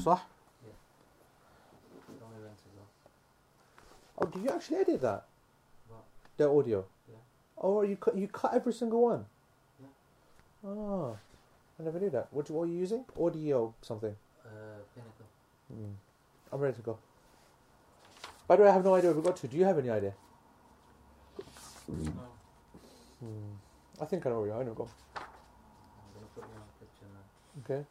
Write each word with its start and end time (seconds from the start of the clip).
صح? 0.00 0.18
Don't 2.20 2.32
event 2.38 2.58
as 2.66 2.72
well. 2.76 2.88
Oh, 4.18 4.26
do 4.26 4.40
you 4.40 4.50
actually 4.50 4.76
edit 4.78 5.00
that? 5.02 5.24
What? 5.88 6.04
The 6.36 6.48
audio? 6.48 6.84
Yeah. 7.08 7.16
Oh, 7.58 7.82
you 7.82 7.96
cut, 7.96 8.16
you 8.16 8.28
cut 8.28 8.54
every 8.54 8.72
single 8.72 9.02
one? 9.02 9.26
Yeah. 9.80 10.70
Oh, 10.70 11.18
I 11.78 11.82
never 11.82 12.00
knew 12.00 12.10
that. 12.10 12.28
What, 12.30 12.50
what 12.50 12.62
are 12.64 12.66
you 12.66 12.78
using? 12.78 13.04
Audio 13.20 13.74
something? 13.82 14.16
Uh, 14.44 14.78
Pinnacle. 14.94 15.26
Hmm. 15.68 15.94
I'm 16.52 16.60
ready 16.60 16.76
to 16.76 16.82
go. 16.82 16.98
By 18.46 18.56
the 18.56 18.62
way, 18.62 18.68
I 18.68 18.72
have 18.72 18.84
no 18.84 18.94
idea 18.94 19.10
where 19.10 19.20
we 19.20 19.26
got 19.26 19.36
to. 19.36 19.48
Do 19.48 19.56
you 19.56 19.64
have 19.64 19.78
any 19.78 19.90
idea? 19.90 20.14
No. 21.88 22.12
Hmm. 23.20 23.54
I 24.00 24.04
think 24.04 24.26
I 24.26 24.30
know 24.30 24.40
where 24.40 24.48
you 24.48 24.52
are. 24.54 24.60
I 24.60 24.64
know. 24.64 24.74
Go. 24.74 24.88
I'm 25.16 25.22
gonna 26.14 26.26
put 26.34 26.44
you 26.44 26.54
on 26.54 26.62
a 26.62 26.78
picture 26.78 27.08
now. 27.12 27.24
Okay. 27.64 27.86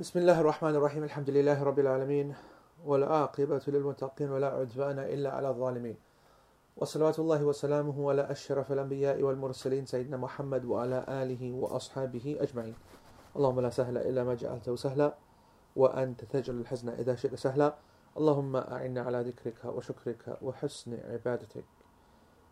بسم 0.00 0.18
الله 0.18 0.40
الرحمن 0.40 0.74
الرحيم. 0.74 1.04
الحمد 1.04 1.30
لله 1.30 1.62
رب 1.62 1.78
العالمين 1.78 2.34
والعاقبة 2.84 3.62
للمتقين 3.66 4.30
ولا 4.30 4.46
عدوان 4.46 4.98
إلا 4.98 5.30
على 5.30 5.48
الظالمين. 5.48 5.96
وصلوات 6.76 7.18
الله 7.18 7.44
وسلامه 7.44 8.10
على 8.10 8.22
أشرف 8.30 8.72
الأنبياء 8.72 9.22
والمرسلين 9.22 9.86
سيدنا 9.86 10.16
محمد 10.16 10.64
وعلى 10.64 11.04
آله 11.08 11.52
وأصحابه 11.52 12.36
أجمعين. 12.40 12.74
اللهم 13.36 13.60
لا 13.60 13.70
سهل 13.70 13.98
إلا 13.98 14.24
ما 14.24 14.34
جعلته 14.34 14.76
سهلا 14.76 15.14
وأنت 15.76 16.24
تجعل 16.24 16.60
الحزن 16.60 16.88
إذا 16.88 17.14
شئت 17.14 17.34
سهلا. 17.34 17.74
اللهم 18.18 18.56
أعنا 18.56 19.00
على 19.02 19.20
ذكرك 19.30 19.64
وشكرك 19.64 20.42
وحسن 20.42 20.98
عبادتك. 21.06 21.64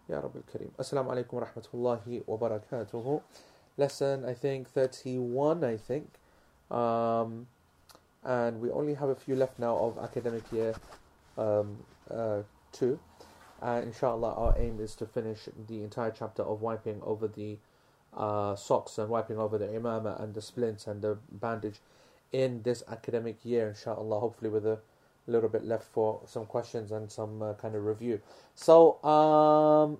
يا 0.08 0.20
رب 0.20 0.36
الكريم. 0.36 0.70
السلام 0.80 1.08
عليكم 1.08 1.36
ورحمة 1.36 1.66
الله 1.74 2.22
وبركاته. 2.28 3.20
Lesson 3.82 4.22
I 4.30 4.34
think 4.34 4.70
31 4.70 5.64
I 5.64 5.76
think. 5.90 6.21
Um, 6.72 7.46
and 8.24 8.60
we 8.60 8.70
only 8.70 8.94
have 8.94 9.08
a 9.08 9.14
few 9.14 9.36
left 9.36 9.58
now 9.58 9.76
of 9.76 9.98
academic 9.98 10.50
year 10.52 10.74
um, 11.36 11.76
uh, 12.10 12.42
2 12.72 12.98
and 13.62 13.86
inshallah 13.86 14.34
our 14.34 14.54
aim 14.58 14.80
is 14.80 14.94
to 14.94 15.06
finish 15.06 15.48
the 15.68 15.82
entire 15.82 16.10
chapter 16.10 16.42
of 16.42 16.60
wiping 16.60 17.00
over 17.02 17.28
the 17.28 17.58
uh, 18.16 18.54
socks 18.54 18.98
and 18.98 19.08
wiping 19.08 19.38
over 19.38 19.58
the 19.58 19.66
imama 19.66 20.20
and 20.22 20.34
the 20.34 20.42
splints 20.42 20.86
and 20.86 21.02
the 21.02 21.18
bandage 21.30 21.80
in 22.32 22.62
this 22.62 22.82
academic 22.88 23.44
year 23.44 23.68
inshallah 23.68 24.20
hopefully 24.20 24.50
with 24.50 24.66
a 24.66 24.78
little 25.26 25.48
bit 25.48 25.64
left 25.64 25.84
for 25.84 26.20
some 26.26 26.46
questions 26.46 26.90
and 26.90 27.10
some 27.10 27.42
uh, 27.42 27.54
kind 27.54 27.74
of 27.74 27.84
review. 27.84 28.20
So 28.54 29.02
um, 29.04 29.98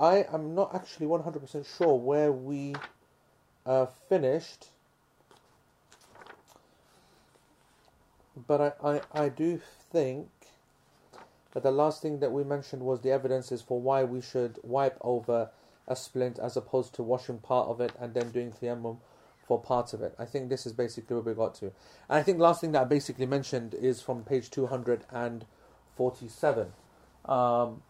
I 0.00 0.26
am 0.32 0.54
not 0.54 0.74
actually 0.74 1.06
100% 1.06 1.76
sure 1.76 1.94
where 1.94 2.32
we 2.32 2.74
uh, 3.66 3.86
finished 4.08 4.68
but 8.36 8.76
I, 8.82 8.96
I, 8.96 9.24
I 9.24 9.28
do 9.28 9.60
think 9.92 10.28
that 11.52 11.62
the 11.62 11.70
last 11.70 12.02
thing 12.02 12.20
that 12.20 12.32
we 12.32 12.44
mentioned 12.44 12.82
was 12.82 13.00
the 13.00 13.12
evidences 13.12 13.62
for 13.62 13.80
why 13.80 14.04
we 14.04 14.20
should 14.20 14.58
wipe 14.62 14.98
over 15.00 15.50
a 15.86 15.96
splint 15.96 16.38
as 16.38 16.56
opposed 16.56 16.94
to 16.94 17.02
washing 17.02 17.38
part 17.38 17.68
of 17.68 17.80
it 17.80 17.92
and 18.00 18.14
then 18.14 18.30
doing 18.30 18.52
tayammum 18.52 18.98
for 19.46 19.60
parts 19.60 19.92
of 19.92 20.00
it. 20.02 20.14
I 20.18 20.24
think 20.24 20.48
this 20.48 20.66
is 20.66 20.72
basically 20.72 21.14
where 21.14 21.22
we 21.22 21.34
got 21.34 21.54
to. 21.56 21.66
And 21.66 22.18
I 22.18 22.22
think 22.22 22.38
the 22.38 22.44
last 22.44 22.60
thing 22.60 22.72
that 22.72 22.82
I 22.82 22.84
basically 22.84 23.26
mentioned 23.26 23.74
is 23.74 24.00
from 24.00 24.24
page 24.24 24.50
247. 24.50 26.72
Um, 27.26 27.82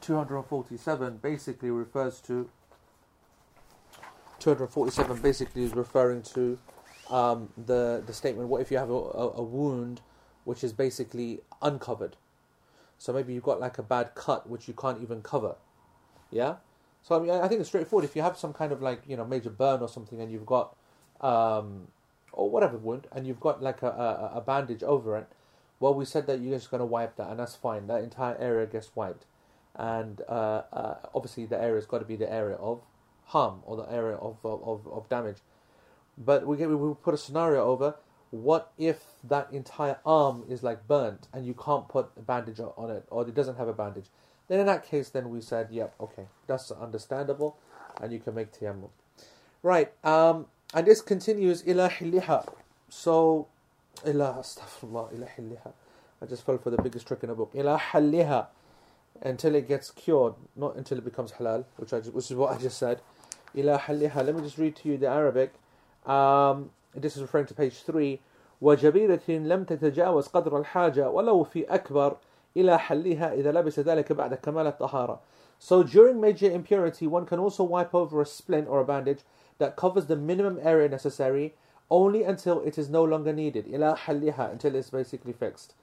247 0.00 1.18
basically 1.18 1.70
refers 1.70 2.20
to 2.22 2.50
247 4.40 5.22
basically 5.22 5.62
is 5.62 5.74
referring 5.74 6.22
to 6.22 6.58
um, 7.10 7.50
the 7.56 8.02
the 8.06 8.12
statement 8.12 8.48
what 8.48 8.60
if 8.60 8.70
you 8.70 8.78
have 8.78 8.90
a, 8.90 8.92
a, 8.92 9.42
wound 9.42 10.00
which 10.44 10.62
is 10.64 10.72
basically 10.72 11.40
uncovered? 11.60 12.16
So 12.98 13.12
maybe 13.12 13.34
you've 13.34 13.42
got 13.42 13.60
like 13.60 13.78
a 13.78 13.82
bad 13.82 14.14
cut 14.14 14.48
which 14.48 14.68
you 14.68 14.74
can't 14.74 15.02
even 15.02 15.22
cover. 15.22 15.56
Yeah? 16.30 16.56
So 17.02 17.16
I 17.16 17.20
mean 17.20 17.30
I 17.30 17.48
think 17.48 17.60
it's 17.60 17.68
straightforward. 17.68 18.04
If 18.04 18.16
you 18.16 18.22
have 18.22 18.36
some 18.36 18.52
kind 18.52 18.72
of 18.72 18.80
like 18.80 19.02
you 19.06 19.16
know 19.16 19.24
major 19.24 19.50
burn 19.50 19.80
or 19.82 19.88
something 19.88 20.20
and 20.20 20.30
you've 20.30 20.46
got 20.46 20.76
um, 21.20 21.88
or 22.32 22.48
whatever 22.50 22.78
wound 22.78 23.06
and 23.12 23.26
you've 23.26 23.40
got 23.40 23.62
like 23.62 23.82
a, 23.82 23.88
a, 23.88 24.38
a 24.38 24.40
bandage 24.40 24.82
over 24.82 25.16
it 25.16 25.28
well 25.82 25.94
we 25.94 26.04
said 26.04 26.26
that 26.28 26.40
you're 26.40 26.56
just 26.56 26.70
going 26.70 26.78
to 26.80 26.86
wipe 26.86 27.16
that 27.16 27.28
and 27.28 27.38
that's 27.40 27.56
fine. 27.56 27.88
That 27.88 28.02
entire 28.02 28.36
area 28.38 28.66
gets 28.66 28.94
wiped. 28.94 29.26
And 29.74 30.20
uh, 30.28 30.62
uh, 30.72 30.94
obviously 31.14 31.44
the 31.46 31.60
area 31.60 31.74
has 31.74 31.86
got 31.86 31.98
to 31.98 32.04
be 32.04 32.16
the 32.16 32.32
area 32.32 32.56
of 32.56 32.82
harm 33.26 33.62
or 33.64 33.76
the 33.76 33.90
area 33.90 34.16
of, 34.16 34.36
of, 34.44 34.86
of 34.86 35.08
damage 35.08 35.38
but 36.16 36.46
we 36.46 36.56
we 36.66 36.94
put 36.94 37.14
a 37.14 37.18
scenario 37.18 37.64
over 37.64 37.96
what 38.30 38.72
if 38.78 39.04
that 39.22 39.52
entire 39.52 39.98
arm 40.06 40.44
is 40.48 40.62
like 40.62 40.88
burnt 40.88 41.28
and 41.34 41.46
you 41.46 41.54
can't 41.54 41.86
put 41.88 42.10
a 42.16 42.20
bandage 42.20 42.60
on 42.60 42.90
it 42.90 43.04
or 43.10 43.28
it 43.28 43.34
doesn't 43.34 43.56
have 43.56 43.68
a 43.68 43.74
bandage? 43.74 44.06
Then 44.48 44.60
in 44.60 44.66
that 44.66 44.84
case 44.84 45.10
then 45.10 45.30
we 45.30 45.40
said 45.40 45.68
yep 45.70 45.94
okay 46.00 46.26
that's 46.46 46.70
understandable 46.70 47.56
and 48.00 48.12
you 48.12 48.18
can 48.18 48.34
make 48.34 48.52
tayammum 48.52 48.90
right 49.62 49.92
um, 50.04 50.46
and 50.74 50.86
this 50.86 51.00
continues 51.00 51.66
ila 51.66 51.88
hilliha 51.88 52.46
so 52.88 53.48
ila 54.06 54.34
astaghfirullah 54.40 55.14
ila 55.14 55.26
hilliha 55.26 55.72
I 56.22 56.26
just 56.26 56.46
fell 56.46 56.56
for 56.58 56.70
the 56.70 56.80
biggest 56.80 57.08
trick 57.08 57.24
in 57.24 57.30
the 57.30 57.34
book. 57.34 57.50
Ila 57.52 58.46
until 59.22 59.54
it 59.54 59.68
gets 59.68 59.90
cured 59.90 60.34
not 60.56 60.76
until 60.76 60.98
it 60.98 61.04
becomes 61.04 61.32
halal 61.32 61.64
which 61.76 61.92
I 61.92 61.98
just, 61.98 62.12
which 62.12 62.30
is 62.30 62.36
what 62.36 62.56
I 62.56 62.58
just 62.58 62.78
said. 62.78 63.00
Ila 63.56 63.78
halliha 63.78 64.24
let 64.24 64.34
me 64.34 64.42
just 64.42 64.56
read 64.56 64.76
to 64.76 64.88
you 64.88 64.96
the 64.96 65.08
Arabic 65.08 65.52
um, 66.05 66.69
this 66.95 67.15
is 67.15 67.21
referring 67.21 67.45
to 67.45 67.53
page 67.53 67.83
3 67.83 68.19
وجبيرة 68.61 69.29
لم 69.29 69.63
تتجاوز 69.63 70.27
قدر 70.27 70.57
الحاجة 70.57 71.09
ولو 71.09 71.43
في 71.43 71.65
أكبر 71.65 72.17
إلى 72.57 72.79
حلها 72.79 73.33
إذا 73.33 73.51
لبس 73.51 73.79
ذلك 73.79 74.13
بعد 74.13 74.33
كمال 74.33 74.67
الطهارة 74.67 75.19
So 75.59 75.83
during 75.83 76.21
major 76.21 76.51
impurity 76.51 77.07
one 77.07 77.25
can 77.25 77.39
also 77.39 77.63
wipe 77.63 77.93
over 77.93 78.21
a 78.21 78.25
splint 78.25 78.67
or 78.67 78.79
a 78.79 78.85
bandage 78.85 79.19
that 79.57 79.75
covers 79.75 80.05
the 80.05 80.15
minimum 80.15 80.59
area 80.61 80.89
necessary 80.89 81.53
only 81.89 82.23
until 82.23 82.61
it 82.61 82.77
is 82.77 82.89
no 82.89 83.03
longer 83.03 83.33
needed 83.33 83.65
إلى 83.65 83.97
حلها 83.97 84.51
until 84.51 84.75
it's 84.75 84.89
basically 84.89 85.33
fixed 85.33 85.73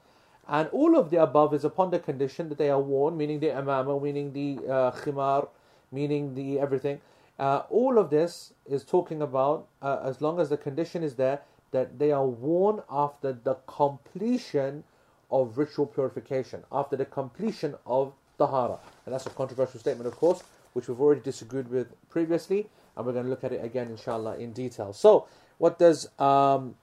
and 0.49 0.69
all 0.71 0.99
of 0.99 1.11
the 1.11 1.17
above 1.17 1.55
is 1.55 1.65
upon 1.65 1.91
the 1.91 1.99
condition 1.99 2.49
that 2.49 2.59
they 2.59 2.71
are 2.71 2.81
worn 2.81 3.17
meaning 3.17 3.41
the 3.41 3.49
imama 3.49 4.01
meaning 4.03 4.33
the 4.33 4.59
uh, 4.71 4.91
khimar 4.91 5.49
meaning 5.91 6.35
the 6.35 6.59
everything 6.61 7.01
uh, 7.40 7.64
all 7.70 7.98
of 7.98 8.10
this 8.10 8.54
is 8.66 8.84
talking 8.84 9.22
about 9.22 9.68
uh, 9.82 10.00
as 10.04 10.22
long 10.22 10.40
as 10.40 10.50
the 10.50 10.58
condition 10.58 11.04
is 11.04 11.16
there 11.16 11.40
that 11.72 11.98
they 11.98 12.12
are 12.12 12.26
worn 12.26 12.82
after 12.90 13.32
the 13.32 13.56
completion 13.68 14.84
of 15.32 15.58
ritual 15.58 15.86
purification, 15.86 16.64
after 16.72 16.96
the 16.96 17.06
completion 17.06 17.76
of 17.86 18.14
tahara. 18.38 18.80
And 19.06 19.14
that's 19.14 19.26
a 19.26 19.30
controversial 19.30 19.80
statement, 19.80 20.08
of 20.08 20.16
course, 20.16 20.44
which 20.74 20.88
we've 20.88 21.00
already 21.00 21.22
disagreed 21.22 21.70
with 21.70 21.88
previously, 22.10 22.68
and 22.98 23.06
we're 23.06 23.14
going 23.14 23.26
to 23.26 23.30
look 23.30 23.44
at 23.44 23.54
it 23.54 23.64
again, 23.64 23.90
inshallah, 23.90 24.38
in 24.38 24.52
detail. 24.52 24.92
So, 24.94 25.28
what 25.60 25.78
does 25.78 26.10
um, 26.20 26.76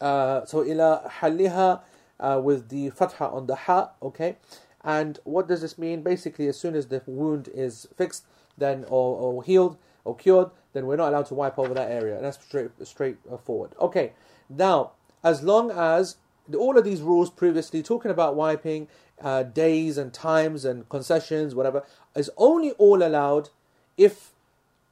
uh, 0.00 0.44
so 0.44 0.64
ila 0.64 1.10
haliha 1.20 1.80
uh, 2.20 2.40
with 2.42 2.68
the 2.68 2.90
fatha 2.90 3.26
on 3.26 3.46
the 3.46 3.54
ha, 3.54 3.90
okay? 4.02 4.36
And 4.82 5.18
what 5.24 5.48
does 5.48 5.62
this 5.62 5.78
mean? 5.78 6.02
Basically, 6.02 6.46
as 6.46 6.58
soon 6.58 6.74
as 6.74 6.88
the 6.88 7.02
wound 7.06 7.48
is 7.54 7.86
fixed, 7.96 8.24
then 8.58 8.84
or, 8.88 9.16
or 9.16 9.42
healed 9.42 9.76
or 10.04 10.16
cured, 10.16 10.50
then 10.72 10.86
we're 10.86 10.96
not 10.96 11.08
allowed 11.08 11.26
to 11.26 11.34
wipe 11.34 11.58
over 11.58 11.74
that 11.74 11.90
area. 11.90 12.16
And 12.16 12.24
that's 12.24 12.42
straight 12.42 12.70
straightforward. 12.84 13.72
Okay, 13.80 14.12
now 14.48 14.92
as 15.22 15.42
long 15.42 15.70
as 15.70 16.16
all 16.56 16.76
of 16.76 16.84
these 16.84 17.00
rules 17.00 17.30
previously 17.30 17.82
talking 17.82 18.10
about 18.10 18.36
wiping 18.36 18.88
uh, 19.22 19.42
days 19.42 19.96
and 19.96 20.12
times 20.12 20.64
and 20.64 20.88
concessions, 20.88 21.54
whatever, 21.54 21.82
is 22.14 22.30
only 22.36 22.72
all 22.72 23.02
allowed 23.02 23.48
if 23.96 24.32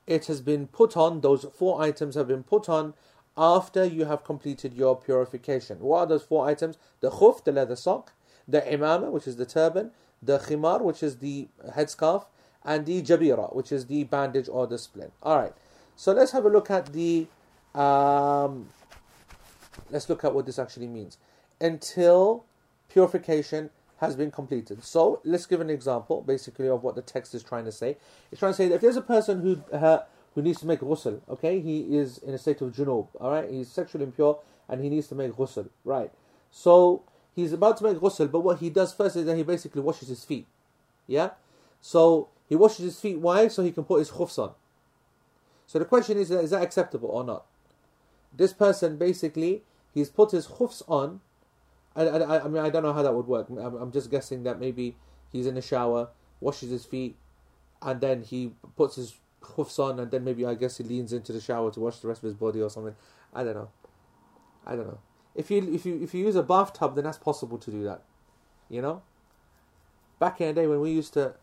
it 0.07 0.27
has 0.27 0.41
been 0.41 0.67
put 0.67 0.97
on. 0.97 1.21
Those 1.21 1.45
four 1.55 1.83
items 1.83 2.15
have 2.15 2.29
been 2.29 2.43
put 2.43 2.69
on 2.69 2.95
after 3.37 3.85
you 3.85 4.07
have 4.07 4.25
completed 4.25 4.75
your 4.75 4.97
purification. 4.97 5.81
What 5.81 5.99
are 5.99 6.07
those 6.07 6.23
four 6.23 6.47
items? 6.47 6.77
The 7.01 7.11
khuf, 7.11 7.45
the 7.45 7.53
leather 7.53 7.77
sock, 7.77 8.13
the 8.47 8.61
imama, 8.63 9.11
which 9.11 9.27
is 9.27 9.37
the 9.37 9.47
turban, 9.47 9.91
the 10.23 10.39
khimar, 10.39 10.81
which 10.81 11.03
is 11.03 11.19
the 11.19 11.49
headscarf, 11.71 12.27
and 12.65 12.87
the 12.87 13.03
jabira, 13.03 13.55
which 13.55 13.73
is 13.73 13.87
the 13.87 14.05
bandage 14.05 14.49
or 14.49 14.67
the 14.67 14.79
splint. 14.79 15.13
All 15.23 15.39
right. 15.39 15.53
So 15.97 16.13
let's 16.13 16.33
have 16.33 16.45
a 16.45 16.49
look 16.49 16.71
at 16.71 16.93
the. 16.93 17.27
Um, 17.75 18.69
let's 19.91 20.09
look 20.09 20.25
at 20.25 20.35
what 20.35 20.47
this 20.47 20.59
actually 20.59 20.89
means. 20.89 21.19
Until 21.61 22.45
purification 22.89 23.71
has 23.99 24.17
been 24.17 24.31
completed. 24.31 24.83
So 24.83 25.21
let's 25.25 25.47
give 25.47 25.61
an 25.61 25.71
example, 25.71 26.23
basically, 26.23 26.69
of 26.69 26.83
what 26.83 26.97
the 26.97 27.03
text 27.03 27.35
is 27.35 27.43
trying 27.43 27.65
to 27.67 27.73
say. 27.73 27.97
It's 28.31 28.41
trying 28.41 28.53
to 28.53 28.57
say 28.57 28.69
that 28.69 28.75
if 28.75 28.81
there's 28.81 28.97
a 28.97 29.03
person 29.03 29.41
who 29.41 29.77
uh, 29.77 30.01
who 30.35 30.43
needs 30.43 30.61
to 30.61 30.67
make 30.67 30.81
ghusl, 30.81 31.21
okay, 31.29 31.61
he 31.61 31.97
is 31.97 32.19
in 32.19 32.35
a 32.35 32.39
state 32.39 32.61
of 32.63 32.73
junub, 32.73 33.09
all 33.21 33.31
right, 33.31 33.49
he's 33.51 33.69
sexually 33.69 34.05
impure 34.05 34.41
and 34.69 34.83
he 34.83 34.89
needs 34.89 35.07
to 35.09 35.15
make 35.15 35.33
ghusl, 35.33 35.69
right? 35.85 36.11
So 36.51 37.03
he's 37.35 37.53
about 37.53 37.77
to 37.79 37.85
make 37.85 37.99
ghusl, 37.99 38.31
but 38.31 38.41
what 38.41 38.59
he 38.59 38.71
does 38.71 38.93
first 38.93 39.17
is 39.17 39.27
that 39.27 39.37
he 39.37 39.43
basically 39.43 39.83
washes 39.83 40.09
his 40.09 40.25
feet, 40.25 40.47
yeah. 41.07 41.31
So 41.81 42.29
He 42.53 42.57
washes 42.57 42.85
his 42.85 43.01
feet. 43.01 43.19
Why? 43.19 43.49
So 43.49 43.63
he 43.63 43.73
can 43.73 43.85
put 43.85 44.01
his 44.01 44.11
khufs 44.11 44.39
on. 44.39 44.53
So 45.67 45.79
the 45.79 45.87
question 45.87 46.19
is, 46.19 46.31
is 46.31 46.51
that 46.51 46.63
acceptable 46.63 47.09
or 47.09 47.25
not? 47.25 47.47
This 48.31 48.53
person 48.53 48.99
basically, 48.99 49.63
he's 49.95 50.11
put 50.11 50.33
his 50.33 50.47
khufs 50.47 50.83
on. 50.87 51.23
I, 51.97 52.03
I, 52.03 52.45
I 52.45 52.49
mean, 52.49 52.63
I 52.63 52.69
don't 52.69 52.83
know 52.83 52.93
how 52.93 53.03
that 53.03 53.15
would 53.15 53.27
work. 53.27 53.47
I'm, 53.49 53.75
I'm 53.77 53.91
just 53.91 54.11
guessing 54.11 54.43
that 54.43 54.61
maybe 54.61 54.97
he's 55.33 55.47
in 55.47 55.55
the 55.55 55.63
shower, 55.63 56.11
washes 56.41 56.69
his 56.69 56.85
feet, 56.85 57.17
and 57.81 58.03
then 58.03 58.23
he 58.23 58.53
puts 58.77 58.97
his 58.97 59.17
khufs 59.41 59.79
on, 59.79 59.99
and 59.99 60.11
then 60.11 60.23
maybe 60.23 60.45
I 60.45 60.53
guess 60.53 60.77
he 60.77 60.85
leans 60.85 61.15
into 61.15 61.33
the 61.33 61.41
shower 61.41 61.71
to 61.71 61.81
wash 61.81 62.01
the 62.01 62.09
rest 62.09 62.23
of 62.23 62.27
his 62.27 62.35
body 62.35 62.61
or 62.61 62.69
something. 62.69 62.97
I 63.33 63.45
don't 63.45 63.55
know. 63.55 63.71
I 64.67 64.77
don't 64.77 64.89
know. 64.89 64.99
If 65.35 65.51
you 65.51 65.73
if 65.73 65.87
you 65.87 66.03
if 66.03 66.13
you 66.13 66.27
use 66.27 66.37
a 66.37 66.43
bathtub, 66.43 66.97
then 66.97 67.05
that's 67.05 67.17
possible 67.17 67.57
to 67.57 67.71
do 67.71 67.83
that. 67.85 68.03
You 68.69 68.83
know. 68.83 69.01
Back 70.19 70.43
in 70.43 70.49
the 70.49 70.61
day 70.61 70.67
when 70.67 70.83
we 70.83 70.91
used 70.91 71.15
to, 71.15 71.37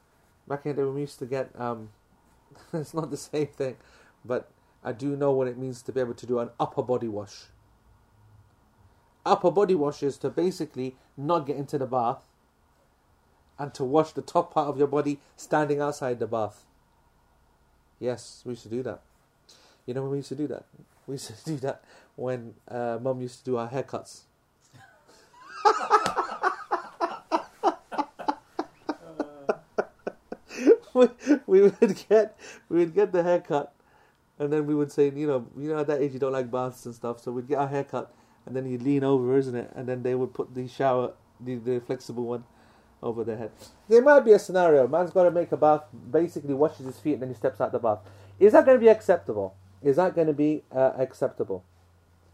back 0.50 0.66
in 0.66 0.76
the 0.76 0.82
day 0.82 0.86
when 0.86 0.96
we 0.96 1.02
used 1.02 1.20
to 1.20 1.26
get 1.26 1.52
um, 1.58 1.90
it's 2.74 2.94
not 2.94 3.10
the 3.10 3.18
same 3.18 3.48
thing, 3.48 3.78
but 4.26 4.50
I 4.84 4.92
do 4.92 5.16
know 5.16 5.32
what 5.32 5.48
it 5.48 5.58
means 5.58 5.82
to 5.84 5.92
be 5.92 6.02
able 6.02 6.16
to 6.16 6.26
do 6.26 6.40
an 6.40 6.50
upper 6.60 6.84
body 6.84 7.08
wash. 7.08 7.46
Upper 9.26 9.52
body 9.52 9.76
wash 9.76 10.02
is 10.04 10.18
to 10.18 10.30
basically 10.30 10.96
not 11.16 11.46
get 11.46 11.58
into 11.58 11.78
the 11.78 11.86
bath 11.86 12.18
and 13.58 13.74
to 13.74 13.84
wash 13.84 14.12
the 14.12 14.22
top 14.22 14.54
part 14.54 14.68
of 14.70 14.78
your 14.78 14.88
body 14.88 15.20
standing 15.36 15.82
outside 15.82 16.20
the 16.20 16.28
bath. 16.28 16.66
Yes, 18.00 18.42
we 18.46 18.52
used 18.52 18.64
to 18.64 18.70
do 18.70 18.82
that. 18.84 19.02
You 19.86 19.94
know 19.94 20.02
when 20.04 20.12
we 20.12 20.18
used 20.18 20.30
to 20.30 20.36
do 20.36 20.48
that? 20.48 20.66
We 21.06 21.16
used 21.16 21.28
to 21.28 21.46
do 21.46 21.58
that 21.58 21.84
when 22.16 22.56
uh, 22.68 22.98
mum 23.02 23.22
used 23.22 23.40
to 23.40 23.46
do 23.46 23.58
our 23.58 23.70
haircuts. 23.70 24.22
we, 31.48 31.62
would 31.62 32.04
get 32.10 32.38
we 32.70 32.80
would 32.80 32.94
get 32.94 33.12
the 33.12 33.24
haircut 33.24 33.74
and 34.40 34.52
then 34.52 34.66
we 34.66 34.74
would 34.74 34.92
say, 34.92 35.12
you 35.14 35.28
know, 35.28 35.48
you 35.58 35.70
know 35.70 35.80
at 35.80 35.88
that 35.88 36.02
age 36.02 36.14
you 36.14 36.20
don't 36.20 36.32
like 36.32 36.50
baths 36.50 36.86
and 36.86 36.96
stuff, 36.96 37.20
so 37.20 37.32
we'd 37.32 37.48
get 37.48 37.58
our 37.58 37.68
haircut 37.68 38.14
and 38.46 38.56
then 38.56 38.66
you'd 38.66 38.82
lean 38.82 39.04
over, 39.04 39.38
isn't 39.38 39.56
it? 39.56 39.72
And 39.76 39.88
then 39.88 40.02
they 40.02 40.16
would 40.16 40.34
put 40.34 40.56
the 40.56 40.68
shower 40.68 41.14
the, 41.40 41.56
the 41.56 41.80
flexible 41.82 42.24
one 42.24 42.44
over 43.02 43.24
their 43.24 43.38
head. 43.38 43.52
There 43.88 44.02
might 44.02 44.22
be 44.22 44.32
a 44.32 44.40
scenario, 44.40 44.88
man's 44.88 45.12
gotta 45.12 45.32
make 45.32 45.52
a 45.52 45.58
bath, 45.58 45.84
basically 46.12 46.54
washes 46.54 46.86
his 46.86 47.00
feet 47.00 47.14
and 47.14 47.22
then 47.24 47.30
he 47.30 47.36
steps 47.36 47.62
out 47.62 47.72
the 47.72 47.80
bath. 47.80 48.00
Is 48.40 48.54
that 48.54 48.66
gonna 48.66 48.80
be 48.80 48.90
acceptable? 48.90 49.56
Is 49.82 49.98
that 49.98 50.16
gonna 50.16 50.34
be 50.34 50.64
uh, 50.72 50.94
acceptable? 50.98 51.64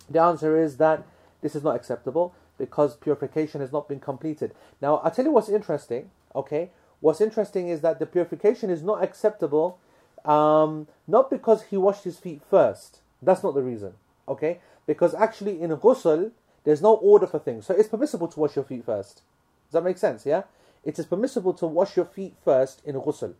The 0.09 0.21
answer 0.21 0.57
is 0.57 0.77
that 0.77 1.05
this 1.41 1.55
is 1.55 1.63
not 1.63 1.75
acceptable 1.75 2.33
because 2.57 2.95
purification 2.95 3.61
has 3.61 3.71
not 3.71 3.87
been 3.87 3.99
completed. 3.99 4.53
Now, 4.81 4.97
I'll 4.97 5.11
tell 5.11 5.25
you 5.25 5.31
what's 5.31 5.49
interesting, 5.49 6.11
okay? 6.35 6.71
What's 6.99 7.21
interesting 7.21 7.69
is 7.69 7.81
that 7.81 7.99
the 7.99 8.05
purification 8.05 8.69
is 8.69 8.81
not 8.81 9.03
acceptable 9.03 9.79
um, 10.25 10.87
not 11.07 11.29
because 11.29 11.63
he 11.63 11.77
washed 11.77 12.03
his 12.03 12.17
feet 12.17 12.41
first. 12.49 12.99
That's 13.21 13.43
not 13.43 13.53
the 13.53 13.61
reason, 13.61 13.93
okay? 14.27 14.59
Because 14.87 15.13
actually 15.13 15.61
in 15.61 15.71
ghusl, 15.71 16.31
there's 16.63 16.81
no 16.81 16.95
order 16.95 17.27
for 17.27 17.39
things. 17.39 17.65
So 17.65 17.75
it's 17.75 17.89
permissible 17.89 18.27
to 18.29 18.39
wash 18.39 18.55
your 18.55 18.65
feet 18.65 18.85
first. 18.85 19.21
Does 19.67 19.73
that 19.73 19.83
make 19.83 19.97
sense, 19.97 20.25
yeah? 20.25 20.43
It 20.83 20.99
is 20.99 21.05
permissible 21.05 21.53
to 21.55 21.67
wash 21.67 21.95
your 21.95 22.05
feet 22.05 22.35
first 22.43 22.81
in 22.85 22.95
ghusl. 22.95 23.35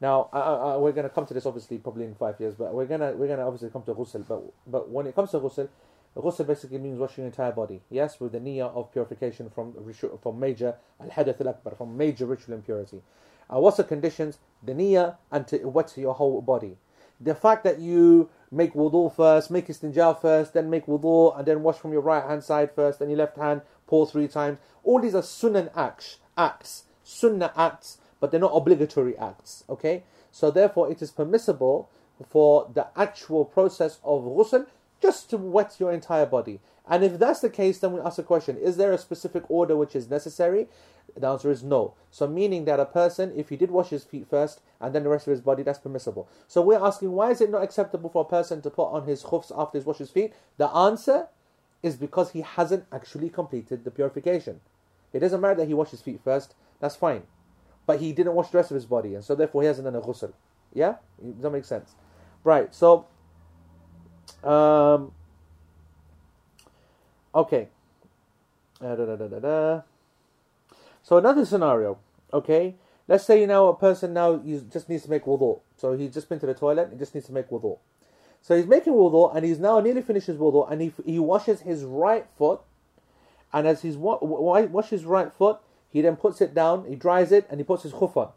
Now, 0.00 0.28
I, 0.32 0.40
I, 0.40 0.76
we're 0.78 0.92
going 0.92 1.08
to 1.08 1.14
come 1.14 1.26
to 1.26 1.34
this 1.34 1.46
obviously 1.46 1.78
probably 1.78 2.04
in 2.04 2.14
five 2.14 2.40
years, 2.40 2.54
but 2.54 2.74
we're 2.74 2.86
going 2.86 3.00
to 3.00 3.12
we're 3.12 3.28
to 3.28 3.42
obviously 3.42 3.70
come 3.70 3.84
to 3.84 3.94
ghusl. 3.94 4.26
But 4.26 4.42
but 4.66 4.90
when 4.90 5.06
it 5.06 5.14
comes 5.14 5.30
to 5.30 5.38
ghusl, 5.38 5.68
ghusl 6.20 6.46
basically 6.46 6.78
means 6.78 6.98
washing 6.98 7.22
your 7.22 7.26
entire 7.26 7.52
body. 7.52 7.80
Yes, 7.90 8.20
with 8.20 8.32
the 8.32 8.40
niyyah 8.40 8.74
of 8.74 8.92
purification 8.92 9.50
from 9.50 9.74
from 10.22 10.40
major 10.40 10.76
al 11.00 11.08
hadath 11.08 11.40
al 11.40 11.48
akbar, 11.48 11.74
from 11.74 11.96
major 11.96 12.26
ritual 12.26 12.54
impurity. 12.54 13.02
Uh, 13.52 13.60
what's 13.60 13.76
the 13.76 13.84
conditions? 13.84 14.38
The 14.62 14.72
niyyah 14.72 15.16
and 15.30 15.46
to 15.48 15.58
wet 15.68 15.96
your 15.96 16.14
whole 16.14 16.40
body. 16.40 16.76
The 17.20 17.34
fact 17.34 17.64
that 17.64 17.78
you 17.78 18.30
make 18.50 18.74
wudu 18.74 19.14
first, 19.14 19.50
make 19.50 19.68
istinja 19.68 20.20
first, 20.20 20.54
then 20.54 20.68
make 20.68 20.86
wudu, 20.86 21.38
and 21.38 21.46
then 21.46 21.62
wash 21.62 21.76
from 21.76 21.92
your 21.92 22.00
right 22.02 22.24
hand 22.24 22.42
side 22.42 22.72
first, 22.74 22.98
then 22.98 23.08
your 23.08 23.18
left 23.18 23.36
hand, 23.36 23.62
pour 23.86 24.06
three 24.06 24.28
times. 24.28 24.58
All 24.82 25.00
these 25.00 25.14
are 25.14 25.22
sunnah 25.22 25.70
acts, 25.76 26.18
acts, 26.36 26.84
sunnah 27.04 27.52
acts 27.56 27.98
but 28.22 28.30
they're 28.30 28.38
not 28.38 28.52
obligatory 28.54 29.18
acts. 29.18 29.64
Okay, 29.68 30.04
so 30.30 30.52
therefore 30.52 30.88
it 30.92 31.02
is 31.02 31.10
permissible 31.10 31.90
for 32.24 32.70
the 32.72 32.86
actual 32.96 33.44
process 33.44 33.98
of 34.04 34.22
ghusl 34.22 34.64
just 35.02 35.28
to 35.30 35.36
wet 35.36 35.76
your 35.78 35.92
entire 35.92 36.24
body. 36.26 36.60
And 36.88 37.04
if 37.04 37.18
that's 37.18 37.40
the 37.40 37.50
case, 37.50 37.78
then 37.78 37.92
we 37.92 38.00
ask 38.00 38.16
the 38.16 38.22
question: 38.22 38.56
Is 38.56 38.76
there 38.76 38.92
a 38.92 38.98
specific 38.98 39.44
order 39.48 39.76
which 39.76 39.94
is 39.94 40.08
necessary? 40.08 40.68
The 41.16 41.26
answer 41.26 41.50
is 41.50 41.62
no. 41.62 41.94
So 42.10 42.26
meaning 42.26 42.64
that 42.64 42.80
a 42.80 42.86
person, 42.86 43.32
if 43.36 43.50
he 43.50 43.56
did 43.56 43.70
wash 43.70 43.90
his 43.90 44.04
feet 44.04 44.26
first 44.30 44.60
and 44.80 44.94
then 44.94 45.02
the 45.02 45.10
rest 45.10 45.26
of 45.26 45.32
his 45.32 45.40
body, 45.40 45.62
that's 45.62 45.78
permissible. 45.78 46.28
So 46.48 46.62
we're 46.62 46.82
asking, 46.82 47.12
why 47.12 47.30
is 47.30 47.40
it 47.40 47.50
not 47.50 47.62
acceptable 47.62 48.08
for 48.08 48.22
a 48.22 48.28
person 48.28 48.62
to 48.62 48.70
put 48.70 48.86
on 48.86 49.06
his 49.06 49.22
khufs 49.24 49.52
after 49.54 49.76
he's 49.76 49.84
washed 49.84 49.98
his 49.98 50.10
feet? 50.10 50.32
The 50.56 50.68
answer 50.68 51.26
is 51.82 51.96
because 51.96 52.30
he 52.30 52.40
hasn't 52.40 52.86
actually 52.92 53.28
completed 53.28 53.84
the 53.84 53.90
purification. 53.90 54.60
It 55.12 55.18
doesn't 55.18 55.40
matter 55.40 55.56
that 55.56 55.68
he 55.68 55.74
washed 55.74 55.90
his 55.90 56.00
feet 56.00 56.20
first. 56.24 56.54
That's 56.80 56.96
fine 56.96 57.24
but 57.86 58.00
he 58.00 58.12
didn't 58.12 58.34
wash 58.34 58.50
the 58.50 58.58
rest 58.58 58.70
of 58.70 58.74
his 58.76 58.86
body, 58.86 59.14
and 59.14 59.24
so 59.24 59.34
therefore 59.34 59.62
he 59.62 59.66
hasn't 59.66 59.84
done 59.84 59.96
a 59.96 60.00
ghusl. 60.00 60.32
Yeah, 60.72 60.96
does 61.22 61.42
that 61.42 61.50
make 61.50 61.64
sense? 61.64 61.94
Right. 62.44 62.74
So, 62.74 63.06
um, 64.44 65.12
okay. 67.34 67.68
Da, 68.80 68.96
da, 68.96 69.16
da, 69.16 69.82
so 71.02 71.18
another 71.18 71.44
scenario. 71.44 71.98
Okay, 72.32 72.74
let's 73.06 73.24
say 73.24 73.40
you 73.40 73.46
now 73.46 73.68
a 73.68 73.76
person 73.76 74.12
now 74.12 74.38
he 74.38 74.60
just 74.72 74.88
needs 74.88 75.02
to 75.04 75.10
make 75.10 75.24
wudu. 75.24 75.60
So 75.76 75.92
he's 75.92 76.12
just 76.12 76.28
been 76.28 76.40
to 76.40 76.46
the 76.46 76.54
toilet. 76.54 76.88
He 76.90 76.98
just 76.98 77.14
needs 77.14 77.26
to 77.26 77.32
make 77.32 77.48
wudu. 77.50 77.78
So 78.40 78.56
he's 78.56 78.66
making 78.66 78.92
wudu, 78.92 79.34
and 79.34 79.44
he's 79.44 79.58
now 79.58 79.78
nearly 79.80 80.02
finished 80.02 80.26
his 80.26 80.36
wudu, 80.36 80.70
and 80.70 80.80
he 80.80 80.92
he 81.04 81.18
washes 81.18 81.60
his 81.60 81.84
right 81.84 82.26
foot, 82.36 82.60
and 83.52 83.66
as 83.68 83.82
he's 83.82 83.96
wa- 83.96 84.18
washes 84.20 84.90
his 84.90 85.04
right 85.04 85.32
foot, 85.32 85.58
he 85.90 86.00
then 86.00 86.16
puts 86.16 86.40
it 86.40 86.54
down, 86.54 86.86
he 86.86 86.96
dries 86.96 87.30
it, 87.30 87.46
and 87.50 87.60
he 87.60 87.64
puts 87.64 87.82
his 87.82 87.92
khuf 87.92 88.16
on. 88.16 88.30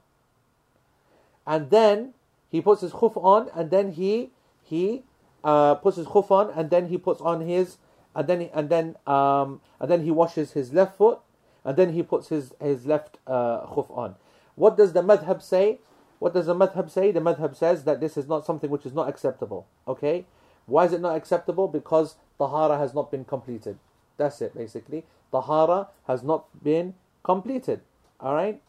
And 1.48 1.70
then 1.70 2.14
he 2.50 2.62
puts 2.62 2.82
his 2.82 2.92
khuf 2.92 3.16
on, 3.16 3.50
and 3.56 3.72
then 3.72 3.94
he 3.94 4.32
he 4.64 5.04
uh, 5.46 5.76
puts 5.76 5.98
his 5.98 6.08
khuf 6.08 6.32
on, 6.32 6.50
and 6.50 6.70
then 6.70 6.88
he 6.88 6.98
puts 6.98 7.22
on 7.22 7.42
his, 7.42 7.78
and 8.16 8.28
then 8.28 8.50
and 8.54 8.70
then 8.70 8.96
um, 9.06 9.62
and 9.80 9.90
then 9.90 10.04
he 10.04 10.12
washes 10.12 10.52
his 10.52 10.74
left 10.74 10.98
foot, 10.98 11.20
and 11.64 11.78
then 11.78 11.94
he 11.94 12.04
puts 12.04 12.30
his 12.30 12.54
his 12.60 12.86
left 12.86 13.20
uh, 13.28 13.66
khuf 13.68 13.96
on. 13.96 14.16
What 14.56 14.76
does 14.76 14.94
the 14.94 15.04
madhab 15.04 15.42
say? 15.42 15.80
What 16.20 16.34
does 16.34 16.48
the 16.48 16.56
madhab 16.56 16.90
say? 16.90 17.12
The 17.12 17.20
madhab 17.20 17.56
says 17.56 17.84
that 17.84 18.00
this 18.00 18.18
is 18.18 18.28
not 18.28 18.46
something 18.46 18.70
which 18.70 18.86
is 18.86 18.94
not 18.94 19.08
acceptable. 19.08 19.68
Okay, 19.88 20.26
why 20.66 20.86
is 20.86 20.94
it 20.94 21.02
not 21.02 21.16
acceptable? 21.16 21.68
Because 21.68 22.16
tahara 22.40 22.78
has 22.78 22.94
not 22.94 23.12
been 23.12 23.24
completed. 23.24 23.78
That's 24.18 24.42
it, 24.42 24.56
basically. 24.56 25.04
Tahara 25.32 25.90
has 26.08 26.24
not 26.24 26.46
been 26.64 26.96
completed. 27.24 27.82
All 28.20 28.34
right. 28.34 28.62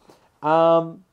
Um, 0.43 1.05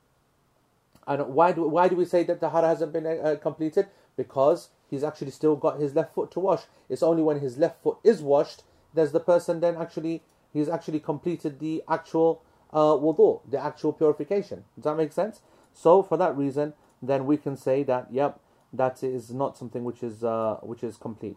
and 1.08 1.27
why 1.27 1.51
do 1.51 1.67
why 1.67 1.88
do 1.88 1.96
we 1.96 2.05
say 2.05 2.24
that 2.24 2.39
tahara 2.39 2.67
hasn't 2.67 2.91
been 2.91 3.05
uh, 3.05 3.38
completed? 3.41 3.88
Because 4.17 4.71
he's 4.90 5.05
actually 5.05 5.31
still 5.31 5.57
got 5.57 5.81
his 5.81 5.95
left 5.95 6.14
foot 6.14 6.31
to 6.33 6.40
wash. 6.40 6.62
It's 6.88 7.02
only 7.02 7.23
when 7.23 7.40
his 7.40 7.59
left 7.59 7.83
foot 7.83 7.99
is 8.02 8.23
washed 8.23 8.62
does 8.95 9.12
the 9.12 9.21
person 9.21 9.61
then 9.61 9.76
actually 9.76 10.23
he's 10.52 10.69
actually 10.69 11.00
completed 11.00 11.61
the 11.61 11.83
actual 11.88 12.43
uh, 12.73 12.97
wudu, 12.97 13.40
the 13.49 13.62
actual 13.62 13.93
purification. 13.93 14.64
Does 14.75 14.85
that 14.85 14.97
make 14.97 15.12
sense? 15.12 15.40
So 15.73 16.02
for 16.02 16.17
that 16.17 16.37
reason, 16.37 16.75
then 17.02 17.26
we 17.26 17.37
can 17.37 17.57
say 17.57 17.83
that 17.85 18.09
yep, 18.11 18.40
that 18.73 19.02
is 19.02 19.31
not 19.31 19.57
something 19.57 19.85
which 19.85 20.02
is 20.02 20.25
uh, 20.25 20.57
which 20.62 20.83
is 20.83 20.97
complete. 20.97 21.37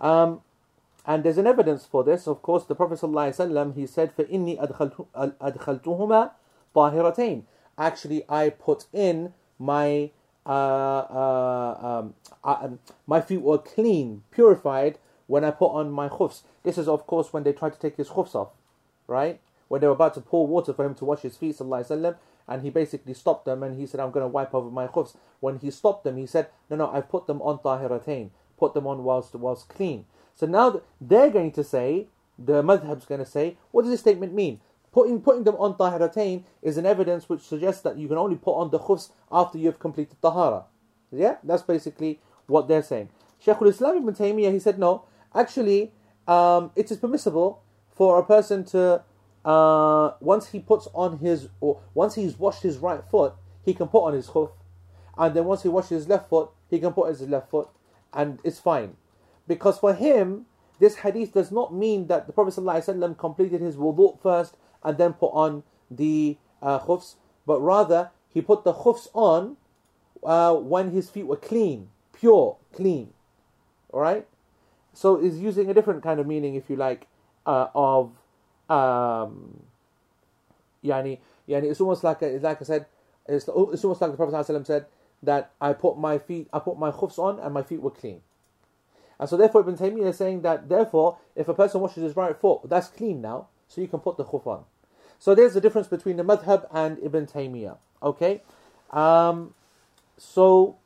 Um, 0.00 0.40
and 1.04 1.24
there's 1.24 1.38
an 1.38 1.46
evidence 1.46 1.84
for 1.84 2.04
this. 2.04 2.28
Of 2.28 2.42
course, 2.42 2.64
the 2.64 2.76
Prophet 2.76 3.00
ﷺ, 3.00 3.74
he 3.74 3.86
said, 3.86 4.16
فَإِنِّي 4.16 4.56
أَدْخَلْتُهُمَا 5.12 6.30
طَاهِرَتَيْن 6.76 7.42
Actually, 7.76 8.24
I 8.28 8.50
put 8.50 8.86
in 8.92 9.34
my 9.58 10.12
uh, 10.47 10.49
uh, 10.49 11.99
um, 11.99 12.13
um, 12.43 12.79
my 13.05 13.21
feet 13.21 13.41
were 13.41 13.57
clean, 13.57 14.23
purified 14.31 14.97
when 15.27 15.43
I 15.43 15.51
put 15.51 15.67
on 15.67 15.91
my 15.91 16.07
khufs. 16.07 16.41
This 16.63 16.77
is, 16.77 16.87
of 16.87 17.05
course, 17.05 17.33
when 17.33 17.43
they 17.43 17.53
tried 17.53 17.73
to 17.73 17.79
take 17.79 17.97
his 17.97 18.09
khufs 18.09 18.33
off, 18.33 18.49
right? 19.07 19.39
When 19.67 19.81
they 19.81 19.87
were 19.87 19.93
about 19.93 20.13
to 20.13 20.21
pour 20.21 20.47
water 20.47 20.73
for 20.73 20.85
him 20.85 20.95
to 20.95 21.05
wash 21.05 21.21
his 21.21 21.35
feet, 21.35 21.57
وسلم, 21.57 22.15
and 22.47 22.61
he 22.61 22.69
basically 22.69 23.13
stopped 23.13 23.45
them 23.45 23.61
and 23.61 23.77
he 23.77 23.85
said, 23.85 23.99
I'm 23.99 24.11
going 24.11 24.23
to 24.23 24.29
wipe 24.29 24.55
over 24.55 24.69
my 24.69 24.87
khufs. 24.87 25.15
When 25.41 25.59
he 25.59 25.69
stopped 25.69 26.05
them, 26.05 26.15
he 26.17 26.25
said, 26.25 26.47
No, 26.69 26.77
no, 26.77 26.89
I've 26.89 27.09
put 27.09 27.27
them 27.27 27.41
on 27.41 27.59
tahiratain, 27.59 28.29
put 28.57 28.73
them 28.73 28.87
on 28.87 29.03
whilst, 29.03 29.35
whilst 29.35 29.67
clean. 29.67 30.05
So 30.33 30.45
now 30.45 30.81
they're 31.01 31.29
going 31.29 31.51
to 31.53 31.63
say, 31.63 32.07
the 32.37 32.61
madhab's 32.61 33.05
going 33.05 33.19
to 33.19 33.25
say, 33.25 33.57
what 33.71 33.81
does 33.81 33.91
this 33.91 34.01
statement 34.01 34.33
mean? 34.33 34.59
Putting, 34.91 35.21
putting 35.21 35.43
them 35.43 35.55
on 35.55 35.75
taharatain 35.75 36.43
is 36.61 36.77
an 36.77 36.85
evidence 36.85 37.29
which 37.29 37.41
suggests 37.41 37.81
that 37.81 37.97
you 37.97 38.07
can 38.07 38.17
only 38.17 38.35
put 38.35 38.53
on 38.53 38.71
the 38.71 38.79
khufs 38.79 39.11
after 39.31 39.57
you've 39.57 39.79
completed 39.79 40.17
tahara. 40.21 40.65
Yeah, 41.11 41.37
that's 41.43 41.61
basically 41.61 42.19
what 42.47 42.67
they're 42.67 42.83
saying. 42.83 43.09
Shaykh 43.39 43.61
al-Islam 43.61 43.97
ibn 43.97 44.13
Taymiyyah, 44.15 44.51
he 44.51 44.59
said, 44.59 44.79
no, 44.79 45.03
actually, 45.35 45.91
um, 46.27 46.71
it 46.75 46.89
is 46.89 46.97
permissible 46.97 47.61
for 47.91 48.19
a 48.19 48.25
person 48.25 48.63
to, 48.65 49.03
uh, 49.45 50.11
once 50.19 50.47
he 50.49 50.59
puts 50.59 50.87
on 50.93 51.19
his, 51.19 51.49
or 51.61 51.79
once 51.93 52.15
he's 52.15 52.37
washed 52.37 52.63
his 52.63 52.77
right 52.77 53.03
foot, 53.11 53.33
he 53.63 53.73
can 53.73 53.87
put 53.87 54.03
on 54.03 54.13
his 54.13 54.27
khuf, 54.27 54.51
and 55.17 55.35
then 55.35 55.45
once 55.45 55.63
he 55.63 55.69
washes 55.69 55.89
his 55.89 56.07
left 56.07 56.29
foot, 56.29 56.49
he 56.69 56.79
can 56.79 56.93
put 56.93 57.03
on 57.03 57.09
his 57.09 57.21
left 57.21 57.49
foot, 57.49 57.67
and 58.13 58.39
it's 58.43 58.59
fine. 58.59 58.95
Because 59.47 59.77
for 59.77 59.93
him, 59.93 60.45
this 60.79 60.97
hadith 60.97 61.33
does 61.33 61.51
not 61.51 61.73
mean 61.73 62.07
that 62.07 62.27
the 62.27 62.33
Prophet 62.33 62.53
ﷺ 62.53 63.17
completed 63.17 63.61
his 63.61 63.75
wudu 63.75 64.19
first 64.21 64.55
and 64.87 64.97
then 64.97 65.11
put 65.11 65.31
on 65.33 65.63
the 65.91 66.37
uh, 66.61 66.79
khufs, 66.79 67.15
but 67.45 67.59
rather 67.59 68.09
he 68.33 68.41
put 68.41 68.63
the 68.63 68.73
khufs 68.73 69.09
on 69.13 69.57
uh, 70.23 70.55
when 70.55 70.91
his 70.91 71.09
feet 71.09 71.27
were 71.27 71.35
clean, 71.35 71.89
pure, 72.13 72.55
clean. 72.73 73.11
Alright? 73.93 74.25
So 74.93 75.17
is 75.17 75.39
using 75.39 75.69
a 75.69 75.73
different 75.73 76.03
kind 76.03 76.21
of 76.21 76.25
meaning, 76.25 76.55
if 76.55 76.69
you 76.69 76.77
like, 76.77 77.07
uh, 77.45 77.67
of 77.75 78.11
um, 78.69 79.59
yani, 80.81 81.19
yani 81.49 81.69
it's 81.69 81.81
almost 81.81 82.05
like 82.05 82.21
a, 82.21 82.39
like 82.39 82.61
I 82.61 82.65
said, 82.65 82.85
it's, 83.27 83.43
it's 83.45 83.83
almost 83.83 83.99
like 83.99 84.11
the 84.11 84.17
Prophet 84.17 84.35
ﷺ 84.35 84.65
said 84.65 84.85
that 85.21 85.51
I 85.59 85.73
put 85.73 85.97
my 85.97 86.17
feet, 86.17 86.47
I 86.53 86.59
put 86.59 86.79
my 86.79 86.91
khufs 86.91 87.19
on 87.19 87.39
and 87.39 87.53
my 87.53 87.61
feet 87.61 87.81
were 87.81 87.91
clean. 87.91 88.21
And 89.19 89.27
so 89.27 89.35
therefore 89.35 89.61
Ibn 89.61 89.75
Taymiyyah 89.75 90.07
is 90.07 90.17
saying 90.17 90.43
that 90.43 90.69
therefore 90.69 91.17
if 91.35 91.49
a 91.49 91.53
person 91.53 91.81
washes 91.81 92.03
his 92.03 92.15
right 92.15 92.39
foot, 92.39 92.61
that's 92.69 92.87
clean 92.87 93.21
now, 93.21 93.47
so 93.67 93.81
you 93.81 93.89
can 93.89 93.99
put 93.99 94.15
the 94.15 94.23
khuf 94.23 94.47
on. 94.47 94.63
So 95.19 95.35
there's 95.35 95.55
a 95.55 95.61
difference 95.61 95.87
between 95.87 96.17
the 96.17 96.23
madhab 96.23 96.67
and 96.71 96.97
Ibn 97.03 97.25
Taymiyyah. 97.27 97.77
Okay? 98.03 98.41
Um, 98.91 99.53
so 100.17 100.77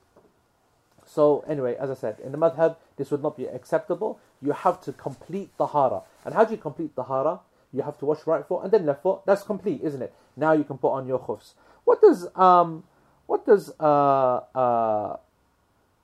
so 1.11 1.43
anyway, 1.45 1.75
as 1.77 1.91
I 1.91 1.95
said, 1.95 2.19
in 2.23 2.31
the 2.31 2.37
madhab, 2.37 2.77
this 2.95 3.11
would 3.11 3.21
not 3.21 3.35
be 3.35 3.45
acceptable. 3.45 4.19
You 4.41 4.53
have 4.53 4.79
to 4.81 4.93
complete 4.93 5.51
tahara. 5.57 6.03
And 6.23 6.33
how 6.33 6.45
do 6.45 6.53
you 6.53 6.57
complete 6.57 6.95
tahara? 6.95 7.41
You 7.73 7.81
have 7.81 7.97
to 7.99 8.05
wash 8.05 8.25
right 8.25 8.45
foot 8.45 8.63
and 8.63 8.71
then 8.71 8.85
left 8.85 9.03
foot. 9.03 9.19
That's 9.25 9.43
complete, 9.43 9.81
isn't 9.83 10.01
it? 10.01 10.13
Now 10.37 10.53
you 10.53 10.63
can 10.63 10.77
put 10.77 10.91
on 10.91 11.07
your 11.07 11.19
khufs. 11.19 11.53
What 11.83 12.01
does 12.01 12.27
um 12.35 12.83
what 13.27 13.45
does 13.45 13.73
uh 13.79 14.39
uh 14.55 15.17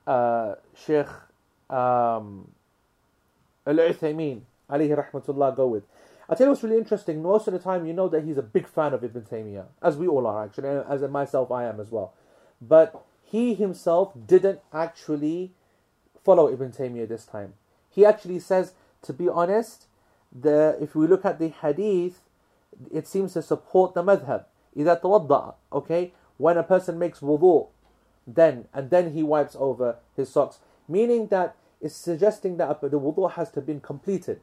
uh 0.06 0.54
Sheikh 0.76 1.08
um 1.70 2.50
Al-Uthaymeen 3.66 4.42
alayhi 4.70 4.94
rahmatullah 4.94 5.56
go 5.56 5.68
with? 5.68 5.84
I'll 6.29 6.35
tell 6.35 6.47
you 6.47 6.51
what's 6.51 6.63
really 6.63 6.77
interesting. 6.77 7.21
Most 7.21 7.47
of 7.47 7.53
the 7.53 7.59
time, 7.59 7.85
you 7.85 7.93
know 7.93 8.07
that 8.07 8.23
he's 8.23 8.37
a 8.37 8.43
big 8.43 8.67
fan 8.67 8.93
of 8.93 9.03
Ibn 9.03 9.21
Taymiyyah, 9.23 9.65
as 9.81 9.97
we 9.97 10.07
all 10.07 10.25
are 10.25 10.45
actually, 10.45 10.69
as 10.69 11.01
in 11.01 11.11
myself, 11.11 11.51
I 11.51 11.65
am 11.65 11.79
as 11.79 11.91
well. 11.91 12.13
But 12.61 13.03
he 13.21 13.53
himself 13.53 14.13
didn't 14.25 14.59
actually 14.71 15.53
follow 16.23 16.51
Ibn 16.51 16.71
Taymiyyah 16.71 17.09
this 17.09 17.25
time. 17.25 17.53
He 17.89 18.05
actually 18.05 18.39
says, 18.39 18.73
to 19.01 19.13
be 19.13 19.27
honest, 19.27 19.87
the 20.31 20.77
if 20.81 20.95
we 20.95 21.07
look 21.07 21.25
at 21.25 21.39
the 21.39 21.49
hadith, 21.49 22.21
it 22.91 23.07
seems 23.07 23.33
to 23.33 23.41
support 23.41 23.93
the 23.93 24.03
madhab. 24.03 24.45
إذا 24.75 25.01
توضأ, 25.01 25.55
okay, 25.71 26.13
when 26.37 26.57
a 26.57 26.63
person 26.63 26.97
makes 26.97 27.19
wudu, 27.19 27.67
then 28.25 28.65
and 28.73 28.89
then 28.89 29.13
he 29.13 29.21
wipes 29.21 29.55
over 29.59 29.97
his 30.15 30.29
socks, 30.29 30.59
meaning 30.87 31.27
that 31.27 31.55
it's 31.81 31.95
suggesting 31.95 32.57
that 32.57 32.81
the 32.81 32.99
wudu 32.99 33.31
has 33.33 33.51
to 33.51 33.55
have 33.55 33.67
been 33.67 33.81
completed. 33.81 34.39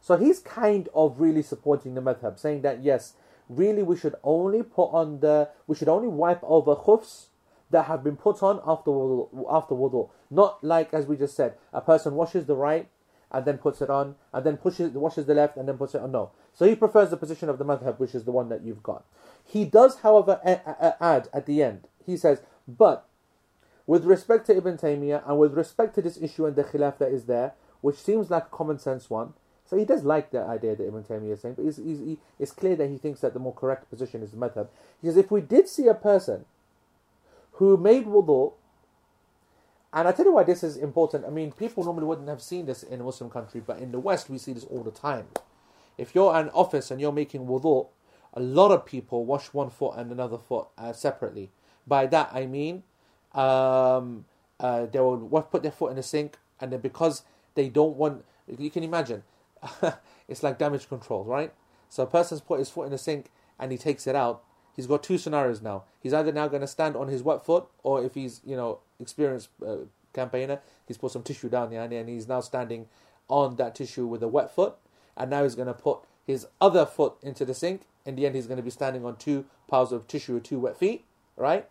So 0.00 0.16
he's 0.16 0.38
kind 0.38 0.88
of 0.94 1.20
really 1.20 1.42
supporting 1.42 1.94
the 1.94 2.00
madhab, 2.00 2.38
saying 2.38 2.62
that 2.62 2.82
yes, 2.82 3.14
really 3.48 3.82
we 3.82 3.96
should 3.96 4.14
only 4.22 4.62
put 4.62 4.86
on 4.86 5.20
the 5.20 5.50
we 5.66 5.76
should 5.76 5.88
only 5.88 6.08
wipe 6.08 6.40
over 6.42 6.74
khufs 6.74 7.26
that 7.70 7.84
have 7.84 8.02
been 8.02 8.16
put 8.16 8.42
on 8.42 8.60
after 8.66 8.90
wudu, 8.90 9.46
after 9.50 9.74
wudu. 9.74 10.08
Not 10.30 10.62
like 10.64 10.92
as 10.94 11.06
we 11.06 11.16
just 11.16 11.36
said, 11.36 11.54
a 11.72 11.80
person 11.80 12.14
washes 12.14 12.46
the 12.46 12.56
right 12.56 12.88
and 13.32 13.44
then 13.44 13.58
puts 13.58 13.80
it 13.80 13.90
on, 13.90 14.16
and 14.32 14.44
then 14.44 14.56
pushes 14.56 14.92
washes 14.92 15.26
the 15.26 15.34
left 15.34 15.56
and 15.56 15.68
then 15.68 15.78
puts 15.78 15.94
it 15.94 16.00
on. 16.00 16.10
No. 16.10 16.32
So 16.52 16.66
he 16.66 16.74
prefers 16.74 17.10
the 17.10 17.16
position 17.16 17.48
of 17.48 17.58
the 17.58 17.64
madhab, 17.64 17.98
which 17.98 18.14
is 18.14 18.24
the 18.24 18.32
one 18.32 18.48
that 18.48 18.62
you've 18.64 18.82
got. 18.82 19.04
He 19.44 19.64
does, 19.64 20.00
however, 20.00 20.40
add 20.44 21.28
at 21.32 21.46
the 21.46 21.62
end. 21.62 21.86
He 22.04 22.16
says, 22.16 22.42
but 22.66 23.06
with 23.86 24.04
respect 24.04 24.46
to 24.46 24.56
Ibn 24.56 24.78
Taymiyyah 24.78 25.28
and 25.28 25.38
with 25.38 25.54
respect 25.54 25.94
to 25.96 26.02
this 26.02 26.20
issue 26.20 26.46
and 26.46 26.56
the 26.56 26.64
khilaf 26.64 26.98
that 26.98 27.10
is 27.10 27.26
there, 27.26 27.54
which 27.80 27.96
seems 27.96 28.30
like 28.30 28.46
a 28.46 28.56
common 28.56 28.78
sense 28.78 29.08
one, 29.08 29.34
so 29.70 29.76
he 29.76 29.84
does 29.84 30.02
like 30.02 30.32
the 30.32 30.42
idea 30.42 30.74
that 30.74 30.84
Ibn 30.84 31.04
Taymiyyah 31.04 31.34
is 31.34 31.42
saying, 31.42 31.54
but 31.54 31.64
he's, 31.64 31.76
he's, 31.76 32.00
he, 32.00 32.18
it's 32.40 32.50
clear 32.50 32.74
that 32.74 32.90
he 32.90 32.98
thinks 32.98 33.20
that 33.20 33.34
the 33.34 33.38
more 33.38 33.54
correct 33.54 33.88
position 33.88 34.20
is 34.20 34.32
the 34.32 34.36
madhab. 34.36 34.66
Says, 35.00 35.16
if 35.16 35.30
we 35.30 35.40
did 35.40 35.68
see 35.68 35.86
a 35.86 35.94
person 35.94 36.44
who 37.52 37.76
made 37.76 38.04
wudu, 38.04 38.54
and 39.92 40.08
I 40.08 40.10
tell 40.10 40.24
you 40.24 40.32
why 40.32 40.42
this 40.42 40.64
is 40.64 40.76
important. 40.76 41.24
I 41.24 41.30
mean, 41.30 41.52
people 41.52 41.84
normally 41.84 42.06
wouldn't 42.06 42.28
have 42.28 42.42
seen 42.42 42.66
this 42.66 42.82
in 42.82 43.00
a 43.00 43.04
Muslim 43.04 43.30
country, 43.30 43.62
but 43.64 43.78
in 43.78 43.92
the 43.92 44.00
West 44.00 44.28
we 44.28 44.38
see 44.38 44.52
this 44.52 44.64
all 44.64 44.82
the 44.82 44.90
time. 44.90 45.28
If 45.96 46.16
you're 46.16 46.34
an 46.34 46.48
office 46.48 46.90
and 46.90 47.00
you're 47.00 47.12
making 47.12 47.46
wudu, 47.46 47.86
a 48.34 48.40
lot 48.40 48.72
of 48.72 48.84
people 48.84 49.24
wash 49.24 49.54
one 49.54 49.70
foot 49.70 49.94
and 49.96 50.10
another 50.10 50.38
foot 50.38 50.66
uh, 50.78 50.92
separately. 50.92 51.52
By 51.86 52.06
that 52.06 52.30
I 52.32 52.46
mean, 52.46 52.82
um, 53.34 54.24
uh, 54.58 54.86
they 54.86 54.98
will 54.98 55.46
put 55.48 55.62
their 55.62 55.70
foot 55.70 55.90
in 55.90 55.96
the 55.96 56.02
sink, 56.02 56.38
and 56.58 56.72
then 56.72 56.80
because 56.80 57.22
they 57.54 57.68
don't 57.68 57.96
want, 57.96 58.24
you 58.58 58.70
can 58.70 58.82
imagine, 58.82 59.22
it's 60.28 60.42
like 60.42 60.58
damage 60.58 60.88
control, 60.88 61.24
right? 61.24 61.52
So 61.88 62.02
a 62.02 62.06
person's 62.06 62.40
put 62.40 62.58
his 62.58 62.70
foot 62.70 62.84
in 62.84 62.90
the 62.90 62.98
sink 62.98 63.30
and 63.58 63.72
he 63.72 63.78
takes 63.78 64.06
it 64.06 64.14
out. 64.14 64.42
He's 64.74 64.86
got 64.86 65.02
two 65.02 65.18
scenarios 65.18 65.60
now. 65.60 65.84
He's 66.00 66.14
either 66.14 66.32
now 66.32 66.48
going 66.48 66.62
to 66.62 66.66
stand 66.66 66.96
on 66.96 67.08
his 67.08 67.22
wet 67.22 67.44
foot, 67.44 67.66
or 67.82 68.02
if 68.02 68.14
he's 68.14 68.40
you 68.44 68.56
know 68.56 68.78
experienced 69.00 69.48
uh, 69.66 69.76
campaigner, 70.12 70.60
he's 70.86 70.96
put 70.96 71.12
some 71.12 71.22
tissue 71.22 71.48
down 71.48 71.70
there 71.70 71.82
and 71.82 72.08
he's 72.08 72.28
now 72.28 72.40
standing 72.40 72.86
on 73.28 73.56
that 73.56 73.74
tissue 73.74 74.06
with 74.06 74.22
a 74.22 74.28
wet 74.28 74.54
foot, 74.54 74.74
and 75.16 75.30
now 75.30 75.42
he's 75.42 75.54
going 75.54 75.68
to 75.68 75.74
put 75.74 75.98
his 76.26 76.46
other 76.60 76.86
foot 76.86 77.14
into 77.22 77.44
the 77.44 77.54
sink. 77.54 77.82
In 78.06 78.16
the 78.16 78.26
end, 78.26 78.34
he's 78.34 78.46
going 78.46 78.56
to 78.56 78.62
be 78.62 78.70
standing 78.70 79.04
on 79.04 79.16
two 79.16 79.44
piles 79.68 79.92
of 79.92 80.06
tissue 80.08 80.34
with 80.34 80.44
two 80.44 80.58
wet 80.58 80.76
feet, 80.76 81.04
right? 81.36 81.68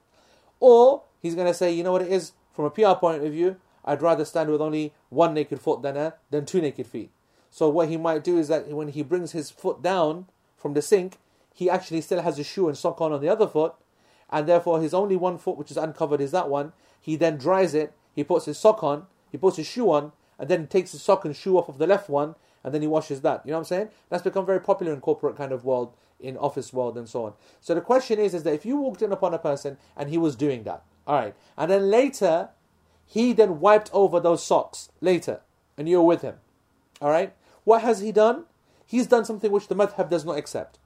Or 0.60 1.04
he's 1.22 1.36
going 1.36 1.48
to 1.48 1.54
say, 1.54 1.72
you 1.72 1.84
know 1.84 1.92
what 1.92 2.02
it 2.02 2.12
is, 2.12 2.34
from 2.54 2.66
a 2.66 2.70
PR 2.70 2.94
point 2.94 3.24
of 3.24 3.32
view, 3.32 3.58
I'd 3.84 4.02
rather 4.02 4.26
stand 4.26 4.50
with 4.50 4.62
only 4.62 4.94
one 5.10 5.34
naked 5.34 5.60
foot 5.60 5.82
than 5.82 5.98
a, 5.98 6.16
than 6.30 6.46
two 6.46 6.62
naked 6.62 6.88
feet. 6.88 7.10
So 7.52 7.70
what 7.70 7.90
he 7.90 7.98
might 7.98 8.24
do 8.24 8.38
is 8.38 8.48
that 8.48 8.68
when 8.68 8.90
he 8.90 9.04
brings 9.04 9.32
his 9.32 9.50
foot 9.50 9.82
down 9.82 10.28
from 10.58 10.74
the 10.74 10.82
sink, 10.82 11.18
he 11.54 11.70
actually 11.70 12.02
still 12.02 12.22
has 12.22 12.40
a 12.40 12.44
shoe 12.44 12.68
and 12.68 12.78
sock 12.78 13.02
on 13.02 13.12
on 13.12 13.22
the 13.22 13.30
other 13.30 13.48
foot, 13.48 13.74
and 14.30 14.48
therefore 14.48 14.82
his 14.82 14.94
only 14.94 15.16
one 15.16 15.38
foot 15.38 15.58
which 15.58 15.72
is 15.72 15.78
uncovered 15.78 16.22
is 16.22 16.32
that 16.32 16.50
one. 16.50 16.74
He 17.02 17.16
then 17.16 17.38
dries 17.38 17.74
it, 17.74 17.94
he 18.14 18.24
puts 18.24 18.46
his 18.46 18.58
sock 18.58 18.84
on, 18.84 19.08
he 19.32 19.38
puts 19.38 19.58
his 19.58 19.68
shoe 19.68 19.92
on, 19.92 20.12
and 20.38 20.48
then 20.48 20.68
takes 20.68 20.92
his 20.92 21.02
sock 21.02 21.26
and 21.26 21.36
shoe 21.36 21.58
off 21.58 21.70
of 21.70 21.78
the 21.78 21.88
left 21.88 22.10
one, 22.10 22.36
and 22.64 22.74
then 22.74 22.82
he 22.82 22.88
washes 22.88 23.22
that. 23.22 23.42
You 23.46 23.52
know 23.52 23.58
what 23.58 23.62
I'm 23.62 23.66
saying? 23.66 23.90
That's 24.10 24.24
become 24.24 24.46
very 24.46 24.62
popular 24.62 24.94
in 24.94 25.02
corporate 25.02 25.36
kind 25.36 25.52
of 25.52 25.66
world, 25.66 25.94
in 26.20 26.38
office 26.38 26.72
world, 26.72 26.98
and 26.98 27.10
so 27.10 27.26
on. 27.26 27.34
So 27.62 27.74
the 27.74 27.82
question 27.82 28.20
is, 28.20 28.34
is 28.34 28.44
that 28.44 28.54
if 28.54 28.66
you 28.66 28.78
walked 28.78 29.02
in 29.02 29.12
upon 29.12 29.34
a 29.34 29.40
person 29.40 29.78
and 29.98 30.10
he 30.10 30.18
was 30.18 30.36
doing 30.36 30.64
that, 30.64 30.84
all 31.08 31.16
right, 31.16 31.36
and 31.58 31.72
then 31.72 31.90
later 31.90 32.50
he 33.06 33.34
then 33.34 33.60
wiped 33.60 33.90
over 33.92 34.20
those 34.20 34.44
socks 34.44 34.90
later, 35.02 35.42
and 35.78 35.90
you're 35.90 36.04
with 36.04 36.22
him, 36.22 36.36
all 37.02 37.10
right, 37.10 37.34
what 37.70 37.84
has 37.84 38.00
he 38.00 38.12
done? 38.12 38.46
He's 38.84 39.06
done 39.06 39.26
something 39.26 39.52
which 39.52 39.68
the 39.68 39.76
madhab 39.76 40.10
does 40.10 40.26
not 40.26 40.40
accept. 40.40 40.80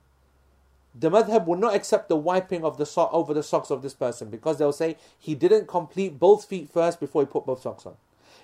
The 0.94 1.10
madhab 1.10 1.46
will 1.46 1.56
not 1.56 1.74
accept 1.74 2.10
the 2.10 2.18
wiping 2.18 2.66
of 2.66 2.78
the 2.78 2.86
sock 2.86 3.10
over 3.14 3.34
the 3.34 3.42
socks 3.42 3.72
of 3.72 3.82
this 3.82 3.94
person 3.94 4.30
because 4.30 4.58
they'll 4.58 4.74
say 4.74 4.98
he 5.18 5.34
didn't 5.34 5.70
complete 5.70 6.20
both 6.20 6.44
feet 6.44 6.70
first 6.70 7.00
before 7.00 7.22
he 7.22 7.26
put 7.26 7.46
both 7.46 7.62
socks 7.62 7.86
on. 7.86 7.96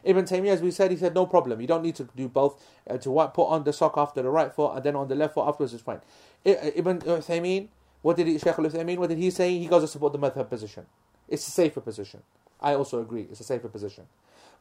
Ibn 0.05 0.24
Taymiyyah, 0.24 0.53
as 0.53 0.62
we 0.62 0.72
said, 0.72 0.89
he 0.89 0.96
said 0.96 1.13
no 1.13 1.25
problem. 1.25 1.60
You 1.60 1.67
don't 1.67 1.84
need 1.84 1.96
to 1.96 2.08
do 2.15 2.29
both. 2.29 2.63
Uh, 2.89 2.98
to 3.00 3.12
wipe, 3.12 3.34
put 3.34 3.48
on 3.48 3.65
the 3.65 3.74
sock 3.74 3.96
after 3.98 4.22
the 4.22 4.29
right 4.29 4.53
foot 4.53 4.74
and 4.74 4.86
then 4.86 4.96
on 4.96 5.10
the 5.10 5.15
left 5.15 5.34
foot 5.34 5.46
afterwards 5.46 5.74
is 5.74 5.81
fine. 5.81 6.00
I, 6.46 6.72
Ibn 6.77 7.01
Taymiyyah, 7.01 7.67
what 8.03 8.15
did 8.15 8.27
he, 8.27 8.39
Shaykh 8.39 8.58
al 8.58 8.63
what 8.63 9.10
did 9.10 9.17
he 9.17 9.31
say? 9.31 9.60
He 9.60 9.67
goes 9.67 9.81
to 9.84 9.88
support 9.89 10.13
the 10.13 10.19
madhab 10.19 10.50
position. 10.50 10.86
It's 11.27 11.46
a 11.46 11.51
safer 11.51 11.81
position. 11.81 12.24
I 12.62 12.74
also 12.74 13.01
agree. 13.01 13.27
It's 13.29 13.41
a 13.41 13.43
safer 13.43 13.67
position. 13.67 14.05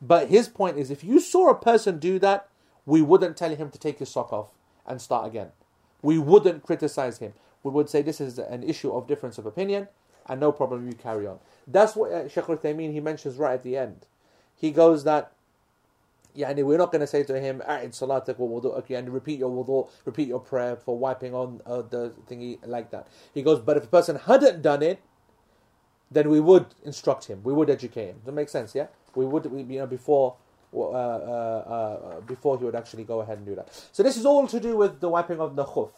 But 0.02 0.30
his 0.30 0.48
point 0.48 0.78
is, 0.78 0.90
if 0.90 1.04
you 1.04 1.20
saw 1.20 1.48
a 1.50 1.54
person 1.54 2.00
do 2.00 2.18
that, 2.18 2.48
we 2.88 3.02
wouldn't 3.02 3.36
tell 3.36 3.54
him 3.54 3.68
to 3.70 3.78
take 3.78 3.98
his 3.98 4.08
sock 4.08 4.32
off 4.32 4.48
and 4.86 5.00
start 5.00 5.26
again. 5.26 5.48
We 6.00 6.18
wouldn't 6.18 6.62
criticize 6.62 7.18
him. 7.18 7.34
We 7.62 7.70
would 7.70 7.90
say 7.90 8.00
this 8.00 8.18
is 8.18 8.38
an 8.38 8.62
issue 8.62 8.90
of 8.90 9.06
difference 9.06 9.36
of 9.36 9.44
opinion, 9.44 9.88
and 10.26 10.40
no 10.40 10.52
problem, 10.52 10.86
you 10.86 10.94
carry 10.94 11.26
on. 11.26 11.38
That's 11.66 11.94
what 11.94 12.10
uh, 12.12 12.28
Shaykh 12.28 12.48
al-Uthaymeen, 12.48 12.92
he 12.94 13.00
mentions 13.00 13.36
right 13.36 13.52
at 13.52 13.62
the 13.62 13.76
end. 13.76 14.06
He 14.56 14.70
goes 14.70 15.04
that, 15.04 15.32
yeah, 16.34 16.48
and 16.48 16.66
we're 16.66 16.78
not 16.78 16.90
going 16.90 17.00
to 17.02 17.06
say 17.06 17.22
to 17.24 17.38
him, 17.38 17.60
"A'id 17.66 17.90
salatak 17.90 18.38
wa 18.38 18.60
wudu," 18.60 18.78
okay, 18.78 18.94
and 18.94 19.10
repeat 19.10 19.38
your 19.38 19.50
wudu, 19.50 19.90
repeat 20.06 20.28
your 20.28 20.40
prayer 20.40 20.74
for 20.74 20.96
wiping 20.96 21.34
on 21.34 21.60
uh, 21.66 21.82
the 21.82 22.14
thingy 22.26 22.58
like 22.64 22.90
that. 22.90 23.06
He 23.34 23.42
goes, 23.42 23.60
but 23.60 23.76
if 23.76 23.84
a 23.84 23.88
person 23.88 24.16
hadn't 24.16 24.62
done 24.62 24.82
it, 24.82 25.00
then 26.10 26.30
we 26.30 26.40
would 26.40 26.74
instruct 26.84 27.26
him, 27.26 27.42
we 27.44 27.52
would 27.52 27.68
educate 27.68 28.06
him. 28.06 28.16
Does 28.16 28.24
that 28.26 28.32
make 28.32 28.48
sense? 28.48 28.74
Yeah, 28.74 28.86
we 29.14 29.26
would, 29.26 29.44
we, 29.46 29.62
you 29.62 29.80
know, 29.80 29.86
before 29.86 30.36
Uh, 30.70 30.90
uh, 30.90 30.92
uh, 30.92 32.20
before 32.20 32.58
he 32.58 32.64
would 32.64 32.74
actually 32.74 33.02
go 33.02 33.20
ahead 33.20 33.38
and 33.38 33.46
do 33.46 33.54
that. 33.54 33.68
So 33.90 34.02
this 34.02 34.18
is 34.18 34.26
all 34.26 34.46
to 34.46 34.60
do 34.60 34.76
with 34.76 35.00
the 35.00 35.08
wiping 35.08 35.40
of 35.40 35.56
the 35.56 35.64
khuf. 35.64 35.90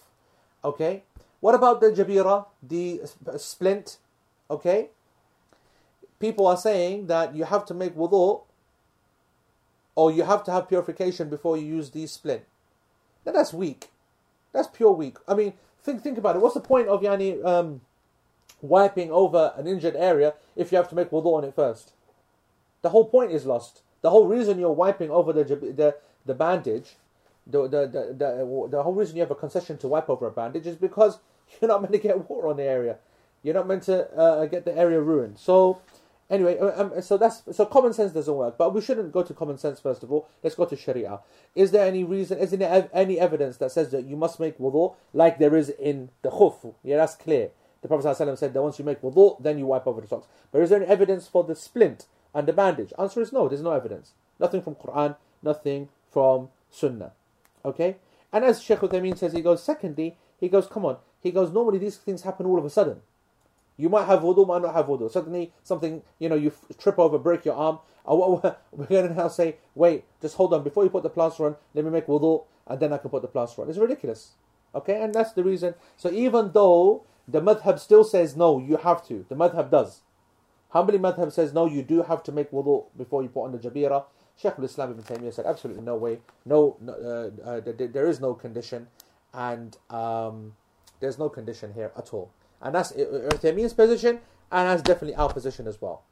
Okay. 0.64 1.02
What 1.40 1.56
about 1.56 1.80
the 1.80 1.90
jabira, 1.90 2.46
the 2.62 3.00
splint? 3.36 3.96
Okay. 4.48 4.90
People 6.20 6.46
are 6.46 6.56
saying 6.56 7.08
that 7.08 7.34
you 7.34 7.44
have 7.44 7.66
to 7.66 7.74
make 7.74 7.96
wudu 7.96 8.42
or 9.96 10.12
you 10.12 10.22
have 10.22 10.44
to 10.44 10.52
have 10.52 10.68
purification 10.68 11.28
before 11.28 11.56
you 11.56 11.66
use 11.66 11.90
the 11.90 12.06
splint. 12.06 12.42
Now 13.26 13.32
that's 13.32 13.52
weak. 13.52 13.90
That's 14.52 14.68
pure 14.68 14.92
weak. 14.92 15.16
I 15.26 15.34
mean, 15.34 15.54
think 15.82 16.02
think 16.02 16.16
about 16.16 16.36
it. 16.36 16.42
What's 16.42 16.54
the 16.54 16.60
point 16.60 16.86
of 16.86 17.00
yani 17.00 17.44
um, 17.44 17.80
wiping 18.62 19.10
over 19.10 19.52
an 19.56 19.66
injured 19.66 19.96
area 19.96 20.34
if 20.54 20.70
you 20.70 20.76
have 20.78 20.88
to 20.90 20.94
make 20.94 21.10
wudu 21.10 21.26
on 21.26 21.42
it 21.42 21.56
first? 21.56 21.92
The 22.82 22.90
whole 22.90 23.06
point 23.06 23.32
is 23.32 23.44
lost. 23.46 23.82
The 24.02 24.10
whole 24.10 24.26
reason 24.26 24.58
you're 24.58 24.72
wiping 24.72 25.10
over 25.10 25.32
the 25.32 25.44
the, 25.44 25.96
the 26.24 26.34
bandage, 26.34 26.96
the, 27.46 27.62
the, 27.62 27.86
the, 27.86 28.14
the, 28.16 28.68
the 28.70 28.82
whole 28.82 28.94
reason 28.94 29.16
you 29.16 29.22
have 29.22 29.30
a 29.30 29.36
concession 29.36 29.78
to 29.78 29.88
wipe 29.88 30.08
over 30.08 30.26
a 30.26 30.30
bandage 30.30 30.66
is 30.66 30.76
because 30.76 31.18
you're 31.60 31.68
not 31.68 31.82
meant 31.82 31.92
to 31.92 31.98
get 31.98 32.28
water 32.28 32.48
on 32.48 32.56
the 32.56 32.64
area. 32.64 32.96
You're 33.42 33.54
not 33.54 33.66
meant 33.66 33.84
to 33.84 34.10
uh, 34.16 34.46
get 34.46 34.64
the 34.64 34.76
area 34.76 35.00
ruined. 35.00 35.38
So, 35.38 35.80
anyway, 36.28 36.58
uh, 36.58 36.82
um, 36.82 37.02
so 37.02 37.16
that's 37.16 37.42
so 37.52 37.64
common 37.64 37.94
sense 37.94 38.12
doesn't 38.12 38.34
work. 38.34 38.58
But 38.58 38.74
we 38.74 38.82
shouldn't 38.82 39.12
go 39.12 39.22
to 39.22 39.32
common 39.32 39.56
sense 39.56 39.80
first 39.80 40.02
of 40.02 40.12
all. 40.12 40.28
Let's 40.42 40.54
go 40.56 40.66
to 40.66 40.76
Sharia. 40.76 41.20
Is 41.54 41.70
there 41.70 41.86
any 41.86 42.04
reason? 42.04 42.38
Is 42.38 42.50
there 42.50 42.90
any 42.92 43.18
evidence 43.18 43.56
that 43.58 43.72
says 43.72 43.90
that 43.92 44.04
you 44.04 44.16
must 44.16 44.38
make 44.40 44.58
wudu 44.58 44.94
like 45.14 45.38
there 45.38 45.56
is 45.56 45.70
in 45.70 46.10
the 46.22 46.30
khuf? 46.30 46.74
Yeah, 46.82 46.98
that's 46.98 47.14
clear. 47.14 47.50
The 47.82 47.88
Prophet 47.88 48.04
ﷺ 48.08 48.36
said 48.36 48.52
that 48.52 48.62
once 48.62 48.78
you 48.78 48.84
make 48.84 49.00
wudu, 49.00 49.42
then 49.42 49.58
you 49.58 49.64
wipe 49.64 49.86
over 49.86 50.02
the 50.02 50.06
socks. 50.06 50.26
But 50.52 50.60
is 50.60 50.68
there 50.68 50.82
any 50.82 50.90
evidence 50.90 51.26
for 51.26 51.44
the 51.44 51.56
splint 51.56 52.04
and 52.34 52.46
the 52.46 52.52
bandage? 52.52 52.92
Answer 52.98 53.20
is 53.20 53.32
no. 53.32 53.48
There's 53.48 53.62
no 53.62 53.72
evidence. 53.72 54.12
Nothing 54.38 54.62
from 54.62 54.74
Quran. 54.74 55.16
Nothing 55.42 55.88
from 56.10 56.48
Sunnah. 56.70 57.12
Okay. 57.64 57.96
And 58.32 58.44
as 58.44 58.62
Sheikh 58.62 58.80
Uthaymeen 58.80 59.18
says, 59.18 59.32
he 59.32 59.40
goes. 59.40 59.62
Secondly, 59.62 60.16
he 60.38 60.48
goes. 60.48 60.66
Come 60.66 60.84
on. 60.84 60.98
He 61.20 61.30
goes. 61.30 61.52
Normally 61.52 61.78
these 61.78 61.96
things 61.96 62.22
happen 62.22 62.46
all 62.46 62.58
of 62.58 62.64
a 62.64 62.70
sudden. 62.70 63.00
You 63.80 63.88
might 63.88 64.04
have 64.04 64.20
wudu, 64.20 64.46
might 64.46 64.60
not 64.60 64.74
have 64.74 64.86
wudu. 64.86 65.10
Suddenly, 65.10 65.52
something, 65.62 66.02
you 66.18 66.28
know, 66.28 66.34
you 66.34 66.52
trip 66.78 66.98
over, 66.98 67.18
break 67.18 67.46
your 67.46 67.54
arm. 67.54 67.78
We're 68.06 68.86
going 68.86 69.08
to 69.08 69.14
now 69.14 69.28
say, 69.28 69.56
wait, 69.74 70.04
just 70.20 70.36
hold 70.36 70.52
on. 70.52 70.62
Before 70.62 70.84
you 70.84 70.90
put 70.90 71.02
the 71.02 71.08
plaster 71.08 71.46
on, 71.46 71.56
let 71.72 71.84
me 71.86 71.90
make 71.90 72.06
wudu, 72.06 72.44
and 72.66 72.78
then 72.78 72.92
I 72.92 72.98
can 72.98 73.08
put 73.08 73.22
the 73.22 73.28
plaster 73.28 73.62
on. 73.62 73.70
It's 73.70 73.78
ridiculous. 73.78 74.32
Okay, 74.74 75.02
and 75.02 75.14
that's 75.14 75.32
the 75.32 75.42
reason. 75.42 75.74
So 75.96 76.10
even 76.10 76.50
though 76.52 77.04
the 77.26 77.40
madhab 77.40 77.78
still 77.78 78.04
says 78.04 78.36
no, 78.36 78.58
you 78.58 78.76
have 78.76 79.06
to. 79.08 79.24
The 79.28 79.34
madhab 79.34 79.70
does. 79.70 80.02
Hanbali 80.74 80.98
madhab 80.98 81.32
says 81.32 81.52
no, 81.52 81.66
you 81.66 81.82
do 81.82 82.02
have 82.02 82.22
to 82.24 82.32
make 82.32 82.50
wudu 82.50 82.84
before 82.96 83.22
you 83.22 83.28
put 83.28 83.44
on 83.44 83.52
the 83.52 83.58
jabira. 83.58 84.04
Sheikh 84.36 84.54
al-Islam 84.58 84.92
ibn 84.92 85.02
Taymiyyah 85.02 85.34
said 85.34 85.46
absolutely 85.46 85.82
no 85.82 85.96
way. 85.96 86.18
No, 86.46 86.76
uh, 86.88 87.48
uh, 87.48 87.60
th- 87.60 87.76
th- 87.76 87.92
there 87.92 88.06
is 88.06 88.20
no 88.20 88.34
condition, 88.34 88.86
and 89.34 89.76
um, 89.90 90.54
there's 91.00 91.18
no 91.18 91.28
condition 91.28 91.74
here 91.74 91.92
at 91.96 92.14
all. 92.14 92.30
And 92.62 92.74
that's 92.74 92.92
Uthaymeen's 92.92 93.74
position, 93.74 94.20
and 94.50 94.68
that's 94.68 94.82
definitely 94.82 95.16
our 95.16 95.32
position 95.32 95.66
as 95.66 95.80
well. 95.80 96.02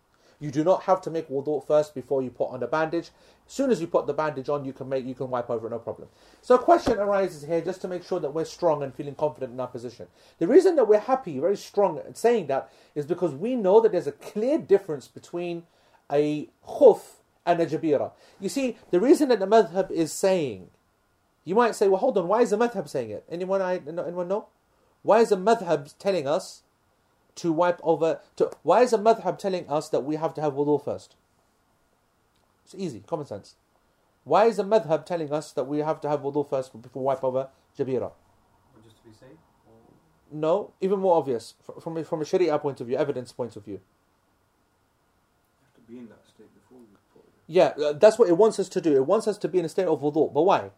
You 0.40 0.50
do 0.52 0.62
not 0.62 0.84
have 0.84 1.00
to 1.02 1.10
make 1.10 1.28
wudu 1.28 1.66
first 1.66 1.94
before 1.94 2.22
you 2.22 2.30
put 2.30 2.50
on 2.50 2.60
the 2.60 2.66
bandage. 2.66 3.10
As 3.46 3.52
soon 3.52 3.70
as 3.70 3.80
you 3.80 3.88
put 3.88 4.06
the 4.06 4.12
bandage 4.12 4.48
on, 4.48 4.64
you 4.64 4.72
can 4.72 4.88
make 4.88 5.04
you 5.04 5.14
can 5.14 5.30
wipe 5.30 5.50
over 5.50 5.68
no 5.68 5.78
problem. 5.78 6.08
So 6.42 6.54
a 6.54 6.58
question 6.58 6.98
arises 6.98 7.42
here 7.42 7.60
just 7.60 7.80
to 7.80 7.88
make 7.88 8.04
sure 8.04 8.20
that 8.20 8.32
we're 8.32 8.44
strong 8.44 8.82
and 8.82 8.94
feeling 8.94 9.16
confident 9.16 9.52
in 9.52 9.60
our 9.60 9.66
position. 9.66 10.06
The 10.38 10.46
reason 10.46 10.76
that 10.76 10.86
we're 10.86 11.00
happy, 11.00 11.40
very 11.40 11.56
strong 11.56 11.98
at 11.98 12.16
saying 12.16 12.46
that, 12.46 12.70
is 12.94 13.04
because 13.04 13.34
we 13.34 13.56
know 13.56 13.80
that 13.80 13.90
there's 13.90 14.06
a 14.06 14.12
clear 14.12 14.58
difference 14.58 15.08
between 15.08 15.64
a 16.10 16.48
khuf 16.66 17.00
and 17.44 17.60
a 17.60 17.66
jabira. 17.66 18.12
You 18.38 18.48
see, 18.48 18.76
the 18.90 19.00
reason 19.00 19.30
that 19.30 19.40
the 19.40 19.46
madhab 19.46 19.90
is 19.90 20.12
saying, 20.12 20.68
you 21.44 21.54
might 21.54 21.74
say, 21.74 21.88
well, 21.88 21.98
hold 21.98 22.18
on, 22.18 22.28
why 22.28 22.42
is 22.42 22.50
the 22.50 22.58
madhab 22.58 22.88
saying 22.88 23.10
it? 23.10 23.24
Anyone, 23.28 23.62
I, 23.62 23.80
anyone 23.86 24.28
know? 24.28 24.46
Why 25.02 25.20
is 25.20 25.30
the 25.30 25.36
madhab 25.36 25.94
telling 25.98 26.28
us 26.28 26.62
to 27.38 27.52
wipe 27.52 27.80
over? 27.82 28.20
To, 28.36 28.50
why 28.62 28.82
is 28.82 28.90
the 28.90 28.98
madhab 28.98 29.38
telling 29.38 29.68
us 29.68 29.88
that 29.88 30.00
we 30.00 30.16
have 30.16 30.34
to 30.34 30.40
have 30.40 30.54
wudu 30.54 30.82
first? 30.84 31.16
It's 32.64 32.74
easy, 32.74 33.02
common 33.06 33.26
sense. 33.26 33.56
Why 34.24 34.44
is 34.44 34.56
the 34.56 34.64
madhab 34.64 35.06
telling 35.06 35.32
us 35.32 35.52
that 35.52 35.64
we 35.64 35.78
have 35.78 36.00
to 36.02 36.08
have 36.08 36.20
wudu 36.20 36.48
first 36.48 36.80
before 36.80 37.02
wipe 37.02 37.24
over 37.24 37.48
jabira? 37.78 38.12
Just 38.84 38.98
to 38.98 39.02
be 39.08 39.12
safe? 39.12 39.38
Or 39.66 39.72
No, 40.30 40.72
even 40.80 40.98
more 40.98 41.16
obvious 41.16 41.54
from 41.80 41.96
a, 41.96 42.04
from 42.04 42.20
a 42.20 42.24
sharia 42.24 42.58
point 42.58 42.80
of 42.80 42.86
view, 42.88 42.96
evidence 42.96 43.32
point 43.32 43.56
of 43.56 43.64
view. 43.64 43.74
You 43.74 45.64
have 45.64 45.74
to 45.74 45.80
be 45.92 45.98
in 45.98 46.08
that 46.08 46.26
state 46.28 46.52
before 46.54 46.78
you 46.80 46.98
put 47.14 47.22
it. 47.24 47.32
Yeah, 47.46 47.72
uh, 47.86 47.92
that's 47.94 48.18
what 48.18 48.28
it 48.28 48.36
wants 48.36 48.58
us 48.58 48.68
to 48.70 48.80
do. 48.80 48.94
It 48.94 49.06
wants 49.06 49.26
us 49.26 49.38
to 49.38 49.48
be 49.48 49.58
in 49.58 49.64
a 49.64 49.68
state 49.68 49.86
of 49.86 50.00
wudu. 50.00 50.32
But 50.32 50.42
why? 50.42 50.70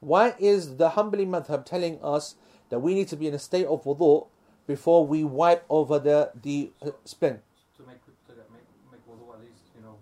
Why 0.00 0.34
is 0.38 0.76
the 0.76 0.90
Hanbali 0.90 1.26
madhab 1.26 1.64
telling 1.64 1.98
us 2.02 2.36
that 2.70 2.78
we 2.80 2.94
need 2.94 3.08
to 3.08 3.16
be 3.16 3.26
in 3.28 3.34
a 3.34 3.38
state 3.38 3.66
of 3.66 3.84
wudu 3.84 4.26
before 4.66 5.06
we 5.06 5.24
wipe 5.24 5.64
over 5.70 5.98
the 5.98 6.30
the 6.42 6.70
uh, 6.82 6.90
splint? 7.04 7.40
to 7.76 7.82
make 7.86 8.00
to 8.04 8.32
make 8.52 8.62
make 8.92 9.02
wudu 9.08 9.32
at 9.34 9.40
least 9.40 9.62
you 9.76 9.82
know 9.82 9.96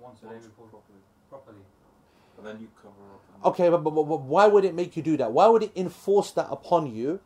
once 0.00 0.20
a 0.22 0.26
day 0.26 0.36
before 0.36 0.66
properly. 0.68 1.00
properly. 1.28 1.58
And 2.38 2.46
then 2.46 2.58
you 2.60 2.68
cover 2.82 2.94
up. 3.14 3.46
Okay, 3.52 3.68
but, 3.68 3.78
but, 3.84 3.90
but, 3.90 4.02
but 4.04 4.20
why 4.22 4.46
would 4.48 4.64
it 4.64 4.74
make 4.74 4.96
you 4.96 5.02
do 5.02 5.16
that? 5.18 5.30
Why 5.30 5.46
would 5.46 5.62
it 5.62 5.72
enforce 5.76 6.32
that 6.32 6.48
upon 6.50 6.92
you 6.92 7.20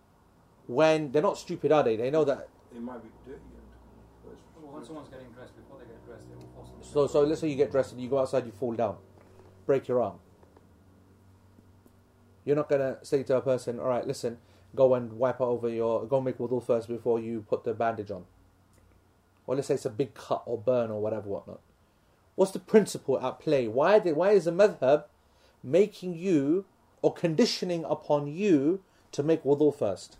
when 0.66 1.12
they're 1.12 1.23
not 1.23 1.38
stupid, 1.38 1.73
are 1.73 1.83
they? 1.83 1.97
They 1.97 2.11
know 2.11 2.25
that. 2.25 2.49
It 2.75 2.83
might 2.83 3.03
be 3.03 3.09
dirty. 3.25 3.40
And, 3.40 4.37
Well, 4.62 4.75
when 4.75 4.85
someone's 4.85 5.09
getting 5.09 5.29
dressed 5.31 5.57
before 5.57 5.79
they 5.79 5.87
get 5.87 6.05
dressed, 6.05 6.29
they 6.29 6.37
will 6.37 6.51
force 6.55 6.68
them. 6.68 6.81
to 6.83 6.87
So, 6.87 7.07
so 7.07 7.23
let's 7.23 7.40
say 7.40 7.49
you 7.49 7.57
get 7.57 7.71
dressed 7.71 7.92
and 7.92 8.01
you 8.03 8.09
go 8.11 8.18
outside, 8.18 8.44
you 8.44 8.53
fall 8.53 8.75
down, 8.75 8.97
break 9.64 9.88
your 9.88 10.03
arm. 10.03 10.18
You're 12.44 12.57
not 12.57 12.68
gonna 12.68 12.99
say 13.03 13.23
to 13.23 13.37
a 13.37 13.40
person, 13.40 13.79
"All 13.81 13.88
right, 13.88 14.07
listen, 14.07 14.38
go 14.79 14.95
and 14.95 15.12
wipe 15.25 15.41
over 15.41 15.69
your, 15.69 16.07
go 16.07 16.21
make 16.21 16.38
wudu 16.38 16.62
first 16.64 16.88
before 16.88 17.19
you 17.19 17.45
put 17.53 17.64
the 17.64 17.75
bandage 17.75 18.11
on." 18.11 18.25
Or 19.47 19.57
let's 19.57 19.69
say 19.69 19.75
it's 19.75 19.87
a 19.87 19.91
big 19.91 20.14
cut 20.14 20.43
or 20.47 20.57
burn 20.57 20.91
or 20.91 21.01
whatever, 21.03 21.29
whatnot. 21.29 21.61
What's 22.37 22.53
the 22.53 22.61
principle 22.61 23.19
at 23.21 23.41
play? 23.41 23.67
Why 23.67 23.99
did, 23.99 24.14
why 24.14 24.31
is 24.31 24.45
the 24.45 24.53
madhab 24.53 25.05
making 25.62 26.14
you 26.14 26.67
or 27.03 27.12
conditioning 27.12 27.85
upon 27.85 28.29
you 28.29 28.83
to 29.12 29.23
make 29.23 29.43
wudu 29.43 29.75
first 29.75 30.19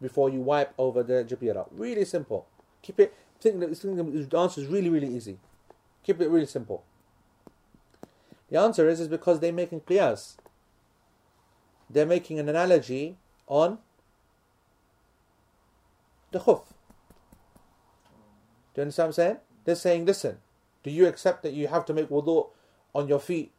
before 0.00 0.28
you 0.28 0.40
wipe 0.40 0.74
over 0.76 1.02
the 1.02 1.24
jabira? 1.24 1.66
Really 1.70 2.04
simple. 2.04 2.46
Keep 2.82 3.00
it. 3.00 3.14
Think 3.40 3.60
that 3.60 3.70
the 4.30 4.38
answer 4.38 4.60
is 4.60 4.66
really, 4.66 4.90
really 4.90 5.08
easy. 5.08 5.38
Keep 6.04 6.20
it 6.20 6.28
really 6.28 6.46
simple. 6.46 6.84
The 8.50 8.58
answer 8.58 8.88
is 8.88 9.00
is 9.00 9.08
because 9.08 9.40
they're 9.40 9.52
making 9.52 9.80
qiyas. 9.80 10.36
They're 11.88 12.06
making 12.06 12.38
an 12.38 12.48
analogy 12.48 13.16
on 13.52 13.76
the 16.30 16.38
khuf. 16.38 16.64
Do 18.72 18.80
you 18.80 18.82
understand 18.82 19.04
what 19.04 19.08
I'm 19.08 19.12
saying? 19.12 19.36
They're 19.64 19.74
saying, 19.74 20.06
listen, 20.06 20.38
do 20.82 20.90
you 20.90 21.06
accept 21.06 21.42
that 21.42 21.52
you 21.52 21.68
have 21.68 21.84
to 21.84 21.92
make 21.92 22.08
wudu 22.08 22.48
on 22.94 23.08
your 23.08 23.20
feet 23.20 23.52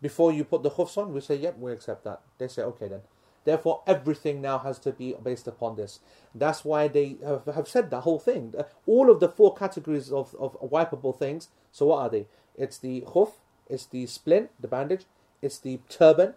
before 0.00 0.32
you 0.32 0.44
put 0.44 0.62
the 0.62 0.70
khufs 0.70 0.96
on? 0.96 1.12
We 1.12 1.20
say, 1.20 1.36
yep, 1.36 1.58
we 1.58 1.72
accept 1.72 2.04
that. 2.04 2.22
They 2.38 2.48
say, 2.48 2.62
okay 2.62 2.88
then. 2.88 3.02
Therefore, 3.44 3.82
everything 3.86 4.40
now 4.40 4.56
has 4.60 4.78
to 4.78 4.92
be 4.92 5.14
based 5.22 5.46
upon 5.46 5.76
this. 5.76 6.00
That's 6.34 6.64
why 6.64 6.88
they 6.88 7.18
have, 7.22 7.44
have 7.54 7.68
said 7.68 7.90
the 7.90 8.00
whole 8.00 8.18
thing. 8.18 8.54
All 8.86 9.10
of 9.10 9.20
the 9.20 9.28
four 9.28 9.54
categories 9.54 10.10
of, 10.10 10.34
of 10.40 10.58
wipeable 10.62 11.18
things. 11.18 11.50
So, 11.70 11.84
what 11.86 11.98
are 11.98 12.08
they? 12.08 12.26
It's 12.56 12.78
the 12.78 13.02
khuf, 13.02 13.32
it's 13.68 13.84
the 13.84 14.06
splint, 14.06 14.52
the 14.58 14.68
bandage, 14.68 15.04
it's 15.42 15.58
the 15.58 15.80
turban, 15.90 16.32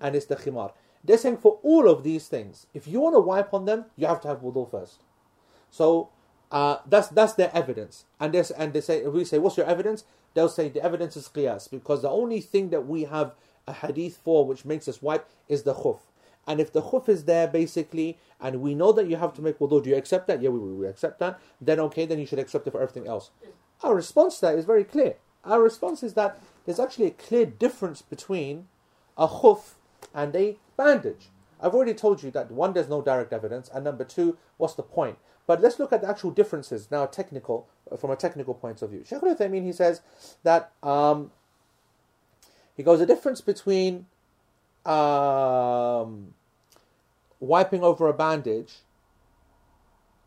and 0.00 0.14
it's 0.14 0.26
the 0.26 0.36
khimar. 0.36 0.70
They're 1.06 1.18
saying 1.18 1.38
for 1.38 1.58
all 1.62 1.88
of 1.88 2.02
these 2.02 2.26
things, 2.26 2.66
if 2.74 2.88
you 2.88 3.00
want 3.00 3.14
to 3.14 3.20
wipe 3.20 3.54
on 3.54 3.64
them, 3.64 3.86
you 3.96 4.06
have 4.06 4.20
to 4.22 4.28
have 4.28 4.40
wudu 4.40 4.68
first. 4.70 5.00
So 5.70 6.10
uh, 6.50 6.78
that's 6.86 7.08
that's 7.08 7.34
their 7.34 7.50
evidence. 7.54 8.04
And 8.18 8.34
they 8.34 8.42
and 8.56 8.72
they 8.72 8.80
say 8.80 9.06
we 9.06 9.24
say 9.24 9.38
what's 9.38 9.56
your 9.56 9.66
evidence? 9.66 10.04
They'll 10.34 10.48
say 10.48 10.68
the 10.68 10.82
evidence 10.82 11.16
is 11.16 11.28
qiyas 11.28 11.70
because 11.70 12.02
the 12.02 12.10
only 12.10 12.40
thing 12.40 12.70
that 12.70 12.86
we 12.86 13.04
have 13.04 13.34
a 13.66 13.72
hadith 13.72 14.18
for 14.22 14.46
which 14.46 14.64
makes 14.64 14.88
us 14.88 15.00
wipe 15.00 15.28
is 15.48 15.62
the 15.62 15.74
khuf. 15.74 16.00
And 16.46 16.60
if 16.60 16.72
the 16.72 16.82
khuf 16.82 17.08
is 17.08 17.24
there 17.24 17.48
basically, 17.48 18.18
and 18.40 18.60
we 18.60 18.74
know 18.74 18.92
that 18.92 19.08
you 19.08 19.16
have 19.16 19.34
to 19.34 19.42
make 19.42 19.58
wudu, 19.58 19.82
do 19.82 19.90
you 19.90 19.96
accept 19.96 20.26
that? 20.26 20.42
Yeah, 20.42 20.50
we, 20.50 20.58
we 20.58 20.86
accept 20.86 21.18
that. 21.20 21.40
Then 21.60 21.80
okay, 21.80 22.04
then 22.06 22.18
you 22.18 22.26
should 22.26 22.38
accept 22.38 22.66
it 22.66 22.72
for 22.72 22.82
everything 22.82 23.06
else. 23.06 23.30
Our 23.82 23.94
response 23.94 24.40
to 24.40 24.46
that 24.46 24.58
is 24.58 24.64
very 24.64 24.84
clear. 24.84 25.16
Our 25.44 25.62
response 25.62 26.02
is 26.02 26.14
that 26.14 26.40
there's 26.64 26.80
actually 26.80 27.06
a 27.06 27.10
clear 27.10 27.46
difference 27.46 28.02
between 28.02 28.68
a 29.16 29.28
khuf 29.28 29.75
and 30.16 30.34
a 30.34 30.56
bandage. 30.76 31.28
I've 31.60 31.74
already 31.74 31.94
told 31.94 32.22
you 32.22 32.30
that 32.32 32.50
one, 32.50 32.72
there's 32.72 32.88
no 32.88 33.02
direct 33.02 33.32
evidence, 33.32 33.70
and 33.72 33.84
number 33.84 34.04
two, 34.04 34.36
what's 34.56 34.74
the 34.74 34.82
point? 34.82 35.18
But 35.46 35.60
let's 35.60 35.78
look 35.78 35.92
at 35.92 36.00
the 36.00 36.08
actual 36.08 36.32
differences 36.32 36.90
now, 36.90 37.06
technical 37.06 37.68
from 37.98 38.10
a 38.10 38.16
technical 38.16 38.54
point 38.54 38.82
of 38.82 38.90
view. 38.90 39.04
Sheikh 39.04 39.22
al-Uthaymeen, 39.22 39.64
he 39.64 39.72
says 39.72 40.00
that 40.42 40.72
um, 40.82 41.30
he 42.76 42.82
goes 42.82 42.98
the 42.98 43.06
difference 43.06 43.40
between 43.40 44.06
um, 44.84 46.34
wiping 47.38 47.84
over 47.84 48.08
a 48.08 48.12
bandage, 48.12 48.78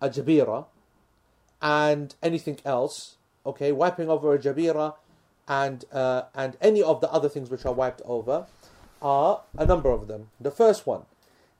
a 0.02 0.10
jabira, 0.10 0.67
and 1.62 2.15
anything 2.23 2.60
else. 2.63 3.17
Okay, 3.45 3.71
wiping 3.71 4.10
over 4.10 4.34
a 4.34 4.39
jabira 4.39 4.95
and 5.47 5.84
uh, 5.91 6.23
and 6.36 6.56
any 6.62 6.82
of 6.82 7.02
the 7.02 7.12
other 7.12 7.28
things 7.28 7.49
which 7.49 7.65
are 7.65 7.73
wiped 7.73 8.02
over 8.06 8.45
are 9.02 9.42
a 9.58 9.66
number 9.66 9.90
of 9.90 10.08
them. 10.08 10.30
The 10.40 10.52
first 10.52 10.86
one, 10.86 11.04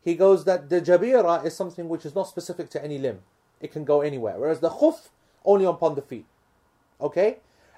he 0.02 0.16
goes 0.16 0.46
that 0.46 0.70
the 0.70 0.82
jabira 0.82 1.46
is 1.46 1.56
something 1.56 1.90
which 1.90 2.06
is 2.06 2.16
not 2.16 2.28
specific 2.28 2.70
to 2.72 2.84
any 2.84 2.98
limb; 2.98 3.20
it 3.62 3.72
can 3.72 3.86
go 3.86 4.02
anywhere. 4.02 4.38
Whereas 4.38 4.60
the 4.60 4.70
khuf 4.70 5.10
only 5.46 5.66
upon 5.66 5.96
the 5.96 6.02
feet. 6.02 6.26
Okay, 7.02 7.38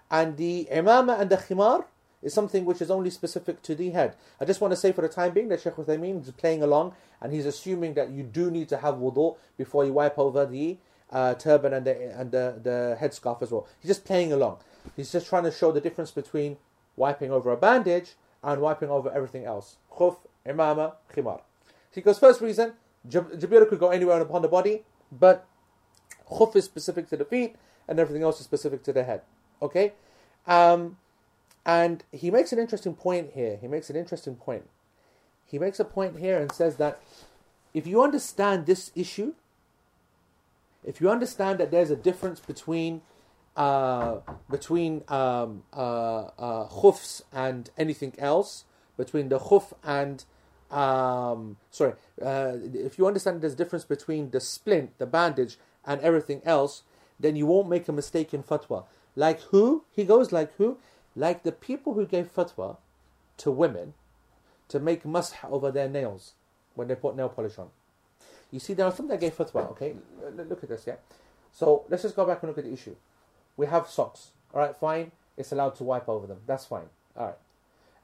and 0.10 0.38
the 0.38 0.68
imama 0.72 1.20
and 1.20 1.30
the 1.30 1.38
khimar 1.38 1.86
is 2.22 2.34
something 2.34 2.66
which 2.66 2.82
is 2.82 2.92
only 2.92 3.10
specific 3.10 3.62
to 3.64 3.76
the 3.76 3.90
head. 3.92 4.16
I 4.40 4.46
just 4.46 4.62
want 4.62 4.72
to 4.72 4.78
say 4.78 4.92
for 4.92 5.02
the 5.02 5.10
time 5.10 5.34
being 5.34 5.48
that 5.50 5.62
Sheikh 5.62 5.74
Uthaymeen 5.74 6.22
is 6.22 6.32
playing 6.32 6.62
along 6.62 6.94
and 7.20 7.34
he's 7.34 7.46
assuming 7.46 7.96
that 7.96 8.12
you 8.12 8.24
do 8.24 8.52
need 8.52 8.70
to 8.70 8.78
have 8.78 8.96
wudu 8.96 9.38
before 9.58 9.86
you 9.86 9.94
wipe 9.94 10.20
over 10.20 10.46
the 10.46 10.78
uh, 11.12 11.34
turban 11.36 11.74
and 11.74 11.86
the 11.86 12.20
and 12.20 12.32
the, 12.32 12.60
the 12.62 12.98
headscarf 13.00 13.42
as 13.42 13.52
well. 13.52 13.68
He's 13.80 13.90
just 13.90 14.06
playing 14.06 14.32
along. 14.32 14.58
He's 14.96 15.12
just 15.12 15.28
trying 15.28 15.44
to 15.44 15.52
show 15.52 15.72
the 15.72 15.82
difference 15.82 16.12
between 16.12 16.58
wiping 16.96 17.32
over 17.32 17.52
a 17.52 17.58
bandage 17.58 18.14
and 18.44 18.62
wiping 18.62 18.90
over 18.90 19.12
everything 19.12 19.46
else. 19.46 19.78
Khuf, 19.92 20.18
imama, 20.46 20.94
khimar. 21.14 21.42
He 21.92 22.02
goes, 22.02 22.20
first 22.20 22.42
reason, 22.42 22.74
jab- 23.08 23.32
jabira 23.40 23.68
could 23.68 23.80
go 23.80 23.90
anywhere 23.90 24.22
upon 24.22 24.42
the 24.42 24.48
body, 24.48 24.84
but 25.12 25.46
khuf 26.30 26.56
is 26.56 26.66
specific 26.66 27.10
to 27.10 27.18
the 27.18 27.26
feet 27.26 27.56
and 27.88 28.00
everything 28.00 28.24
else 28.24 28.40
is 28.40 28.46
specific 28.46 28.84
to 28.84 28.94
the 28.94 29.04
head. 29.04 29.22
Okay? 29.62 29.94
Um, 30.48 30.98
and 31.66 32.04
he 32.12 32.32
makes 32.32 32.52
an 32.52 32.60
interesting 32.60 32.96
point 32.96 33.32
here. 33.34 33.58
He 33.60 33.68
makes 33.68 33.90
an 33.90 33.96
interesting 33.96 34.36
point. 34.36 34.68
He 35.46 35.60
makes 35.60 35.80
a 35.80 35.86
point 35.86 36.20
here 36.20 36.40
and 36.40 36.52
says 36.52 36.78
that 36.78 37.02
if 37.74 37.86
you 37.86 38.02
understand 38.02 38.66
this 38.66 38.92
issue, 38.96 39.34
if 40.84 41.00
you 41.00 41.10
understand 41.10 41.60
that 41.60 41.70
there's 41.70 41.92
a 41.92 41.96
difference 41.96 42.40
between 42.40 43.02
uh, 43.56 44.18
between 44.50 45.04
um, 45.08 45.64
uh, 45.74 46.30
uh, 46.38 46.94
and 47.34 47.70
anything 47.78 48.14
else, 48.18 48.66
between 48.98 49.30
the 49.30 49.40
khuf 49.40 49.74
and 49.84 50.26
um, 50.72 51.58
sorry, 51.70 51.94
uh, 52.22 52.54
if 52.74 52.98
you 52.98 53.06
understand 53.06 53.42
there's 53.42 53.56
difference 53.56 53.84
between 53.84 54.32
the 54.32 54.40
splint, 54.40 54.98
the 55.00 55.06
bandage, 55.06 55.58
and 55.86 56.00
everything 56.02 56.42
else, 56.46 56.84
then 57.20 57.36
you 57.36 57.46
won't 57.46 57.68
make 57.68 57.88
a 57.88 57.92
mistake 57.92 58.34
in 58.34 58.42
fatwa. 58.42 58.86
Like 59.16 59.42
who? 59.42 59.84
He 59.92 60.06
goes 60.06 60.32
like 60.32 60.54
who? 60.56 60.78
Like 61.16 61.44
the 61.44 61.52
people 61.52 61.94
who 61.94 62.06
gave 62.06 62.34
fatwa 62.34 62.78
to 63.38 63.52
women 63.52 63.94
to 64.70 64.80
make 64.80 65.06
mash 65.06 65.32
over 65.44 65.72
their 65.72 65.90
nails 65.90 66.34
when 66.76 66.88
they 66.88 66.96
put 66.96 67.18
nail 67.18 67.28
polish 67.28 67.58
on. 67.58 67.68
You 68.50 68.60
see, 68.60 68.74
there 68.74 68.86
are 68.86 68.92
some 68.92 69.08
that 69.10 69.20
gave 69.20 69.36
fatwa, 69.36 69.70
okay? 69.72 69.96
Look 70.36 70.64
at 70.64 70.70
this, 70.70 70.86
yeah? 70.88 70.96
So 71.52 71.84
let's 71.90 72.04
just 72.04 72.16
go 72.16 72.26
back 72.26 72.42
and 72.44 72.50
look 72.50 72.58
at 72.58 72.64
the 72.64 72.74
issue. 72.74 72.96
We 73.58 73.68
have 73.68 73.88
socks, 73.88 74.32
alright, 74.54 74.76
fine. 74.76 75.12
It's 75.38 75.52
allowed 75.52 75.76
to 75.76 75.84
wipe 75.84 76.10
over 76.10 76.28
them. 76.28 76.40
That's 76.46 76.66
fine, 76.66 76.90
alright. 77.18 77.38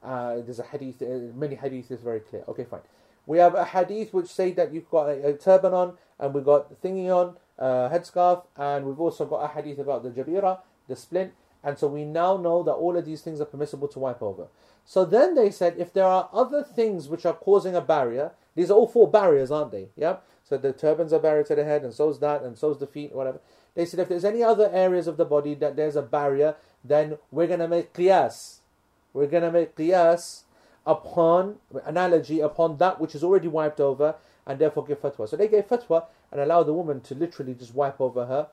Uh, 0.02 0.36
there's 0.36 0.58
a 0.58 0.64
hadith, 0.64 1.02
uh, 1.02 1.36
many 1.36 1.56
hadith 1.56 1.90
is 1.90 2.00
very 2.00 2.20
clear. 2.20 2.44
Okay, 2.48 2.64
fine. 2.64 2.80
We 3.26 3.38
have 3.38 3.54
a 3.54 3.64
hadith 3.64 4.14
which 4.14 4.28
say 4.28 4.52
that 4.52 4.72
you've 4.72 4.90
got 4.90 5.08
a, 5.08 5.28
a 5.28 5.32
turban 5.34 5.74
on, 5.74 5.98
and 6.18 6.32
we've 6.32 6.44
got 6.44 6.68
the 6.70 6.88
thingy 6.88 7.08
on, 7.08 7.36
uh, 7.58 7.90
headscarf, 7.90 8.44
and 8.56 8.86
we've 8.86 9.00
also 9.00 9.26
got 9.26 9.38
a 9.38 9.48
hadith 9.48 9.78
about 9.78 10.02
the 10.02 10.10
jabira, 10.10 10.60
the 10.88 10.96
splint, 10.96 11.32
and 11.62 11.78
so 11.78 11.88
we 11.88 12.04
now 12.04 12.36
know 12.36 12.62
that 12.62 12.72
all 12.72 12.96
of 12.96 13.04
these 13.04 13.20
things 13.20 13.40
are 13.40 13.44
permissible 13.44 13.88
to 13.88 13.98
wipe 13.98 14.22
over. 14.22 14.46
So 14.84 15.04
then 15.04 15.34
they 15.34 15.50
said 15.50 15.74
if 15.76 15.92
there 15.92 16.06
are 16.06 16.30
other 16.32 16.62
things 16.62 17.08
which 17.08 17.26
are 17.26 17.34
causing 17.34 17.74
a 17.74 17.80
barrier, 17.80 18.32
these 18.54 18.70
are 18.70 18.74
all 18.74 18.88
four 18.88 19.10
barriers, 19.10 19.50
aren't 19.50 19.72
they? 19.72 19.88
Yeah. 19.96 20.16
So 20.44 20.56
the 20.56 20.72
turbans 20.72 21.12
are 21.12 21.18
barrier 21.18 21.44
to 21.44 21.54
the 21.54 21.64
head, 21.64 21.82
and 21.82 21.92
so 21.92 22.08
is 22.08 22.20
that, 22.20 22.42
and 22.42 22.56
so 22.56 22.70
is 22.70 22.78
the 22.78 22.86
feet, 22.86 23.14
whatever. 23.14 23.40
They 23.78 23.84
said 23.84 24.00
if 24.00 24.08
there's 24.08 24.24
any 24.24 24.42
other 24.42 24.68
areas 24.72 25.06
of 25.06 25.18
the 25.18 25.24
body 25.24 25.54
that 25.54 25.76
there's 25.76 25.94
a 25.94 26.02
barrier, 26.02 26.56
then 26.82 27.18
we're 27.30 27.46
gonna 27.46 27.68
make 27.68 27.92
qiyas. 27.92 28.58
We're 29.12 29.28
gonna 29.28 29.52
make 29.52 29.76
qiyas 29.76 30.42
upon 30.84 31.60
analogy 31.84 32.40
upon 32.40 32.78
that 32.78 33.00
which 33.00 33.14
is 33.14 33.22
already 33.22 33.46
wiped 33.46 33.78
over, 33.78 34.16
and 34.44 34.58
therefore 34.58 34.84
give 34.84 35.00
fatwa. 35.00 35.28
So 35.28 35.36
they 35.36 35.46
gave 35.46 35.68
fatwa 35.68 36.06
and 36.32 36.40
allowed 36.40 36.64
the 36.64 36.74
woman 36.74 37.02
to 37.02 37.14
literally 37.14 37.54
just 37.54 37.72
wipe 37.72 38.00
over 38.00 38.26
her 38.26 38.48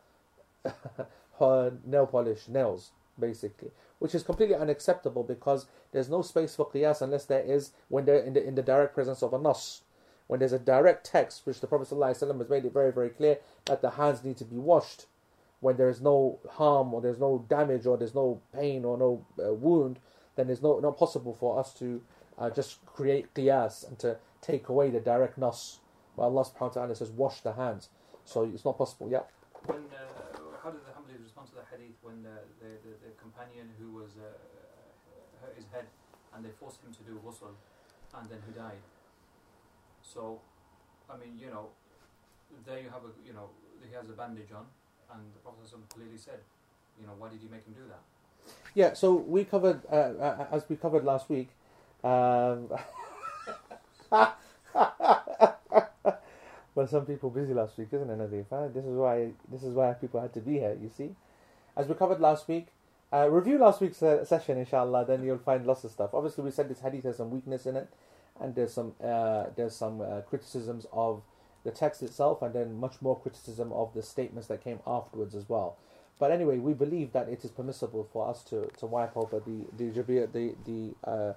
her 1.39 1.73
nail 1.83 2.05
polish 2.05 2.47
nails, 2.47 2.91
basically, 3.19 3.71
which 3.97 4.13
is 4.13 4.21
completely 4.21 4.53
unacceptable 4.53 5.23
because 5.23 5.65
there's 5.91 6.07
no 6.07 6.21
space 6.21 6.55
for 6.55 6.69
qiyas 6.69 7.01
unless 7.01 7.25
there 7.25 7.41
is 7.41 7.71
when 7.89 8.05
they're 8.05 8.19
in 8.19 8.33
the 8.33 8.45
in 8.45 8.53
the 8.53 8.61
direct 8.61 8.93
presence 8.93 9.23
of 9.23 9.33
a 9.33 9.39
nas. 9.39 9.81
When 10.27 10.39
there's 10.39 10.53
a 10.53 10.59
direct 10.59 11.03
text, 11.03 11.47
which 11.47 11.61
the 11.61 11.67
Prophet 11.67 11.87
ﷺ 11.87 12.39
has 12.39 12.49
made 12.49 12.65
it 12.65 12.73
very, 12.73 12.91
very 12.91 13.09
clear 13.09 13.37
that 13.65 13.83
the 13.83 13.91
hands 13.91 14.23
need 14.23 14.37
to 14.37 14.43
be 14.43 14.57
washed 14.57 15.05
when 15.59 15.77
there 15.77 15.89
is 15.89 16.01
no 16.01 16.39
harm 16.51 16.93
or 16.93 17.01
there's 17.01 17.19
no 17.19 17.45
damage 17.49 17.85
or 17.85 17.97
there's 17.97 18.15
no 18.15 18.41
pain 18.53 18.85
or 18.85 18.97
no 18.97 19.25
uh, 19.39 19.53
wound, 19.53 19.99
then 20.35 20.49
it's 20.49 20.61
no, 20.61 20.79
not 20.79 20.97
possible 20.97 21.33
for 21.33 21.59
us 21.59 21.73
to 21.73 22.01
uh, 22.37 22.49
just 22.49 22.85
create 22.85 23.33
qiyas 23.33 23.87
and 23.87 23.97
to 23.99 24.17
take 24.41 24.69
away 24.69 24.89
the 24.89 24.99
direct 24.99 25.37
nas. 25.37 25.79
Well, 26.15 26.27
Allah 26.27 26.45
subhanahu 26.45 26.61
wa 26.61 26.69
ta'ala 26.69 26.95
says, 26.95 27.11
wash 27.11 27.41
the 27.41 27.53
hands. 27.53 27.89
So 28.25 28.43
it's 28.43 28.65
not 28.65 28.77
possible. 28.77 29.09
Yeah. 29.09 29.23
When, 29.65 29.79
uh, 29.91 30.37
how 30.63 30.71
did 30.71 30.81
the 30.85 30.91
Hanbalis 30.91 31.23
respond 31.23 31.47
to 31.49 31.55
the 31.55 31.65
hadith 31.71 31.95
when 32.01 32.23
the, 32.23 32.45
the, 32.59 32.69
the, 32.83 32.93
the 33.03 33.11
companion 33.19 33.69
who 33.79 33.91
was 33.91 34.11
uh, 34.17 34.25
hurt 35.41 35.55
his 35.55 35.65
head 35.71 35.85
and 36.35 36.43
they 36.45 36.51
forced 36.59 36.83
him 36.83 36.93
to 36.93 37.03
do 37.03 37.19
ghusl 37.25 37.55
and 38.19 38.29
then 38.29 38.39
he 38.45 38.53
died? 38.53 38.83
So, 40.01 40.39
I 41.09 41.17
mean, 41.17 41.39
you 41.39 41.49
know, 41.49 41.69
there 42.65 42.79
you 42.79 42.89
have 42.89 43.03
a, 43.03 43.11
you 43.25 43.33
know, 43.33 43.49
he 43.81 43.93
has 43.95 44.09
a 44.09 44.13
bandage 44.13 44.51
on 44.55 44.65
and 45.13 45.21
the 45.33 45.39
Prophet 45.39 45.65
clearly 45.89 46.17
said, 46.17 46.39
you 46.99 47.05
know, 47.05 47.13
why 47.17 47.29
did 47.29 47.41
you 47.41 47.49
make 47.49 47.65
him 47.65 47.73
do 47.73 47.81
that? 47.89 47.99
Yeah, 48.73 48.93
so 48.93 49.13
we 49.13 49.45
covered, 49.45 49.81
uh, 49.91 49.95
uh, 49.95 50.47
as 50.51 50.67
we 50.69 50.75
covered 50.75 51.03
last 51.03 51.29
week, 51.29 51.49
um, 52.03 52.69
well, 56.75 56.87
some 56.87 57.05
people 57.05 57.29
busy 57.29 57.53
last 57.53 57.77
week, 57.77 57.87
isn't 57.91 58.09
it, 58.09 58.19
Nadif? 58.19 58.45
huh? 58.49 58.67
This 58.73 58.85
is 58.85 58.95
why 58.95 59.29
this 59.51 59.63
is 59.63 59.73
why 59.73 59.93
people 59.93 60.21
had 60.21 60.33
to 60.33 60.41
be 60.41 60.53
here. 60.53 60.77
You 60.79 60.89
see, 60.95 61.15
as 61.75 61.87
we 61.87 61.95
covered 61.95 62.19
last 62.19 62.47
week, 62.47 62.67
uh, 63.11 63.29
review 63.29 63.57
last 63.57 63.81
week's 63.81 64.03
uh, 64.03 64.23
session, 64.25 64.57
inshallah. 64.57 65.05
Then 65.05 65.23
you'll 65.23 65.37
find 65.39 65.65
lots 65.65 65.83
of 65.83 65.91
stuff. 65.91 66.13
Obviously, 66.13 66.43
we 66.43 66.51
said 66.51 66.69
this 66.69 66.81
hadith 66.81 67.05
has 67.05 67.17
some 67.17 67.31
weakness 67.31 67.65
in 67.65 67.75
it, 67.75 67.89
and 68.39 68.53
there's 68.53 68.73
some 68.73 68.93
uh, 69.03 69.45
there's 69.55 69.75
some 69.75 70.01
uh, 70.01 70.21
criticisms 70.21 70.85
of 70.91 71.21
the 71.65 71.71
text 71.71 72.01
itself, 72.01 72.41
and 72.41 72.53
then 72.53 72.79
much 72.79 73.01
more 73.01 73.19
criticism 73.19 73.73
of 73.73 73.93
the 73.93 74.01
statements 74.01 74.47
that 74.47 74.63
came 74.63 74.79
afterwards 74.87 75.35
as 75.35 75.49
well. 75.49 75.77
But 76.17 76.31
anyway, 76.31 76.59
we 76.59 76.73
believe 76.73 77.11
that 77.11 77.27
it 77.27 77.43
is 77.43 77.51
permissible 77.51 78.07
for 78.13 78.29
us 78.29 78.41
to, 78.45 78.69
to 78.79 78.85
wipe 78.85 79.17
over 79.17 79.41
the 79.41 79.65
the 79.75 79.91
jabir, 79.91 80.31
the 80.31 80.55
the 80.65 80.93
uh, 81.03 81.33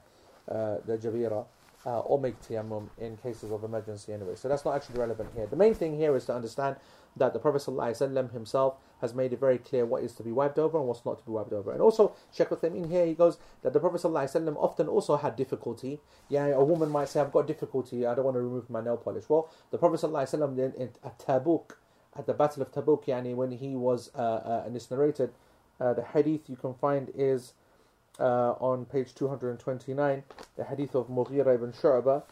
uh, 0.49 0.79
the 0.87 0.97
jabira 0.97 1.47
uh, 1.87 2.01
or 2.01 2.21
make 2.21 2.41
tayammum 2.43 2.89
in 2.99 3.17
cases 3.17 3.51
of 3.51 3.65
emergency 3.65 4.13
anyway. 4.13 4.35
So 4.35 4.49
that's 4.49 4.65
not 4.65 4.77
actually 4.77 5.01
relevant 5.01 5.31
here. 5.35 5.47
The 5.47 5.57
main 5.57 5.75
thing 5.75 5.97
here 5.97 6.15
is 6.17 6.25
to 6.27 6.35
understand 6.35 6.77
that 7.17 7.33
the 7.33 7.39
Prophet 7.39 7.63
ﷺ 7.63 8.33
himself 8.33 8.77
has 9.01 9.15
made 9.15 9.33
it 9.33 9.41
very 9.41 9.59
clear 9.59 9.87
what 9.87 10.03
is 10.03 10.13
to 10.15 10.23
be 10.23 10.33
wiped 10.33 10.59
over 10.59 10.79
and 10.79 10.87
what's 10.87 11.05
not 11.05 11.19
to 11.19 11.25
be 11.25 11.31
wiped 11.31 11.53
over. 11.53 11.73
And 11.73 11.81
also, 11.81 12.15
Sheikh 12.33 12.49
in 12.63 12.91
here, 12.91 13.07
he 13.07 13.15
goes 13.15 13.39
that 13.63 13.73
the 13.73 13.81
Prophet 13.81 14.01
ﷺ 14.03 14.57
often 14.57 14.89
also 14.89 15.17
had 15.17 15.37
difficulty. 15.37 16.01
Yeah, 16.29 16.47
a 16.47 16.65
woman 16.65 16.91
might 16.91 17.09
say, 17.09 17.21
I've 17.21 17.33
got 17.33 17.47
difficulty, 17.47 18.07
I 18.07 18.15
don't 18.15 18.25
want 18.25 18.37
to 18.37 18.41
remove 18.41 18.69
my 18.69 18.81
nail 18.81 18.97
polish. 18.97 19.25
Well, 19.29 19.51
the 19.71 19.79
Prophet 19.79 20.01
ﷺ 20.01 20.59
in, 20.59 20.73
in, 20.81 20.91
at 21.05 21.19
Tabuk, 21.19 21.77
at 22.17 22.27
the 22.27 22.35
Battle 22.35 22.63
of 22.63 22.73
Tabuk, 22.73 23.07
yani 23.07 23.35
when 23.35 23.53
he 23.53 23.77
was, 23.77 24.11
uh, 24.17 24.19
uh, 24.19 24.63
and 24.67 24.75
it's 24.75 24.91
narrated, 24.91 25.31
uh, 25.81 25.95
the 25.95 26.03
hadith 26.03 26.49
you 26.49 26.57
can 26.57 26.75
find 26.75 27.11
is 27.15 27.53
uh, 28.19 28.53
on 28.61 28.85
page 28.85 29.15
229, 29.15 30.25
the 30.57 30.65
hadith 30.65 30.97
of 30.97 31.07
Mughira 31.07 31.55
ibn 31.55 31.73
Shu'bah, 31.73 32.23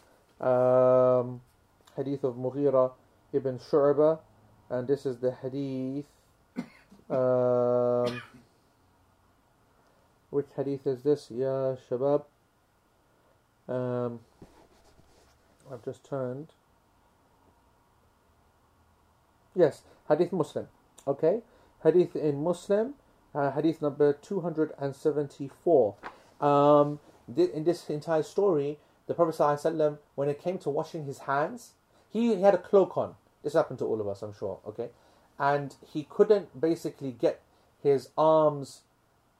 um, 0.45 1.39
hadith 1.95 2.25
of 2.25 2.35
Mughira 2.35 2.91
ibn 3.31 3.57
Shu'bah, 3.57 4.19
and 4.69 4.87
this 4.87 5.05
is 5.05 5.17
the 5.19 5.31
hadith. 5.31 6.05
Um, 7.09 8.21
which 10.29 10.47
hadith 10.55 10.85
is 10.85 11.03
this? 11.03 11.31
Ya 11.31 11.75
Shabab. 11.89 12.23
Um, 13.67 14.19
I've 15.71 15.83
just 15.83 16.03
turned. 16.03 16.53
Yes, 19.55 19.83
hadith 20.07 20.31
Muslim. 20.31 20.67
Okay, 21.07 21.41
hadith 21.83 22.15
in 22.15 22.43
Muslim, 22.43 22.93
uh, 23.33 23.51
hadith 23.51 23.81
number 23.81 24.13
274. 24.13 25.95
Um, 26.39 26.99
th- 27.33 27.49
in 27.51 27.63
this 27.63 27.89
entire 27.89 28.23
story, 28.23 28.77
the 29.07 29.13
Prophet 29.13 29.35
ﷺ, 29.35 29.97
when 30.15 30.29
it 30.29 30.41
came 30.41 30.57
to 30.59 30.69
washing 30.69 31.05
his 31.05 31.19
hands, 31.19 31.73
he, 32.09 32.35
he 32.35 32.41
had 32.41 32.53
a 32.53 32.57
cloak 32.57 32.97
on. 32.97 33.15
This 33.43 33.53
happened 33.53 33.79
to 33.79 33.85
all 33.85 34.01
of 34.01 34.07
us, 34.07 34.21
I'm 34.21 34.33
sure. 34.33 34.59
Okay, 34.67 34.89
and 35.39 35.75
he 35.93 36.03
couldn't 36.03 36.59
basically 36.59 37.11
get 37.11 37.41
his 37.81 38.09
arms 38.17 38.81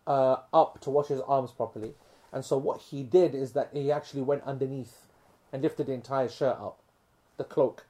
uh, 0.06 0.38
up 0.54 0.80
to 0.82 0.90
wash 0.90 1.08
his 1.08 1.22
arms 1.22 1.52
properly. 1.52 1.94
And 2.32 2.44
so 2.46 2.58
what 2.58 2.82
he 2.82 3.04
did 3.04 3.34
is 3.34 3.54
that 3.54 3.70
he 3.74 3.92
actually 3.92 4.22
went 4.22 4.44
underneath 4.44 5.08
and 5.52 5.62
lifted 5.62 5.88
the 5.88 5.94
entire 5.94 6.30
shirt 6.30 6.58
up, 6.60 6.80
the 7.38 7.44
cloak. 7.44 7.86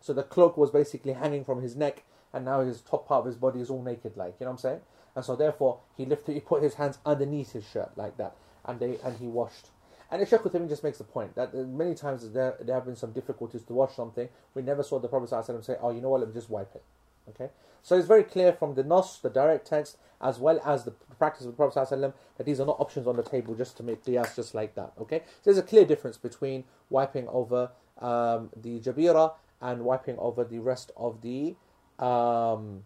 So 0.00 0.12
the 0.12 0.22
cloak 0.22 0.56
was 0.56 0.70
basically 0.70 1.14
hanging 1.14 1.44
from 1.44 1.62
his 1.62 1.74
neck, 1.74 2.04
and 2.32 2.44
now 2.44 2.60
his 2.60 2.80
top 2.80 3.08
part 3.08 3.20
of 3.20 3.26
his 3.26 3.36
body 3.36 3.60
is 3.60 3.70
all 3.70 3.82
naked, 3.82 4.16
like 4.16 4.34
you 4.38 4.44
know 4.44 4.52
what 4.52 4.58
I'm 4.58 4.58
saying. 4.58 4.80
And 5.16 5.24
so 5.24 5.34
therefore 5.34 5.80
he 5.96 6.04
lifted, 6.04 6.34
he 6.34 6.40
put 6.40 6.62
his 6.62 6.74
hands 6.74 6.98
underneath 7.04 7.52
his 7.52 7.66
shirt 7.66 7.90
like 7.96 8.16
that, 8.18 8.36
and 8.64 8.78
they 8.78 8.98
and 9.02 9.16
he 9.18 9.26
washed. 9.26 9.70
And 10.10 10.22
the 10.22 10.26
Uthaymeen 10.26 10.68
just 10.68 10.84
makes 10.84 10.98
the 10.98 11.04
point 11.04 11.34
that 11.34 11.54
uh, 11.54 11.58
many 11.64 11.94
times 11.94 12.30
there, 12.30 12.56
there 12.60 12.74
have 12.74 12.86
been 12.86 12.96
some 12.96 13.12
difficulties 13.12 13.62
to 13.64 13.74
wash 13.74 13.94
something. 13.94 14.28
We 14.54 14.62
never 14.62 14.82
saw 14.82 14.98
the 14.98 15.08
Prophet 15.08 15.64
say, 15.64 15.76
"Oh, 15.80 15.90
you 15.90 16.00
know 16.00 16.08
what? 16.10 16.20
Let 16.20 16.28
me 16.28 16.34
just 16.34 16.48
wipe 16.48 16.74
it." 16.74 16.82
Okay. 17.30 17.50
So 17.82 17.96
it's 17.96 18.06
very 18.06 18.24
clear 18.24 18.52
from 18.52 18.74
the 18.74 18.84
nas, 18.84 19.18
the 19.22 19.30
direct 19.30 19.66
text, 19.66 19.96
as 20.20 20.38
well 20.38 20.60
as 20.64 20.84
the 20.84 20.90
practice 21.18 21.46
of 21.46 21.52
the 21.52 21.56
Prophet 21.56 21.88
that 22.36 22.44
these 22.44 22.60
are 22.60 22.66
not 22.66 22.80
options 22.80 23.06
on 23.06 23.16
the 23.16 23.22
table 23.22 23.54
just 23.54 23.76
to 23.76 23.82
make 23.82 24.04
qiyas 24.04 24.34
just 24.34 24.54
like 24.54 24.74
that. 24.74 24.92
Okay, 25.00 25.20
so 25.20 25.24
there's 25.44 25.58
a 25.58 25.62
clear 25.62 25.84
difference 25.84 26.16
between 26.16 26.64
wiping 26.90 27.28
over 27.28 27.70
um, 28.00 28.50
the 28.56 28.80
jabira 28.80 29.32
and 29.60 29.84
wiping 29.84 30.16
over 30.18 30.44
the 30.44 30.58
rest 30.58 30.90
of 30.96 31.22
the 31.22 31.56
um, 31.98 32.84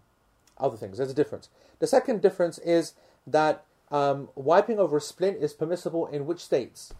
other 0.59 0.77
things. 0.77 0.99
There's 0.99 1.11
a 1.11 1.15
difference. 1.15 1.49
The 1.79 1.87
second 1.87 2.23
difference 2.23 2.59
is 2.59 2.95
that 3.27 3.65
um, 3.91 4.29
wiping 4.35 4.79
over 4.79 4.97
a 4.99 5.01
splint 5.01 5.43
is 5.43 5.53
permissible 5.53 6.07
in 6.07 6.27
which 6.27 6.41
states? 6.41 6.95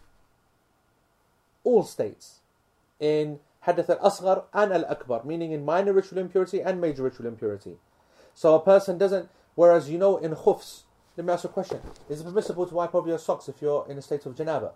All 1.63 1.83
states. 1.83 2.39
In 2.99 3.39
Hadath 3.65 3.89
al 3.89 3.99
Asghar 3.99 4.43
and 4.53 4.73
al 4.73 4.85
Akbar, 4.85 5.23
meaning 5.23 5.51
in 5.51 5.63
minor 5.63 5.93
ritual 5.93 6.19
impurity 6.19 6.61
and 6.61 6.81
major 6.81 7.03
ritual 7.03 7.27
impurity. 7.27 7.77
So 8.33 8.55
a 8.55 8.59
person 8.59 8.97
doesn't, 8.97 9.29
whereas 9.55 9.89
you 9.89 9.97
know 9.97 10.17
in 10.17 10.35
khufs, 10.35 10.83
let 11.15 11.25
me 11.25 11.33
ask 11.33 11.43
you 11.43 11.49
a 11.49 11.53
question. 11.53 11.79
Is 12.09 12.21
it 12.21 12.23
permissible 12.23 12.65
to 12.65 12.73
wipe 12.73 12.95
over 12.95 13.07
your 13.07 13.19
socks 13.19 13.47
if 13.47 13.61
you're 13.61 13.85
in 13.87 13.97
a 13.97 14.01
state 14.01 14.25
of 14.25 14.35
janaba? 14.35 14.71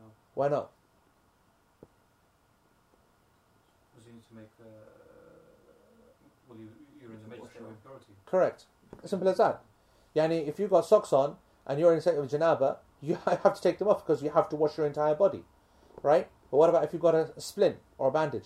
No. 0.00 0.10
Why 0.34 0.48
not? 0.48 0.70
Because 3.94 4.08
you 4.08 4.14
need 4.14 4.28
to 4.28 4.34
make. 4.34 4.50
Uh, 4.60 4.64
well, 6.48 6.58
you, 6.58 6.68
you're 7.00 7.12
in 7.12 7.22
the 7.22 7.28
major 7.28 7.48
state 7.48 7.62
of 7.62 7.68
impurity. 7.68 8.12
Correct. 8.26 8.64
Simple 9.04 9.28
as 9.28 9.38
that. 9.38 9.62
Yani, 10.16 10.48
if 10.48 10.58
you've 10.58 10.70
got 10.70 10.86
socks 10.86 11.12
on 11.12 11.36
and 11.66 11.78
you're 11.78 11.92
in 11.92 11.98
a 11.98 12.00
state 12.00 12.16
of 12.16 12.26
janaba, 12.26 12.78
you 13.00 13.16
have 13.26 13.54
to 13.54 13.62
take 13.62 13.78
them 13.78 13.88
off 13.88 14.04
because 14.04 14.22
you 14.22 14.30
have 14.30 14.48
to 14.48 14.56
wash 14.56 14.76
your 14.76 14.86
entire 14.86 15.14
body. 15.14 15.44
Right? 16.02 16.28
But 16.54 16.58
what 16.58 16.70
about 16.70 16.84
if 16.84 16.92
you've 16.92 17.02
got 17.02 17.16
a 17.16 17.32
splint 17.40 17.78
or 17.98 18.06
a 18.06 18.12
bandage? 18.12 18.44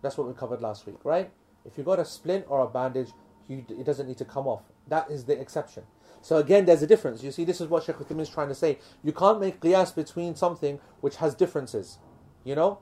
That's 0.00 0.16
what 0.16 0.28
we 0.28 0.32
covered 0.32 0.60
last 0.60 0.86
week, 0.86 0.98
right? 1.02 1.28
If 1.64 1.76
you've 1.76 1.86
got 1.86 1.98
a 1.98 2.04
splint 2.04 2.44
or 2.48 2.60
a 2.60 2.68
bandage, 2.68 3.08
you, 3.48 3.66
it 3.68 3.82
doesn't 3.82 4.06
need 4.06 4.18
to 4.18 4.24
come 4.24 4.46
off. 4.46 4.62
That 4.86 5.10
is 5.10 5.24
the 5.24 5.32
exception. 5.32 5.82
So 6.22 6.36
again, 6.36 6.66
there's 6.66 6.82
a 6.82 6.86
difference. 6.86 7.24
You 7.24 7.32
see, 7.32 7.44
this 7.44 7.60
is 7.60 7.66
what 7.66 7.82
Sheikh 7.82 7.96
Uthaymeen 7.96 8.20
is 8.20 8.28
trying 8.28 8.46
to 8.46 8.54
say. 8.54 8.78
You 9.02 9.12
can't 9.12 9.40
make 9.40 9.60
qiyas 9.60 9.92
between 9.92 10.36
something 10.36 10.78
which 11.00 11.16
has 11.16 11.34
differences. 11.34 11.98
You 12.44 12.54
know? 12.54 12.78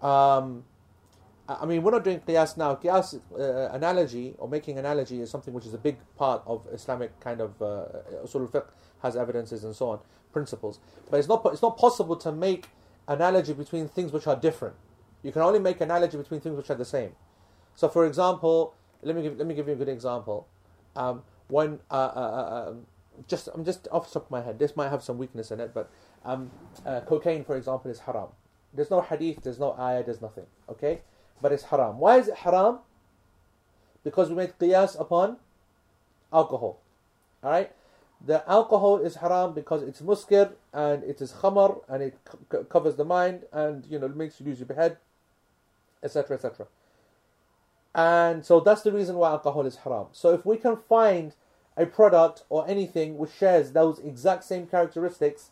Um, 0.00 0.64
I 1.46 1.66
mean, 1.66 1.82
we're 1.82 1.90
not 1.90 2.04
doing 2.04 2.20
qiyas 2.20 2.56
now. 2.56 2.76
Qiyas 2.76 3.20
uh, 3.38 3.70
analogy 3.74 4.34
or 4.38 4.48
making 4.48 4.78
analogy 4.78 5.20
is 5.20 5.30
something 5.30 5.52
which 5.52 5.66
is 5.66 5.74
a 5.74 5.78
big 5.78 5.98
part 6.16 6.42
of 6.46 6.66
Islamic 6.72 7.20
kind 7.20 7.42
of 7.42 7.60
uh, 7.60 7.84
usul 8.24 8.40
al-fiqh 8.40 8.64
has 9.02 9.14
evidences 9.14 9.64
and 9.64 9.76
so 9.76 9.90
on, 9.90 9.98
principles. 10.36 10.78
But 11.10 11.16
it's 11.20 11.28
not, 11.28 11.40
it's 11.54 11.62
not 11.62 11.78
possible 11.78 12.16
to 12.16 12.30
make 12.30 12.62
analogy 13.08 13.54
between 13.54 13.88
things 13.88 14.12
which 14.12 14.26
are 14.26 14.36
different. 14.36 14.76
You 15.22 15.32
can 15.32 15.42
only 15.48 15.58
make 15.68 15.80
analogy 15.80 16.16
between 16.18 16.40
things 16.40 16.56
which 16.58 16.70
are 16.72 16.80
the 16.84 16.90
same. 16.96 17.12
So, 17.74 17.88
for 17.88 18.04
example, 18.10 18.74
let 19.02 19.16
me 19.16 19.22
give 19.22 19.38
let 19.38 19.46
me 19.46 19.54
give 19.54 19.66
you 19.68 19.74
a 19.78 19.80
good 19.82 19.88
example. 19.88 20.46
Um, 20.94 21.22
when 21.48 21.80
uh, 21.90 21.94
uh, 21.94 22.32
uh, 22.40 22.70
um, 22.70 22.86
just 23.32 23.48
I'm 23.54 23.64
just 23.64 23.88
off 23.90 24.08
the 24.08 24.14
top 24.14 24.24
of 24.26 24.30
my 24.30 24.42
head, 24.42 24.58
this 24.58 24.76
might 24.76 24.90
have 24.90 25.02
some 25.02 25.16
weakness 25.16 25.50
in 25.50 25.58
it, 25.60 25.72
but 25.72 25.90
um, 26.24 26.50
uh, 26.84 27.00
cocaine, 27.00 27.44
for 27.44 27.56
example, 27.56 27.90
is 27.90 28.00
haram. 28.00 28.28
There's 28.74 28.90
no 28.90 29.00
hadith, 29.00 29.42
there's 29.42 29.58
no 29.58 29.74
ayah, 29.78 30.04
there's 30.04 30.20
nothing. 30.20 30.46
Okay, 30.68 31.00
but 31.40 31.52
it's 31.52 31.64
haram. 31.64 31.98
Why 31.98 32.18
is 32.18 32.28
it 32.28 32.36
haram? 32.44 32.80
Because 34.04 34.28
we 34.28 34.36
made 34.36 34.52
qiyas 34.58 35.00
upon 35.00 35.38
alcohol. 36.32 36.80
All 37.42 37.50
right, 37.50 37.70
the 38.24 38.48
alcohol 38.50 38.98
is 38.98 39.16
haram 39.16 39.52
because 39.52 39.82
it's 39.82 40.00
muskir 40.00 40.52
and 40.72 41.04
it 41.04 41.20
is 41.20 41.32
khamar 41.32 41.80
and 41.88 42.02
it 42.02 42.18
c- 42.52 42.58
covers 42.68 42.96
the 42.96 43.04
mind 43.04 43.44
and 43.52 43.86
you 43.86 43.98
know 43.98 44.08
makes 44.08 44.40
you 44.40 44.46
lose 44.46 44.60
your 44.60 44.74
head, 44.74 44.98
etc., 46.02 46.36
etc. 46.36 46.66
And 47.94 48.44
so 48.44 48.60
that's 48.60 48.82
the 48.82 48.92
reason 48.92 49.16
why 49.16 49.30
alcohol 49.30 49.64
is 49.66 49.76
haram. 49.76 50.08
So 50.12 50.32
if 50.32 50.44
we 50.44 50.56
can 50.56 50.76
find 50.76 51.34
a 51.76 51.86
product 51.86 52.42
or 52.48 52.68
anything 52.68 53.18
which 53.18 53.32
shares 53.32 53.72
those 53.72 53.98
exact 53.98 54.44
same 54.44 54.66
characteristics 54.66 55.50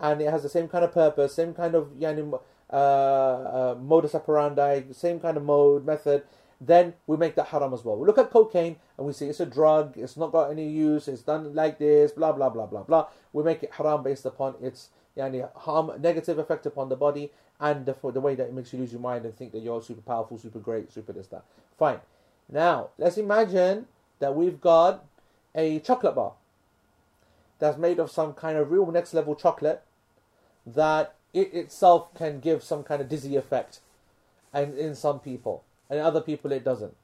and 0.00 0.20
it 0.20 0.30
has 0.30 0.42
the 0.42 0.48
same 0.48 0.68
kind 0.68 0.84
of 0.84 0.92
purpose, 0.92 1.34
same 1.34 1.54
kind 1.54 1.74
of 1.74 1.88
yani, 1.98 2.38
uh, 2.70 2.76
uh, 2.76 3.76
modus 3.80 4.14
operandi, 4.14 4.82
same 4.92 5.20
kind 5.20 5.36
of 5.36 5.44
mode, 5.44 5.86
method, 5.86 6.24
then 6.66 6.94
we 7.06 7.16
make 7.16 7.34
that 7.34 7.48
haram 7.48 7.74
as 7.74 7.84
well. 7.84 7.96
We 7.96 8.06
look 8.06 8.18
at 8.18 8.30
cocaine 8.30 8.76
and 8.96 9.06
we 9.06 9.12
say 9.12 9.26
it's 9.26 9.40
a 9.40 9.46
drug, 9.46 9.96
it's 9.96 10.16
not 10.16 10.32
got 10.32 10.50
any 10.50 10.68
use, 10.68 11.08
it's 11.08 11.22
done 11.22 11.54
like 11.54 11.78
this, 11.78 12.12
blah, 12.12 12.32
blah, 12.32 12.48
blah, 12.50 12.66
blah, 12.66 12.82
blah. 12.82 13.08
We 13.32 13.42
make 13.42 13.62
it 13.62 13.72
haram 13.72 14.02
based 14.02 14.24
upon 14.24 14.54
its 14.60 14.90
yani, 15.16 15.48
harm, 15.56 15.92
negative 16.00 16.38
effect 16.38 16.66
upon 16.66 16.88
the 16.88 16.96
body 16.96 17.30
and 17.60 17.86
the, 17.86 17.96
the 18.10 18.20
way 18.20 18.34
that 18.34 18.48
it 18.48 18.54
makes 18.54 18.72
you 18.72 18.78
lose 18.78 18.92
your 18.92 19.00
mind 19.00 19.24
and 19.24 19.36
think 19.36 19.52
that 19.52 19.60
you're 19.60 19.82
super 19.82 20.00
powerful, 20.00 20.38
super 20.38 20.58
great, 20.58 20.92
super 20.92 21.12
this, 21.12 21.26
that. 21.28 21.44
Fine. 21.78 22.00
Now, 22.48 22.90
let's 22.98 23.16
imagine 23.16 23.86
that 24.18 24.34
we've 24.34 24.60
got 24.60 25.04
a 25.54 25.78
chocolate 25.80 26.14
bar 26.14 26.32
that's 27.58 27.78
made 27.78 27.98
of 27.98 28.10
some 28.10 28.32
kind 28.32 28.58
of 28.58 28.70
real 28.70 28.90
next 28.90 29.14
level 29.14 29.34
chocolate 29.34 29.82
that 30.66 31.14
it 31.32 31.52
itself 31.52 32.14
can 32.14 32.40
give 32.40 32.62
some 32.62 32.82
kind 32.82 33.00
of 33.00 33.08
dizzy 33.08 33.36
effect 33.36 33.80
and 34.52 34.78
in 34.78 34.94
some 34.94 35.18
people 35.18 35.64
and 35.90 36.00
other 36.00 36.20
people 36.20 36.52
it 36.52 36.64
doesn't 36.64 36.94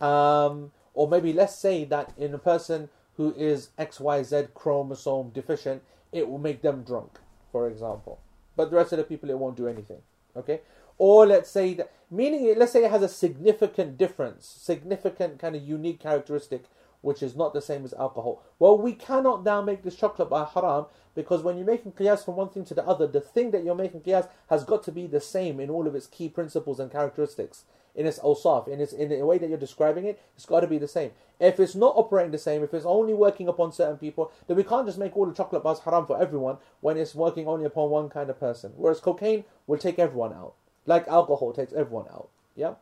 um, 0.00 0.72
or 0.92 1.08
maybe 1.08 1.32
let's 1.32 1.56
say 1.56 1.84
that 1.84 2.12
in 2.16 2.34
a 2.34 2.38
person 2.38 2.88
who 3.16 3.32
is 3.34 3.70
xyz 3.78 4.52
chromosome 4.54 5.30
deficient 5.30 5.82
it 6.12 6.28
will 6.28 6.38
make 6.38 6.62
them 6.62 6.82
drunk 6.82 7.18
for 7.52 7.68
example 7.68 8.20
but 8.56 8.70
the 8.70 8.76
rest 8.76 8.92
of 8.92 8.98
the 8.98 9.04
people 9.04 9.30
it 9.30 9.38
won't 9.38 9.56
do 9.56 9.68
anything 9.68 10.02
okay 10.36 10.60
or 10.98 11.26
let's 11.26 11.50
say 11.50 11.74
that 11.74 11.92
meaning 12.10 12.44
it 12.44 12.58
let's 12.58 12.72
say 12.72 12.84
it 12.84 12.90
has 12.90 13.02
a 13.02 13.08
significant 13.08 13.96
difference 13.96 14.46
significant 14.46 15.38
kind 15.38 15.56
of 15.56 15.62
unique 15.62 16.00
characteristic 16.00 16.64
which 17.04 17.22
is 17.22 17.36
not 17.36 17.52
the 17.52 17.60
same 17.60 17.84
as 17.84 17.92
alcohol. 17.92 18.42
Well, 18.58 18.78
we 18.78 18.94
cannot 18.94 19.44
now 19.44 19.60
make 19.60 19.82
this 19.82 19.94
chocolate 19.94 20.30
bar 20.30 20.50
haram 20.54 20.86
because 21.14 21.42
when 21.42 21.58
you're 21.58 21.66
making 21.66 21.92
qiyas 21.92 22.24
from 22.24 22.36
one 22.36 22.48
thing 22.48 22.64
to 22.64 22.74
the 22.74 22.86
other, 22.86 23.06
the 23.06 23.20
thing 23.20 23.50
that 23.50 23.62
you're 23.62 23.74
making 23.74 24.00
qiyas 24.00 24.28
has 24.48 24.64
got 24.64 24.82
to 24.84 24.92
be 24.92 25.06
the 25.06 25.20
same 25.20 25.60
in 25.60 25.68
all 25.68 25.86
of 25.86 25.94
its 25.94 26.06
key 26.06 26.30
principles 26.30 26.80
and 26.80 26.90
characteristics 26.90 27.64
in 27.94 28.06
its 28.06 28.18
osaf, 28.18 28.66
in 28.68 28.80
its 28.80 28.92
in 28.92 29.08
the 29.08 29.24
way 29.24 29.38
that 29.38 29.48
you're 29.48 29.58
describing 29.58 30.04
it, 30.04 30.20
it's 30.36 30.46
got 30.46 30.60
to 30.60 30.66
be 30.66 30.78
the 30.78 30.88
same. 30.88 31.12
If 31.38 31.60
it's 31.60 31.74
not 31.74 31.94
operating 31.96 32.32
the 32.32 32.38
same, 32.38 32.62
if 32.62 32.74
it's 32.74 32.86
only 32.86 33.14
working 33.14 33.48
upon 33.48 33.72
certain 33.72 33.98
people, 33.98 34.32
then 34.46 34.56
we 34.56 34.64
can't 34.64 34.86
just 34.86 34.98
make 34.98 35.16
all 35.16 35.26
the 35.26 35.34
chocolate 35.34 35.62
bars 35.62 35.80
haram 35.80 36.06
for 36.06 36.20
everyone 36.20 36.58
when 36.80 36.96
it's 36.96 37.14
working 37.14 37.46
only 37.46 37.64
upon 37.64 37.90
one 37.90 38.08
kind 38.08 38.30
of 38.30 38.40
person. 38.40 38.72
Whereas 38.76 39.00
cocaine 39.00 39.44
will 39.66 39.78
take 39.78 39.98
everyone 39.98 40.32
out, 40.32 40.54
like 40.86 41.06
alcohol 41.08 41.52
takes 41.52 41.72
everyone 41.72 42.06
out. 42.10 42.28
Yeah, 42.56 42.74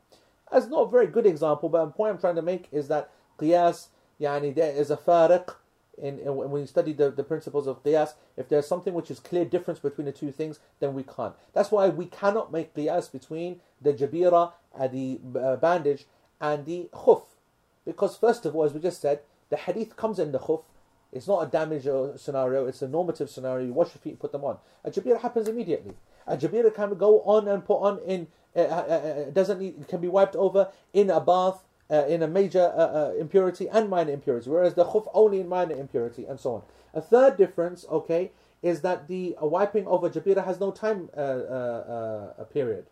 that's 0.50 0.66
not 0.66 0.88
a 0.88 0.90
very 0.90 1.06
good 1.06 1.26
example, 1.26 1.68
but 1.68 1.84
the 1.84 1.90
point 1.92 2.12
I'm 2.12 2.20
trying 2.20 2.36
to 2.36 2.42
make 2.42 2.68
is 2.72 2.88
that 2.88 3.10
qiyas, 3.38 3.88
yani 4.20 4.54
there 4.54 4.72
is 4.72 4.90
a 4.90 4.96
farak 4.96 5.56
in, 5.98 6.18
in 6.18 6.34
when 6.34 6.62
you 6.62 6.66
study 6.66 6.92
the, 6.92 7.10
the 7.10 7.22
principles 7.22 7.66
of 7.66 7.82
qiyas 7.82 8.14
if 8.36 8.48
there's 8.48 8.66
something 8.66 8.94
which 8.94 9.10
is 9.10 9.20
clear 9.20 9.44
difference 9.44 9.78
between 9.78 10.06
the 10.06 10.12
two 10.12 10.32
things 10.32 10.60
then 10.80 10.94
we 10.94 11.02
can't. 11.02 11.34
That's 11.52 11.70
why 11.70 11.88
we 11.88 12.06
cannot 12.06 12.52
make 12.52 12.74
qiyas 12.74 13.10
between 13.10 13.60
the 13.80 13.92
jabira 13.92 14.52
and 14.78 14.92
the 14.92 15.20
uh, 15.38 15.56
bandage 15.56 16.06
and 16.40 16.64
the 16.64 16.88
khuf. 16.92 17.22
Because 17.84 18.16
first 18.16 18.46
of 18.46 18.54
all 18.56 18.64
as 18.64 18.72
we 18.72 18.80
just 18.80 19.00
said 19.00 19.20
the 19.50 19.56
hadith 19.56 19.96
comes 19.96 20.18
in 20.18 20.32
the 20.32 20.38
khuf. 20.38 20.62
It's 21.12 21.28
not 21.28 21.46
a 21.46 21.46
damage 21.46 21.86
uh, 21.86 22.16
scenario. 22.16 22.66
It's 22.66 22.80
a 22.80 22.88
normative 22.88 23.28
scenario. 23.28 23.66
You 23.66 23.74
wash 23.74 23.88
your 23.88 24.00
feet 24.00 24.12
and 24.12 24.18
put 24.18 24.32
them 24.32 24.44
on. 24.44 24.56
A 24.82 24.90
jabira 24.90 25.20
happens 25.20 25.46
immediately. 25.46 25.92
A 26.26 26.38
jabira 26.38 26.74
can 26.74 26.94
go 26.94 27.20
on 27.20 27.48
and 27.48 27.62
put 27.62 27.80
on 27.80 27.98
in 28.06 28.28
uh, 28.54 28.60
uh, 28.60 28.64
uh, 28.64 29.30
doesn't 29.30 29.60
need, 29.60 29.88
can 29.88 30.00
be 30.00 30.08
wiped 30.08 30.36
over 30.36 30.68
in 30.92 31.08
a 31.08 31.20
bath 31.20 31.62
uh, 31.90 32.06
in 32.06 32.22
a 32.22 32.28
major 32.28 32.72
uh, 32.76 33.10
uh, 33.10 33.12
impurity 33.18 33.68
and 33.68 33.88
minor 33.88 34.12
impurity, 34.12 34.48
whereas 34.48 34.74
the 34.74 34.84
khuf 34.84 35.08
only 35.12 35.40
in 35.40 35.48
minor 35.48 35.76
impurity, 35.76 36.24
and 36.24 36.40
so 36.40 36.54
on. 36.54 36.62
A 36.94 37.00
third 37.00 37.36
difference, 37.36 37.84
okay, 37.90 38.30
is 38.62 38.80
that 38.82 39.08
the 39.08 39.36
uh, 39.42 39.46
wiping 39.46 39.86
a 39.86 39.88
jabira 39.88 40.44
has 40.44 40.60
no 40.60 40.70
time 40.70 41.10
uh, 41.16 42.44
period. 42.52 42.86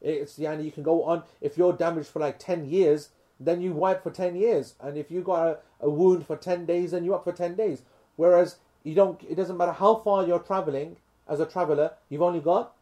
It's 0.00 0.38
yani 0.38 0.64
you 0.64 0.72
can 0.72 0.82
go 0.82 1.02
on 1.04 1.22
if 1.40 1.56
you're 1.56 1.72
damaged 1.72 2.08
for 2.08 2.18
like 2.18 2.38
ten 2.38 2.68
years, 2.68 3.08
then 3.40 3.62
you 3.62 3.72
wipe 3.72 4.02
for 4.02 4.10
ten 4.10 4.36
years, 4.36 4.74
and 4.80 4.96
if 4.98 5.10
you 5.10 5.22
got 5.22 5.46
a, 5.46 5.58
a 5.80 5.90
wound 5.90 6.26
for 6.26 6.36
ten 6.36 6.66
days, 6.66 6.90
then 6.90 7.04
you 7.04 7.14
up 7.14 7.24
for 7.24 7.32
ten 7.32 7.54
days. 7.54 7.82
Whereas 8.16 8.56
you 8.84 8.94
don't, 8.94 9.20
it 9.28 9.34
doesn't 9.34 9.56
matter 9.56 9.72
how 9.72 9.96
far 9.96 10.26
you're 10.26 10.38
traveling 10.38 10.96
as 11.26 11.40
a 11.40 11.46
traveler, 11.46 11.92
you've 12.08 12.22
only 12.22 12.40
got 12.40 12.74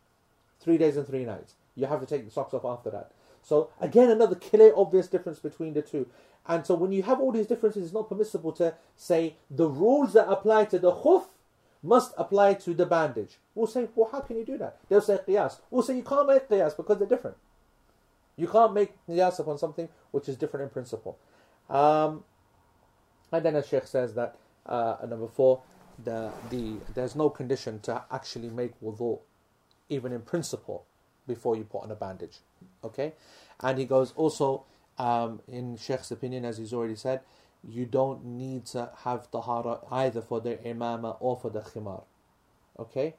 three 0.60 0.76
days 0.76 0.96
and 0.96 1.06
three 1.06 1.24
nights. 1.24 1.54
You 1.76 1.86
have 1.86 2.00
to 2.00 2.06
take 2.06 2.24
the 2.24 2.30
socks 2.30 2.52
off 2.54 2.64
after 2.64 2.90
that. 2.90 3.12
So 3.42 3.70
again, 3.80 4.10
another 4.10 4.36
clear, 4.36 4.72
obvious 4.76 5.08
difference 5.08 5.38
between 5.38 5.74
the 5.74 5.82
two. 5.82 6.08
And 6.46 6.66
so 6.66 6.74
when 6.74 6.92
you 6.92 7.02
have 7.02 7.20
all 7.20 7.32
these 7.32 7.46
differences, 7.46 7.84
it's 7.84 7.92
not 7.92 8.08
permissible 8.08 8.52
to 8.52 8.74
say 8.96 9.36
the 9.50 9.68
rules 9.68 10.12
that 10.14 10.28
apply 10.28 10.66
to 10.66 10.78
the 10.78 10.92
khuf 10.92 11.24
must 11.82 12.14
apply 12.16 12.54
to 12.54 12.74
the 12.74 12.86
bandage. 12.86 13.38
We'll 13.54 13.66
say, 13.66 13.88
well, 13.94 14.08
how 14.10 14.20
can 14.20 14.36
you 14.36 14.44
do 14.44 14.56
that? 14.58 14.78
They'll 14.88 15.00
say 15.00 15.18
qiyas. 15.26 15.58
We'll 15.70 15.82
say 15.82 15.96
you 15.96 16.02
can't 16.02 16.28
make 16.28 16.48
qiyas 16.48 16.76
because 16.76 16.98
they're 16.98 17.08
different. 17.08 17.36
You 18.36 18.46
can't 18.46 18.72
make 18.72 18.92
qiyas 19.06 19.38
upon 19.38 19.58
something 19.58 19.88
which 20.12 20.28
is 20.28 20.36
different 20.36 20.64
in 20.64 20.70
principle. 20.70 21.18
Um, 21.68 22.24
and 23.32 23.44
then 23.44 23.54
the 23.54 23.62
Sheikh 23.62 23.86
says 23.86 24.14
that 24.14 24.36
uh, 24.66 24.96
number 25.08 25.26
four, 25.26 25.62
the 26.04 26.30
the 26.50 26.76
there's 26.94 27.16
no 27.16 27.28
condition 27.30 27.80
to 27.80 28.02
actually 28.10 28.50
make 28.50 28.80
wudu, 28.80 29.20
even 29.88 30.12
in 30.12 30.22
principle, 30.22 30.86
before 31.26 31.56
you 31.56 31.64
put 31.64 31.82
on 31.82 31.90
a 31.90 31.94
bandage. 31.94 32.38
Okay, 32.84 33.12
and 33.60 33.78
he 33.78 33.84
goes 33.84 34.12
also 34.16 34.64
um, 34.98 35.40
in 35.48 35.76
Sheikh's 35.76 36.10
opinion, 36.10 36.44
as 36.44 36.58
he's 36.58 36.72
already 36.72 36.96
said, 36.96 37.20
you 37.66 37.86
don't 37.86 38.24
need 38.24 38.66
to 38.66 38.90
have 39.04 39.30
tahara 39.30 39.78
either 39.90 40.20
for 40.20 40.40
the 40.40 40.56
imama 40.56 41.16
or 41.20 41.36
for 41.36 41.50
the 41.50 41.60
khimar. 41.60 42.04
Okay? 42.78 43.14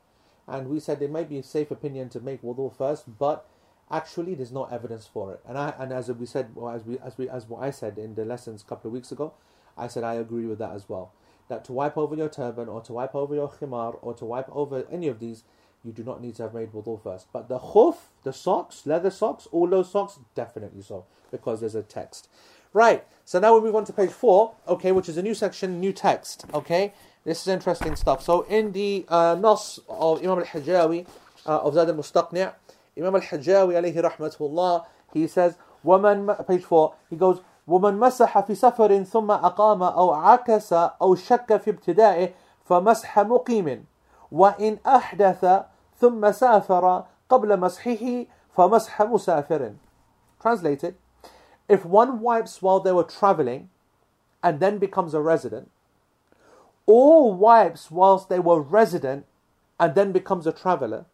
And 0.47 0.67
we 0.67 0.79
said 0.79 1.01
it 1.01 1.11
might 1.11 1.29
be 1.29 1.39
a 1.39 1.43
safe 1.43 1.71
opinion 1.71 2.09
to 2.09 2.19
make 2.19 2.41
wudu 2.41 2.75
first, 2.75 3.17
but 3.17 3.45
actually 3.89 4.35
there's 4.35 4.51
no 4.51 4.65
evidence 4.65 5.07
for 5.07 5.33
it. 5.33 5.39
And 5.47 5.57
I 5.57 5.73
and 5.79 5.93
as 5.93 6.11
we 6.11 6.25
said, 6.25 6.55
well, 6.55 6.75
as 6.75 6.83
we 6.83 6.99
as 6.99 7.17
we 7.17 7.29
as 7.29 7.47
what 7.47 7.63
I 7.63 7.71
said 7.71 7.97
in 7.97 8.15
the 8.15 8.25
lessons 8.25 8.61
a 8.61 8.65
couple 8.65 8.89
of 8.89 8.93
weeks 8.93 9.11
ago, 9.11 9.33
I 9.77 9.87
said 9.87 10.03
I 10.03 10.15
agree 10.15 10.45
with 10.45 10.59
that 10.59 10.71
as 10.71 10.89
well. 10.89 11.13
That 11.47 11.63
to 11.65 11.73
wipe 11.73 11.97
over 11.97 12.15
your 12.15 12.29
turban 12.29 12.67
or 12.67 12.81
to 12.81 12.93
wipe 12.93 13.15
over 13.15 13.35
your 13.35 13.49
khimar 13.49 13.97
or 14.01 14.13
to 14.15 14.25
wipe 14.25 14.49
over 14.53 14.85
any 14.91 15.07
of 15.07 15.19
these, 15.19 15.43
you 15.84 15.92
do 15.92 16.02
not 16.02 16.20
need 16.20 16.34
to 16.36 16.42
have 16.42 16.54
made 16.54 16.72
wudu 16.72 17.02
first. 17.02 17.26
But 17.32 17.48
the 17.48 17.58
khuf, 17.58 17.96
the 18.24 18.32
socks, 18.32 18.86
leather 18.86 19.10
socks, 19.10 19.46
all 19.52 19.66
those 19.66 19.90
socks, 19.90 20.18
definitely 20.34 20.82
so, 20.82 21.04
because 21.30 21.60
there's 21.60 21.74
a 21.74 21.82
text. 21.82 22.28
Right, 22.74 23.04
so 23.24 23.38
now 23.38 23.54
we 23.54 23.60
move 23.62 23.76
on 23.76 23.84
to 23.86 23.92
page 23.92 24.10
four, 24.10 24.54
okay, 24.66 24.92
which 24.92 25.08
is 25.08 25.16
a 25.16 25.22
new 25.22 25.34
section, 25.34 25.80
new 25.80 25.92
text, 25.92 26.44
okay? 26.52 26.92
This 27.24 27.40
is 27.42 27.48
interesting 27.48 27.96
stuff. 27.96 28.22
So 28.22 28.42
in 28.42 28.72
the 28.72 29.06
uh, 29.08 29.36
Nas 29.40 29.80
of 29.88 30.22
Imam 30.22 30.38
al-Hajawi, 30.38 31.06
uh, 31.46 31.58
of 31.58 31.74
Zad 31.74 31.88
al-Mustaqni' 31.88 32.52
Imam 32.96 33.14
al-Hajawi 33.14 33.74
alayhi 33.74 34.02
rahmatullah, 34.02 34.84
he 35.14 35.26
says, 35.26 35.56
woman, 35.82 36.28
page 36.46 36.64
four, 36.64 36.94
he 37.08 37.16
goes, 37.16 37.40
ومن 37.68 37.98
مسح 37.98 38.40
في 38.40 38.54
سفر 38.54 39.02
ثم 39.02 39.30
أقام 39.30 39.82
أو 39.82 40.12
عكس 40.12 40.72
أو 40.72 41.14
شك 41.14 41.56
في 41.56 41.70
ابتدائه 41.70 42.28
فمسح 42.64 43.18
مقيم 43.18 43.84
وإن 44.32 44.78
أحدث 44.86 45.62
ثم 46.00 46.32
سافر 46.32 47.04
قبل 47.30 47.56
مسحه 47.60 48.26
فمسح 48.56 49.02
مسافر 49.02 49.74
Translated, 50.40 50.94
if 51.68 51.84
one 51.84 52.20
wipes 52.20 52.62
while 52.62 52.78
they 52.78 52.92
were 52.92 53.02
traveling 53.02 53.70
and 54.42 54.60
then 54.60 54.78
becomes 54.78 55.14
a 55.14 55.20
resident, 55.20 55.70
or 56.86 57.34
wipes 57.34 57.90
whilst 57.90 58.28
they 58.28 58.38
were 58.38 58.60
resident 58.60 59.26
and 59.80 59.94
then 59.94 60.12
becomes 60.12 60.46
a 60.46 60.52
traveler, 60.52 61.06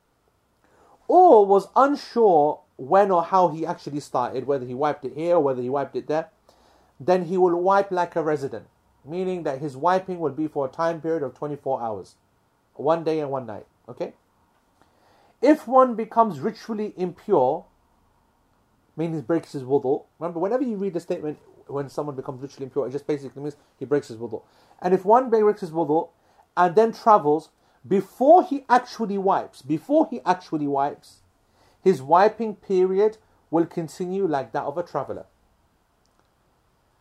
or 1.09 1.47
was 1.47 1.69
unsure 1.75 2.61
when 2.77 3.11
or 3.11 3.23
how 3.25 3.49
he 3.49 3.65
actually 3.65 4.01
started, 4.01 4.47
whether 4.47 4.67
he 4.67 4.75
wiped 4.75 5.05
it 5.05 5.15
here 5.15 5.37
or 5.37 5.41
whether 5.41 5.63
he 5.63 5.71
wiped 5.71 5.97
it 5.97 6.07
there, 6.07 6.29
then 7.01 7.25
he 7.25 7.37
will 7.37 7.61
wipe 7.61 7.91
like 7.91 8.17
a 8.17 8.23
resident, 8.23 8.67
meaning 9.05 9.43
that 9.43 9.59
his 9.59 9.77
wiping 9.77 10.19
will 10.19 10.33
be 10.33 10.47
for 10.47 10.67
a 10.67 10.71
time 10.71 11.01
period 11.01 11.23
of 11.23 11.35
24 11.35 11.83
hours, 11.83 12.17
one 12.75 13.05
day 13.05 13.21
and 13.21 13.31
one 13.31 13.47
night. 13.47 13.67
Okay? 13.89 14.13
If 15.42 15.68
one 15.68 15.96
becomes 15.96 16.40
ritually 16.40 16.94
impure, 16.98 17.66
meaning 18.98 19.16
he 19.16 19.22
breaks 19.22 19.54
his 19.54 19.64
wudu, 19.64 20.06
remember, 20.20 20.40
whenever 20.40 20.64
you 20.64 20.76
read 20.76 20.94
the 20.94 21.00
statement 21.00 21.40
when 21.68 21.90
someone 21.90 22.16
becomes 22.16 22.42
ritually 22.42 22.66
impure, 22.66 22.88
it 22.88 22.92
just 22.92 23.08
basically 23.08 23.42
means 23.42 23.56
he 23.78 23.86
breaks 23.86 24.08
his 24.10 24.18
wudu. 24.18 24.42
And 24.82 24.94
if 24.94 25.06
one 25.06 25.30
breaks 25.30 25.62
his 25.62 25.72
wudu 25.72 26.10
and 26.58 26.76
then 26.76 26.92
travels, 26.92 27.50
before 27.88 28.44
he 28.44 28.66
actually 28.70 29.18
wipes, 29.18 29.62
before 29.62 30.08
he 30.10 30.20
actually 30.26 30.68
wipes, 30.68 31.22
his 31.82 32.02
wiping 32.02 32.56
period 32.56 33.18
will 33.50 33.66
continue 33.66 34.28
like 34.28 34.52
that 34.52 34.64
of 34.64 34.78
a 34.78 34.84
traveler. 34.84 35.26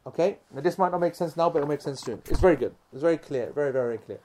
Okay? 0.07 0.39
Now 0.55 0.61
this 0.61 0.79
might 0.79 0.93
not 0.93 1.01
make 1.01 1.15
sense 1.15 1.37
now, 1.37 1.51
but 1.51 1.59
it'll 1.59 1.69
make 1.69 1.81
sense 1.81 2.01
soon. 2.01 2.23
It's 2.27 2.41
very 2.41 2.57
good. 2.57 2.75
It's 2.93 3.03
very 3.03 3.19
clear. 3.19 3.53
Very, 3.53 3.73
very 3.73 3.99
clear. 3.99 4.21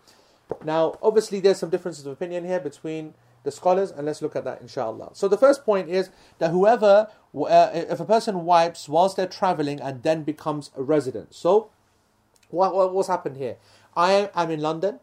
Now, 0.64 0.98
obviously, 1.02 1.40
there's 1.40 1.58
some 1.58 1.70
differences 1.70 2.06
of 2.06 2.14
opinion 2.14 2.46
here 2.46 2.60
between 2.60 3.14
the 3.44 3.52
scholars, 3.52 3.92
and 3.92 4.06
let's 4.06 4.22
look 4.22 4.36
at 4.36 4.44
that, 4.46 4.62
inshallah. 4.62 5.12
So, 5.14 5.28
the 5.28 5.38
first 5.38 5.66
point 5.66 5.90
is 5.90 6.10
that 6.40 6.52
whoever, 6.52 7.08
uh, 7.36 7.70
if 7.74 8.00
a 8.00 8.06
person 8.06 8.46
wipes 8.46 8.88
whilst 8.88 9.18
they're 9.18 9.28
traveling 9.28 9.82
and 9.82 10.04
then 10.04 10.24
becomes 10.24 10.72
a 10.78 10.84
resident. 10.84 11.34
So, 11.36 11.70
what, 12.50 12.74
what 12.76 12.94
what's 12.94 13.08
happened 13.08 13.38
here? 13.38 13.58
I 13.96 14.30
am 14.36 14.50
in 14.50 14.62
London, 14.62 15.00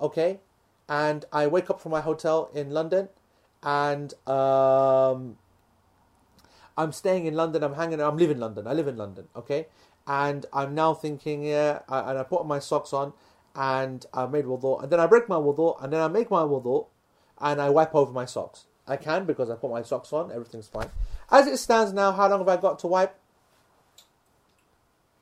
okay, 0.00 0.40
and 0.88 1.24
I 1.32 1.46
wake 1.46 1.70
up 1.70 1.80
from 1.80 1.92
my 1.92 2.00
hotel 2.00 2.50
in 2.54 2.70
London, 2.70 3.08
and 3.62 4.14
um, 4.28 5.36
I'm 6.76 6.92
staying 6.92 7.26
in 7.26 7.34
London. 7.34 7.62
I'm 7.62 7.74
hanging. 7.74 8.00
I'm 8.00 8.16
living 8.16 8.36
in 8.36 8.40
London. 8.40 8.66
I 8.66 8.72
live 8.72 8.88
in 8.88 8.96
London, 8.96 9.28
okay, 9.36 9.66
and 10.06 10.46
I'm 10.52 10.74
now 10.74 10.94
thinking, 10.94 11.44
yeah, 11.44 11.80
I, 11.88 12.10
and 12.10 12.18
I 12.18 12.22
put 12.22 12.46
my 12.46 12.58
socks 12.58 12.92
on, 12.92 13.12
and 13.54 14.06
I 14.14 14.26
made 14.26 14.44
wudu, 14.46 14.82
and 14.82 14.90
then 14.90 15.00
I 15.00 15.06
break 15.06 15.28
my 15.28 15.36
wudu, 15.36 15.82
and 15.82 15.92
then 15.92 16.00
I 16.00 16.08
make 16.08 16.30
my 16.30 16.42
wudu, 16.42 16.86
and 17.42 17.60
I 17.60 17.68
wipe 17.68 17.94
over 17.94 18.12
my 18.12 18.24
socks. 18.24 18.64
I 18.86 18.96
can 18.96 19.26
because 19.26 19.50
I 19.50 19.56
put 19.56 19.70
my 19.70 19.82
socks 19.82 20.12
on. 20.12 20.32
Everything's 20.32 20.68
fine. 20.68 20.88
As 21.30 21.46
it 21.46 21.58
stands 21.58 21.92
now, 21.92 22.12
how 22.12 22.28
long 22.28 22.38
have 22.38 22.48
I 22.48 22.56
got 22.56 22.78
to 22.80 22.86
wipe? 22.86 23.18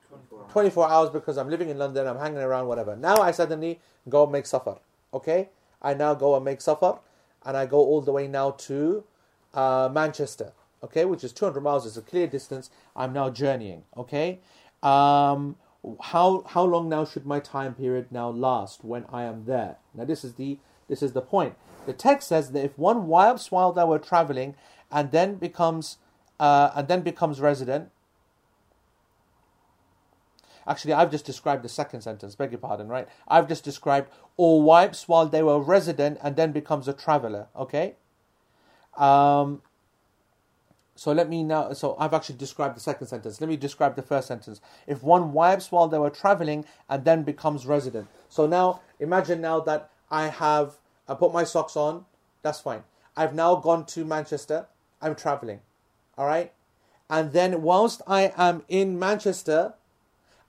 24 0.09 0.39
hours. 0.39 0.51
24 0.51 0.89
hours 0.89 1.09
because 1.09 1.37
I'm 1.37 1.49
living 1.49 1.69
in 1.69 1.77
London, 1.77 2.07
I'm 2.07 2.17
hanging 2.17 2.39
around, 2.39 2.67
whatever. 2.67 2.95
Now 2.95 3.17
I 3.17 3.31
suddenly 3.31 3.79
go 4.07 4.23
and 4.23 4.31
make 4.31 4.45
safar. 4.45 4.79
Okay? 5.13 5.49
I 5.81 5.93
now 5.93 6.13
go 6.13 6.35
and 6.35 6.45
make 6.45 6.61
safar 6.61 6.99
and 7.45 7.57
I 7.57 7.65
go 7.65 7.77
all 7.77 8.01
the 8.01 8.11
way 8.11 8.27
now 8.27 8.51
to 8.51 9.03
uh, 9.53 9.89
Manchester. 9.91 10.53
Okay? 10.83 11.05
Which 11.05 11.23
is 11.23 11.33
200 11.33 11.61
miles, 11.61 11.85
it's 11.85 11.97
a 11.97 12.01
clear 12.01 12.27
distance. 12.27 12.69
I'm 12.95 13.13
now 13.13 13.29
journeying. 13.29 13.83
Okay? 13.97 14.39
Um, 14.83 15.55
how 15.99 16.43
how 16.47 16.63
long 16.63 16.89
now 16.89 17.05
should 17.05 17.25
my 17.25 17.39
time 17.39 17.73
period 17.73 18.11
now 18.11 18.29
last 18.29 18.83
when 18.83 19.05
I 19.11 19.23
am 19.23 19.45
there? 19.45 19.77
Now 19.95 20.05
this 20.05 20.23
is 20.23 20.35
the 20.35 20.59
this 20.87 21.01
is 21.01 21.13
the 21.13 21.21
point. 21.21 21.55
The 21.85 21.93
text 21.93 22.27
says 22.29 22.51
that 22.51 22.63
if 22.63 22.77
one 22.77 23.07
wipes 23.07 23.51
while 23.51 23.71
they 23.71 23.83
were 23.83 23.99
traveling 23.99 24.55
and 24.91 25.11
then 25.11 25.35
becomes 25.35 25.97
uh, 26.39 26.71
and 26.75 26.87
then 26.87 27.01
becomes 27.01 27.39
resident, 27.39 27.89
Actually, 30.67 30.93
I've 30.93 31.11
just 31.11 31.25
described 31.25 31.63
the 31.63 31.69
second 31.69 32.01
sentence, 32.01 32.35
beg 32.35 32.51
your 32.51 32.59
pardon, 32.59 32.87
right? 32.87 33.07
I've 33.27 33.47
just 33.47 33.63
described 33.63 34.09
or 34.37 34.61
wipes 34.61 35.07
while 35.07 35.25
they 35.25 35.41
were 35.41 35.59
resident 35.59 36.19
and 36.21 36.35
then 36.35 36.51
becomes 36.51 36.87
a 36.87 36.93
traveler, 36.93 37.47
okay? 37.55 37.95
Um, 38.95 39.61
so 40.95 41.11
let 41.11 41.29
me 41.29 41.43
now, 41.43 41.73
so 41.73 41.95
I've 41.97 42.13
actually 42.13 42.37
described 42.37 42.75
the 42.75 42.79
second 42.79 43.07
sentence. 43.07 43.41
Let 43.41 43.49
me 43.49 43.57
describe 43.57 43.95
the 43.95 44.03
first 44.03 44.27
sentence. 44.27 44.61
If 44.85 45.01
one 45.01 45.33
wipes 45.33 45.71
while 45.71 45.87
they 45.87 45.97
were 45.97 46.11
traveling 46.11 46.65
and 46.87 47.05
then 47.05 47.23
becomes 47.23 47.65
resident. 47.65 48.07
So 48.29 48.45
now, 48.45 48.81
imagine 48.99 49.41
now 49.41 49.61
that 49.61 49.89
I 50.11 50.27
have, 50.27 50.77
I 51.07 51.13
put 51.15 51.33
my 51.33 51.43
socks 51.43 51.75
on, 51.75 52.05
that's 52.41 52.61
fine. 52.61 52.83
I've 53.15 53.33
now 53.33 53.55
gone 53.55 53.85
to 53.87 54.05
Manchester, 54.05 54.67
I'm 55.01 55.15
traveling, 55.15 55.59
all 56.17 56.25
right? 56.25 56.53
And 57.09 57.33
then 57.33 57.61
whilst 57.61 58.01
I 58.07 58.31
am 58.37 58.63
in 58.69 58.97
Manchester, 58.97 59.73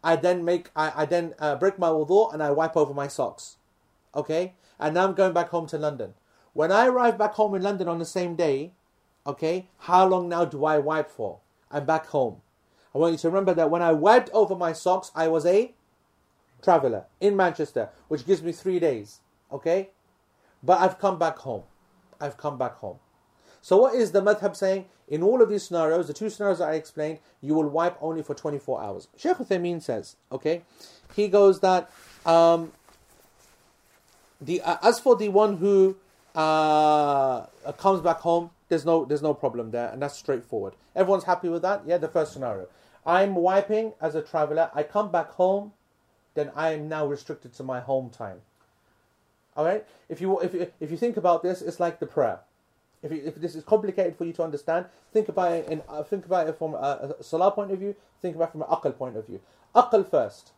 I 0.04 0.16
then 0.16 0.44
make 0.44 0.70
I, 0.76 0.92
I 1.02 1.04
then 1.06 1.34
uh, 1.38 1.56
break 1.56 1.78
my 1.78 1.88
wudu 1.88 2.32
and 2.32 2.42
I 2.42 2.50
wipe 2.50 2.76
over 2.76 2.94
my 2.94 3.08
socks. 3.08 3.56
Okay? 4.14 4.54
And 4.78 4.94
now 4.94 5.04
I'm 5.04 5.14
going 5.14 5.32
back 5.32 5.48
home 5.48 5.66
to 5.68 5.78
London. 5.78 6.14
When 6.52 6.70
I 6.70 6.86
arrive 6.86 7.18
back 7.18 7.34
home 7.34 7.54
in 7.54 7.62
London 7.62 7.88
on 7.88 7.98
the 7.98 8.04
same 8.04 8.36
day, 8.36 8.72
okay, 9.26 9.68
how 9.78 10.06
long 10.06 10.28
now 10.28 10.44
do 10.44 10.64
I 10.64 10.78
wipe 10.78 11.10
for? 11.10 11.38
I'm 11.70 11.86
back 11.86 12.06
home. 12.06 12.42
I 12.94 12.98
want 12.98 13.12
you 13.12 13.18
to 13.18 13.28
remember 13.28 13.54
that 13.54 13.70
when 13.70 13.82
I 13.82 13.92
wiped 13.92 14.30
over 14.32 14.54
my 14.54 14.72
socks, 14.72 15.10
I 15.14 15.28
was 15.28 15.46
a 15.46 15.72
traveler 16.62 17.06
in 17.20 17.36
Manchester, 17.36 17.88
which 18.08 18.26
gives 18.26 18.42
me 18.42 18.52
three 18.52 18.78
days. 18.78 19.20
Okay? 19.50 19.90
But 20.62 20.80
I've 20.80 20.98
come 20.98 21.18
back 21.18 21.38
home. 21.38 21.64
I've 22.20 22.36
come 22.36 22.56
back 22.56 22.76
home. 22.76 22.98
So 23.60 23.76
what 23.76 23.94
is 23.94 24.12
the 24.12 24.20
madhab 24.20 24.56
saying? 24.56 24.86
In 25.08 25.22
all 25.22 25.42
of 25.42 25.48
these 25.48 25.64
scenarios, 25.64 26.08
the 26.08 26.12
two 26.12 26.30
scenarios 26.30 26.60
I 26.60 26.74
explained, 26.74 27.18
you 27.40 27.54
will 27.54 27.68
wipe 27.68 27.96
only 28.00 28.22
for 28.22 28.34
24 28.34 28.82
hours. 28.82 29.08
Sheikh 29.16 29.36
Uthaymeen 29.36 29.80
says, 29.82 30.16
okay, 30.30 30.62
he 31.14 31.28
goes 31.28 31.60
that 31.60 31.90
um, 32.26 32.72
the 34.40 34.60
uh, 34.62 34.76
as 34.82 34.98
for 34.98 35.16
the 35.16 35.28
one 35.28 35.58
who 35.58 35.96
uh, 36.34 37.46
comes 37.78 38.00
back 38.00 38.18
home, 38.18 38.50
there's 38.68 38.84
no 38.84 39.04
there's 39.04 39.22
no 39.22 39.34
problem 39.34 39.70
there, 39.70 39.90
and 39.90 40.02
that's 40.02 40.18
straightforward. 40.18 40.74
Everyone's 40.96 41.24
happy 41.24 41.48
with 41.48 41.62
that. 41.62 41.82
Yeah, 41.86 41.98
the 41.98 42.08
first 42.08 42.32
scenario. 42.32 42.68
I'm 43.04 43.34
wiping 43.34 43.92
as 44.00 44.14
a 44.14 44.22
traveler. 44.22 44.70
I 44.74 44.82
come 44.82 45.10
back 45.10 45.30
home, 45.30 45.72
then 46.34 46.50
I 46.54 46.72
am 46.72 46.88
now 46.88 47.06
restricted 47.06 47.52
to 47.54 47.62
my 47.62 47.80
home 47.80 48.10
time. 48.10 48.40
All 49.56 49.64
right. 49.64 49.84
If 50.08 50.20
you 50.20 50.38
if 50.40 50.54
you, 50.54 50.72
if 50.80 50.90
you 50.90 50.96
think 50.96 51.16
about 51.16 51.42
this, 51.42 51.62
it's 51.62 51.80
like 51.80 52.00
the 52.00 52.06
prayer. 52.06 52.40
If, 53.02 53.10
you, 53.10 53.22
if 53.24 53.34
this 53.34 53.54
is 53.54 53.64
complicated 53.64 54.16
for 54.16 54.24
you 54.24 54.32
to 54.34 54.44
understand, 54.44 54.86
think 55.12 55.28
about 55.28 55.52
it 55.52 55.68
in 55.68 55.82
uh, 55.88 56.02
think 56.04 56.24
about 56.24 56.48
it 56.48 56.58
from 56.58 56.74
a, 56.74 57.16
a 57.18 57.22
salah 57.22 57.50
point 57.50 57.72
of 57.72 57.78
view. 57.78 57.94
Think 58.20 58.36
about 58.36 58.48
it 58.48 58.52
from 58.52 58.62
an 58.62 58.68
aql 58.68 58.96
point 58.96 59.16
of 59.16 59.26
view. 59.26 59.40
Aql 59.74 60.08
first. 60.08 60.52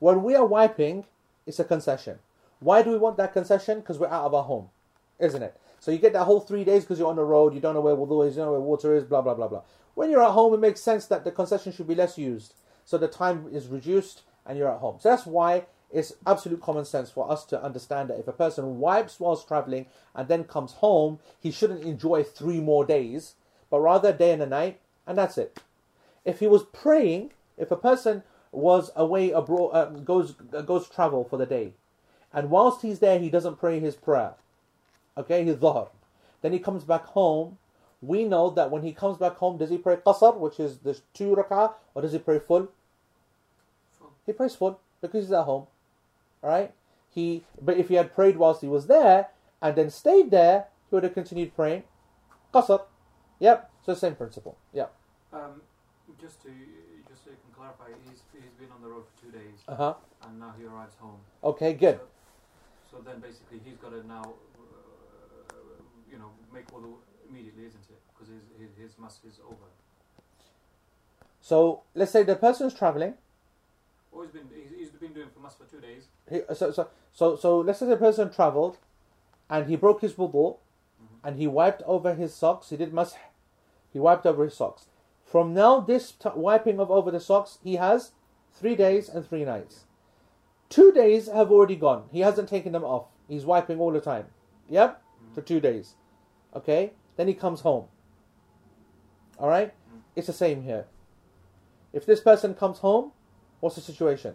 When 0.00 0.22
we 0.22 0.34
are 0.34 0.44
wiping, 0.44 1.06
it's 1.46 1.60
a 1.60 1.64
concession. 1.64 2.18
Why 2.60 2.82
do 2.82 2.90
we 2.90 2.98
want 2.98 3.16
that 3.18 3.32
concession? 3.32 3.80
Because 3.80 3.98
we're 3.98 4.08
out 4.08 4.24
of 4.24 4.34
our 4.34 4.42
home, 4.42 4.70
isn't 5.18 5.42
it? 5.42 5.58
So 5.80 5.90
you 5.90 5.98
get 5.98 6.14
that 6.14 6.24
whole 6.24 6.40
three 6.40 6.64
days 6.64 6.82
because 6.82 6.98
you're 6.98 7.08
on 7.08 7.16
the 7.16 7.24
road, 7.24 7.54
you 7.54 7.60
don't 7.60 7.74
know 7.74 7.80
where 7.80 7.94
is, 8.26 8.34
you 8.34 8.40
don't 8.40 8.46
know 8.46 8.52
where 8.52 8.60
water 8.60 8.94
is, 8.94 9.04
blah 9.04 9.22
blah 9.22 9.34
blah 9.34 9.48
blah. 9.48 9.62
When 9.94 10.10
you're 10.10 10.24
at 10.24 10.32
home, 10.32 10.54
it 10.54 10.60
makes 10.60 10.80
sense 10.80 11.06
that 11.06 11.24
the 11.24 11.30
concession 11.30 11.72
should 11.72 11.86
be 11.86 11.94
less 11.94 12.18
used, 12.18 12.54
so 12.84 12.98
the 12.98 13.06
time 13.06 13.48
is 13.52 13.68
reduced 13.68 14.22
and 14.46 14.58
you're 14.58 14.70
at 14.70 14.80
home. 14.80 14.96
So 15.00 15.10
that's 15.10 15.26
why 15.26 15.66
it's 15.94 16.12
absolute 16.26 16.60
common 16.60 16.84
sense 16.84 17.10
for 17.10 17.30
us 17.30 17.44
to 17.46 17.62
understand 17.62 18.10
that 18.10 18.18
if 18.18 18.26
a 18.26 18.32
person 18.32 18.80
wipes 18.80 19.20
whilst 19.20 19.46
traveling 19.46 19.86
and 20.14 20.26
then 20.26 20.44
comes 20.44 20.72
home, 20.72 21.20
he 21.40 21.52
shouldn't 21.52 21.84
enjoy 21.84 22.24
three 22.24 22.60
more 22.60 22.84
days, 22.84 23.34
but 23.70 23.78
rather 23.78 24.08
a 24.08 24.12
day 24.12 24.32
and 24.32 24.42
a 24.42 24.46
night, 24.46 24.80
and 25.06 25.16
that's 25.16 25.38
it. 25.38 25.60
If 26.24 26.40
he 26.40 26.48
was 26.48 26.64
praying, 26.64 27.30
if 27.56 27.70
a 27.70 27.76
person 27.76 28.24
was 28.50 28.90
away 28.96 29.30
abroad, 29.30 29.68
uh, 29.70 29.84
goes 29.86 30.32
goes 30.32 30.88
travel 30.88 31.24
for 31.24 31.36
the 31.36 31.46
day, 31.46 31.72
and 32.32 32.50
whilst 32.50 32.82
he's 32.82 32.98
there, 32.98 33.20
he 33.20 33.30
doesn't 33.30 33.60
pray 33.60 33.78
his 33.78 33.94
prayer. 33.94 34.34
Okay, 35.16 35.44
his 35.44 35.56
dhuhr. 35.56 35.88
Then 36.42 36.52
he 36.52 36.58
comes 36.58 36.82
back 36.82 37.04
home. 37.04 37.58
We 38.02 38.24
know 38.24 38.50
that 38.50 38.70
when 38.70 38.82
he 38.82 38.92
comes 38.92 39.16
back 39.16 39.36
home, 39.36 39.58
does 39.58 39.70
he 39.70 39.78
pray 39.78 39.96
qasr, 39.96 40.36
which 40.36 40.58
is 40.58 40.78
the 40.78 41.00
two 41.14 41.36
rak'ah, 41.36 41.74
or 41.94 42.02
does 42.02 42.12
he 42.12 42.18
pray 42.18 42.40
full? 42.40 42.68
Full. 43.98 44.12
He 44.26 44.32
prays 44.32 44.56
full 44.56 44.80
because 45.00 45.24
he's 45.24 45.32
at 45.32 45.44
home. 45.44 45.66
Alright? 46.44 46.72
He 47.08 47.44
but 47.60 47.78
if 47.78 47.88
he 47.88 47.94
had 47.94 48.14
prayed 48.14 48.36
whilst 48.36 48.60
he 48.60 48.68
was 48.68 48.86
there 48.86 49.28
and 49.62 49.74
then 49.76 49.88
stayed 49.88 50.30
there, 50.30 50.66
he 50.90 50.94
would 50.94 51.04
have 51.04 51.14
continued 51.14 51.56
praying. 51.56 51.84
Qasr. 52.52 52.82
Yep. 53.40 53.70
So 53.86 53.94
same 53.94 54.14
principle. 54.14 54.58
Yep. 54.74 54.92
Um, 55.32 55.62
just 56.20 56.42
to 56.42 56.48
just 57.08 57.24
so 57.24 57.30
you 57.30 57.36
can 57.42 57.54
clarify, 57.56 57.84
he's 58.08 58.20
he's 58.34 58.52
been 58.60 58.70
on 58.76 58.82
the 58.82 58.88
road 58.88 59.04
for 59.08 59.22
two 59.24 59.30
days, 59.32 59.64
Uh-huh. 59.66 59.94
and 60.26 60.38
now 60.38 60.52
he 60.58 60.64
arrives 60.66 60.96
home. 61.00 61.18
Okay, 61.42 61.72
good. 61.72 61.98
So, 62.90 62.98
so 62.98 63.02
then 63.02 63.20
basically 63.20 63.60
he's 63.64 63.76
got 63.78 63.90
to 63.90 64.06
now, 64.06 64.22
uh, 64.22 65.54
you 66.10 66.18
know, 66.18 66.30
make 66.52 66.66
wudu 66.70 66.94
immediately, 67.28 67.64
isn't 67.66 67.86
it? 67.90 68.00
Because 68.12 68.28
his 68.34 68.42
his 68.60 68.70
his 68.76 68.92
masah 69.00 69.26
is 69.28 69.40
over. 69.46 69.68
So 71.40 71.82
let's 71.94 72.12
say 72.12 72.22
the 72.22 72.36
person's 72.36 72.74
traveling. 72.74 73.14
Or 74.12 74.22
he's 74.24 74.32
been 74.32 74.48
he's, 74.54 74.70
he's 74.78 74.90
been 74.90 75.12
doing 75.12 75.28
for 75.34 75.40
masah 75.40 75.58
for 75.58 75.70
two 75.70 75.80
days. 75.80 76.04
He, 76.30 76.40
so, 76.54 76.72
so, 76.72 76.88
so, 77.12 77.36
so 77.36 77.58
let's 77.58 77.78
say 77.78 77.86
the 77.86 77.96
person 77.96 78.30
traveled 78.30 78.78
and 79.48 79.66
he 79.66 79.76
broke 79.76 80.00
his 80.00 80.14
wudu 80.14 80.32
mm-hmm. 80.32 81.26
and 81.26 81.36
he 81.36 81.46
wiped 81.46 81.82
over 81.86 82.14
his 82.14 82.34
socks. 82.34 82.70
He 82.70 82.76
did 82.76 82.92
masah. 82.92 83.16
He 83.92 83.98
wiped 83.98 84.26
over 84.26 84.44
his 84.44 84.54
socks. 84.54 84.86
From 85.24 85.54
now, 85.54 85.80
this 85.80 86.12
t- 86.12 86.28
wiping 86.34 86.78
of 86.80 86.90
over 86.90 87.10
the 87.10 87.20
socks, 87.20 87.58
he 87.62 87.76
has 87.76 88.12
three 88.52 88.74
days 88.74 89.08
and 89.08 89.26
three 89.26 89.44
nights. 89.44 89.84
Two 90.68 90.92
days 90.92 91.28
have 91.28 91.50
already 91.50 91.76
gone. 91.76 92.04
He 92.10 92.20
hasn't 92.20 92.48
taken 92.48 92.72
them 92.72 92.84
off. 92.84 93.06
He's 93.28 93.44
wiping 93.44 93.78
all 93.78 93.92
the 93.92 94.00
time. 94.00 94.26
Yep, 94.68 95.00
mm-hmm. 95.00 95.34
for 95.34 95.42
two 95.42 95.60
days. 95.60 95.94
Okay? 96.54 96.92
Then 97.16 97.28
he 97.28 97.34
comes 97.34 97.60
home. 97.60 97.86
Alright? 99.38 99.68
Mm-hmm. 99.68 99.98
It's 100.16 100.26
the 100.26 100.32
same 100.32 100.62
here. 100.62 100.86
If 101.92 102.06
this 102.06 102.20
person 102.20 102.54
comes 102.54 102.78
home, 102.78 103.12
what's 103.60 103.76
the 103.76 103.82
situation? 103.82 104.34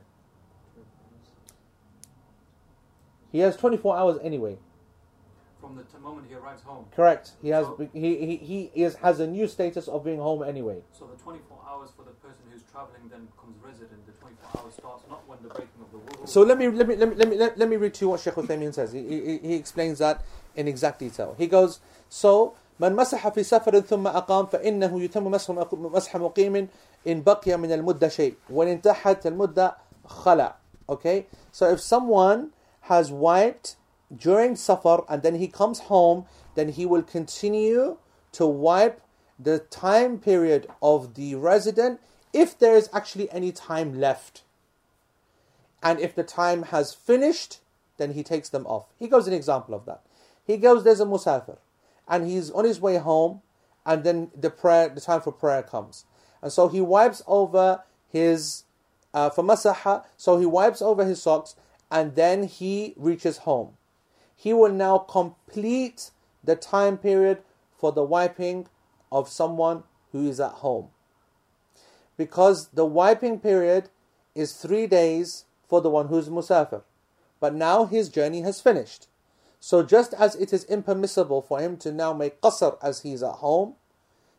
He 3.33 3.41
has 3.41 3.57
24 3.57 3.97
hours 3.97 4.19
anyway. 4.23 4.59
From 5.61 5.77
the 5.77 5.83
t- 5.83 5.99
moment 6.03 6.27
he 6.29 6.35
arrives 6.35 6.63
home. 6.63 6.85
Correct. 6.95 7.33
He 7.43 7.49
has 7.49 7.67
So- 7.67 7.89
he 7.93 8.17
he, 8.27 8.37
he 8.37 8.71
is 8.85 8.97
has 8.97 9.19
a 9.21 9.27
new 9.27 9.49
status 9.49 9.89
of 9.89 10.05
being 10.05 10.19
home 10.19 10.43
anyway. 10.43 10.83
So 10.93 11.07
the 11.07 11.17
24 11.23 11.59
hours 11.69 11.91
for 11.97 12.03
the 12.05 12.11
person 12.21 12.43
who's 12.53 12.63
traveling 12.71 13.09
then 13.11 13.25
becomes 13.33 13.57
resident. 13.65 14.05
The 14.07 14.13
24 14.13 14.61
hours 14.63 14.75
starts 14.75 15.05
not 15.09 15.27
when 15.27 15.39
the 15.43 15.49
breaking 15.49 15.81
of 15.81 15.91
the 15.91 15.99
wudu. 15.99 16.29
So 16.29 16.43
let 16.43 16.59
me 16.59 16.69
let 16.69 16.87
me 16.87 16.97
let 16.97 17.09
me 17.09 17.15
let 17.17 17.29
me 17.29 17.37
let, 17.37 17.59
let 17.59 17.69
me 17.69 17.77
read 17.77 17.95
to 17.95 18.05
you 18.05 18.09
what 18.11 18.21
Sheikh 18.21 18.35
Uthaymeen 18.35 18.75
says. 18.75 18.93
He, 18.93 19.01
he, 19.03 19.39
he 19.39 19.55
explains 19.55 19.99
that 20.01 20.23
in 20.55 20.69
exact 20.69 20.99
detail. 21.01 21.35
He 21.39 21.47
goes, 21.47 21.81
so 22.11 22.55
من 22.81 22.93
مسح 22.97 23.29
في 23.29 23.43
سفر 23.45 23.81
ثم 23.81 24.07
أقام 24.07 24.47
فإنه 24.51 25.01
يتم 25.01 25.25
مسح 25.31 25.51
مسح 25.73 26.17
مقيم 26.17 26.69
إن 27.07 27.23
بقي 27.23 27.57
من 27.57 27.73
المدة 27.73 28.09
شيء 28.09 28.35
وإن 28.51 28.69
انتهت 28.69 29.27
المدة 29.27 29.77
خلع. 30.07 30.55
Okay, 30.89 31.25
so 31.53 31.71
if 31.71 31.81
someone 31.81 32.51
has 32.90 33.12
wiped 33.12 33.76
during 34.16 34.56
safar 34.56 35.06
and 35.08 35.24
then 35.24 35.36
he 35.36 35.48
comes 35.48 35.82
home, 35.82 36.26
then 36.56 36.70
he 36.70 36.86
will 36.86 37.04
continue 37.04 37.98
to 38.34 38.46
wipe 38.46 39.02
the 39.40 39.60
time 39.60 40.20
period 40.20 40.68
of 40.82 41.14
the 41.14 41.36
resident 41.36 42.00
if 42.34 42.58
there 42.60 42.76
is 42.76 42.90
actually 42.92 43.32
any 43.32 43.52
time 43.52 44.00
left. 44.00 44.44
And 45.82 46.00
if 46.00 46.14
the 46.14 46.24
time 46.24 46.64
has 46.64 46.94
finished, 46.94 47.60
then 47.98 48.14
he 48.14 48.24
takes 48.24 48.50
them 48.50 48.66
off. 48.66 48.88
He 48.98 49.08
gives 49.08 49.28
an 49.28 49.34
example 49.34 49.74
of 49.74 49.86
that. 49.86 50.02
He 50.46 50.58
goes, 50.58 50.84
there's 50.84 51.00
a 51.00 51.06
musafir, 51.06 51.58
and 52.08 52.28
he's 52.28 52.50
on 52.52 52.66
his 52.66 52.82
way 52.82 52.98
home, 52.98 53.42
and 53.86 54.04
then 54.04 54.32
the 54.36 54.50
prayer, 54.50 54.90
the 54.90 55.00
time 55.00 55.22
for 55.22 55.32
prayer 55.32 55.62
comes, 55.62 56.06
and 56.42 56.52
so 56.52 56.68
he 56.68 56.82
wipes 56.82 57.22
over 57.28 57.84
his, 58.10 58.64
uh, 59.14 59.30
for 59.30 59.44
masaha, 59.44 60.06
so 60.18 60.40
he 60.40 60.46
wipes 60.46 60.82
over 60.82 61.06
his 61.06 61.22
socks, 61.22 61.56
and 61.92 62.16
then 62.16 62.44
he 62.44 62.94
reaches 62.98 63.40
home. 63.40 63.74
He 64.36 64.54
will 64.54 64.72
now 64.72 64.98
complete 65.00 66.12
the 66.44 66.56
time 66.56 66.98
period 66.98 67.42
for 67.78 67.92
the 67.92 68.04
wiping 68.04 68.68
of 69.12 69.30
someone 69.30 69.84
who 70.12 70.28
is 70.28 70.40
at 70.40 70.52
home. 70.52 70.90
Because 72.18 72.70
the 72.74 72.86
wiping 72.86 73.40
period 73.40 73.90
is 74.36 74.54
three 74.54 74.88
days 74.88 75.46
for 75.68 75.82
the 75.82 75.90
one 75.90 76.08
who's 76.08 76.30
musafir. 76.30 76.84
But 77.40 77.56
now 77.56 77.86
his 77.86 78.10
journey 78.10 78.42
has 78.42 78.62
finished. 78.62 79.08
So 79.60 79.84
just 79.84 80.14
as 80.14 80.36
it 80.36 80.54
is 80.54 80.64
impermissible 80.66 81.42
for 81.42 81.60
him 81.60 81.78
to 81.78 81.92
now 81.92 82.14
make 82.14 82.42
qasr 82.42 82.78
as 82.82 83.02
he's 83.02 83.24
at 83.24 83.36
home, 83.36 83.76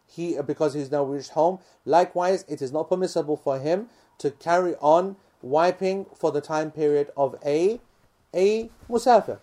he 0.06 0.40
because 0.40 0.74
he's 0.74 0.90
now 0.90 1.04
reached 1.04 1.30
home, 1.30 1.60
likewise 1.84 2.44
it 2.48 2.60
is 2.60 2.72
not 2.72 2.88
permissible 2.88 3.36
for 3.36 3.58
him 3.58 3.88
to 4.18 4.30
carry 4.30 4.74
on 4.76 5.16
wiping 5.41 6.05
for 6.15 6.31
the 6.31 6.41
time 6.41 6.71
period 6.71 7.11
of 7.15 7.35
a 7.45 7.79
a 8.33 8.69
musafir. 8.89 9.39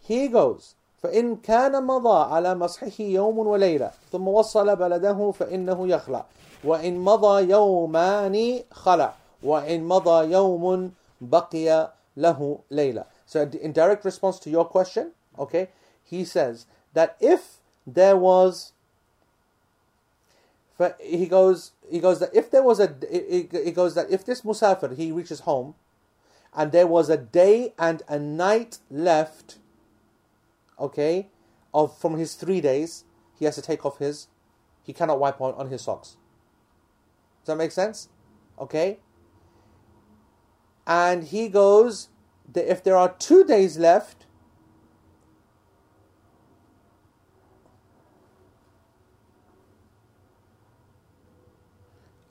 Here 0.00 0.28
goes. 0.28 0.74
فإن 1.02 1.36
كان 1.36 1.86
مضى 1.86 2.32
على 2.32 2.54
مسحه 2.54 2.92
يوم 3.00 3.38
وليلة 3.38 3.90
ثم 4.12 4.28
وصل 4.28 4.76
بلده 4.76 5.30
فإنه 5.30 5.88
يخلع 5.88 6.24
وإن 6.64 6.98
مضى 6.98 7.50
يومان 7.50 8.60
خلع 8.72 9.14
وإن 9.42 9.84
مضى 9.84 10.32
يوم 10.32 10.92
بقي 11.20 11.92
له 12.16 12.58
ليلة 12.70 13.04
So 13.26 13.42
in 13.42 13.72
direct 13.72 14.04
response 14.04 14.38
to 14.40 14.50
your 14.50 14.64
question, 14.64 15.12
okay, 15.38 15.68
he 16.02 16.24
says 16.24 16.66
that 16.92 17.16
if 17.20 17.60
there 17.86 18.16
was 18.16 18.72
but 18.72 18.73
he 20.99 21.25
goes 21.27 21.71
he 21.89 21.99
goes 21.99 22.19
that 22.19 22.29
if 22.33 22.51
there 22.51 22.63
was 22.63 22.79
a 22.79 22.93
he 23.09 23.71
goes 23.71 23.95
that 23.95 24.09
if 24.09 24.25
this 24.25 24.41
musafir 24.41 24.95
he 24.95 25.11
reaches 25.11 25.41
home 25.41 25.75
and 26.53 26.71
there 26.71 26.87
was 26.87 27.09
a 27.09 27.17
day 27.17 27.73
and 27.79 28.03
a 28.07 28.19
night 28.19 28.79
left 28.89 29.59
okay 30.79 31.29
of 31.73 31.97
from 31.97 32.17
his 32.17 32.35
three 32.35 32.59
days 32.59 33.05
he 33.37 33.45
has 33.45 33.55
to 33.55 33.61
take 33.61 33.85
off 33.85 33.99
his 33.99 34.27
he 34.85 34.93
cannot 34.93 35.19
wipe 35.19 35.41
on, 35.41 35.55
on 35.55 35.69
his 35.69 35.81
socks. 35.81 36.15
Does 37.41 37.47
that 37.47 37.57
make 37.57 37.71
sense? 37.71 38.09
Okay? 38.59 38.99
And 40.85 41.23
he 41.23 41.49
goes 41.49 42.09
that 42.53 42.69
if 42.71 42.83
there 42.83 42.95
are 42.95 43.09
two 43.09 43.43
days 43.43 43.79
left 43.79 44.27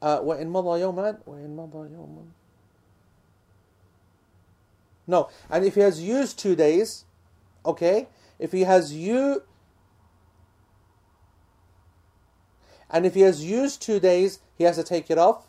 uh, 0.04 0.20
وإن 0.22 0.50
مضى 0.50 0.80
يوما 0.82 1.18
وإن 1.28 1.56
مضى 1.56 1.90
يوما 1.94 2.26
No, 5.08 5.28
and 5.50 5.66
if 5.66 5.74
he 5.74 5.82
has 5.82 6.00
used 6.00 6.38
two 6.38 6.56
days, 6.56 7.06
okay, 7.66 8.08
if 8.38 8.52
he 8.52 8.62
has 8.62 8.94
you 8.94 9.42
and 12.92 13.06
if 13.06 13.14
he 13.14 13.22
has 13.22 13.44
used 13.44 13.82
two 13.82 14.00
days, 14.00 14.40
he 14.56 14.64
has 14.64 14.76
to 14.78 14.84
take 14.84 15.10
it 15.10 15.18
off. 15.18 15.48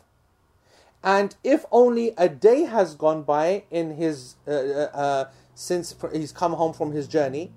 And 1.03 1.35
if 1.43 1.65
only 1.71 2.13
a 2.17 2.29
day 2.29 2.63
has 2.63 2.93
gone 2.95 3.23
by 3.23 3.63
in 3.71 3.95
his 3.95 4.35
uh, 4.47 4.51
uh, 4.51 4.89
uh, 4.93 5.25
since 5.55 5.93
fr- 5.93 6.09
he's 6.13 6.31
come 6.31 6.53
home 6.53 6.73
from 6.73 6.91
his 6.91 7.07
journey, 7.07 7.51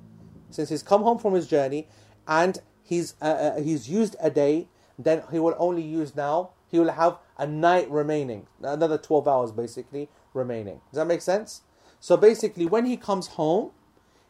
since 0.51 0.71
he's 0.71 0.83
come 0.83 1.03
home 1.03 1.19
from 1.19 1.35
his 1.35 1.47
journey, 1.47 1.87
and 2.27 2.59
he's 2.83 3.15
uh, 3.21 3.25
uh, 3.25 3.61
he's 3.61 3.89
used 3.89 4.17
a 4.21 4.31
day, 4.31 4.69
then 4.99 5.23
he 5.31 5.39
will 5.39 5.55
only 5.59 5.83
use 5.83 6.17
now. 6.17 6.51
he 6.70 6.80
will 6.80 6.92
have 6.92 7.18
a 7.38 7.48
night 7.48 7.90
remaining, 7.90 8.48
another 8.62 8.98
twelve 8.98 9.28
hours 9.28 9.52
basically 9.52 10.10
remaining. 10.34 10.82
Does 10.92 10.98
that 10.98 11.08
make 11.08 11.22
sense? 11.22 11.62
So 12.00 12.16
basically, 12.16 12.66
when 12.66 12.86
he 12.86 12.96
comes 12.96 13.28
home, 13.28 13.72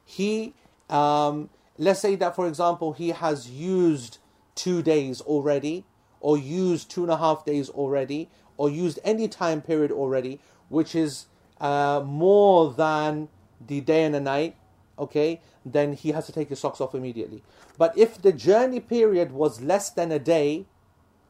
he 0.06 0.54
um, 0.90 1.50
let's 1.78 2.00
say 2.00 2.16
that 2.16 2.36
for 2.36 2.48
example 2.48 2.94
he 2.94 3.10
has 3.10 3.50
used 3.50 4.18
two 4.56 4.82
days 4.82 5.22
already, 5.22 5.86
or 6.20 6.38
used 6.38 6.90
two 6.90 7.04
and 7.04 7.12
a 7.12 7.18
half 7.18 7.46
days 7.46 7.70
already, 7.70 8.30
or 8.58 8.70
used 8.70 9.00
any 9.04 9.28
time 9.28 9.62
period 9.62 9.92
already, 9.92 10.40
which 10.70 10.96
is 10.96 11.28
uh, 11.62 12.02
more 12.06 12.74
than 12.74 13.30
the 13.66 13.82
day 13.82 14.04
and 14.04 14.16
the 14.16 14.20
night, 14.20 14.56
okay, 14.98 15.42
then 15.66 15.94
he 15.94 16.12
has 16.12 16.26
to 16.26 16.32
take 16.32 16.50
his 16.50 16.60
socks 16.60 16.82
off 16.82 16.96
immediately. 16.96 17.44
But 17.78 17.98
if 17.98 18.22
the 18.22 18.32
journey 18.32 18.80
period 18.80 19.32
was 19.32 19.62
less 19.62 19.90
than 19.90 20.12
a 20.12 20.20
day, 20.20 20.66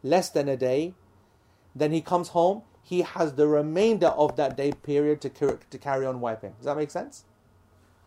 less 0.01 0.30
than 0.30 0.47
a 0.47 0.57
day, 0.57 0.93
then 1.76 1.92
he 1.92 2.02
comes 2.02 2.30
home, 2.30 2.64
he 2.84 3.02
has 3.02 3.34
the 3.36 3.48
remainder 3.48 4.08
of 4.08 4.36
that 4.38 4.58
day 4.58 4.72
period 4.72 5.22
to, 5.22 5.30
to 5.30 5.78
carry 5.78 6.06
on 6.06 6.20
wiping. 6.20 6.54
Does 6.58 6.66
that 6.66 6.78
make 6.78 6.92
sense? 6.92 7.26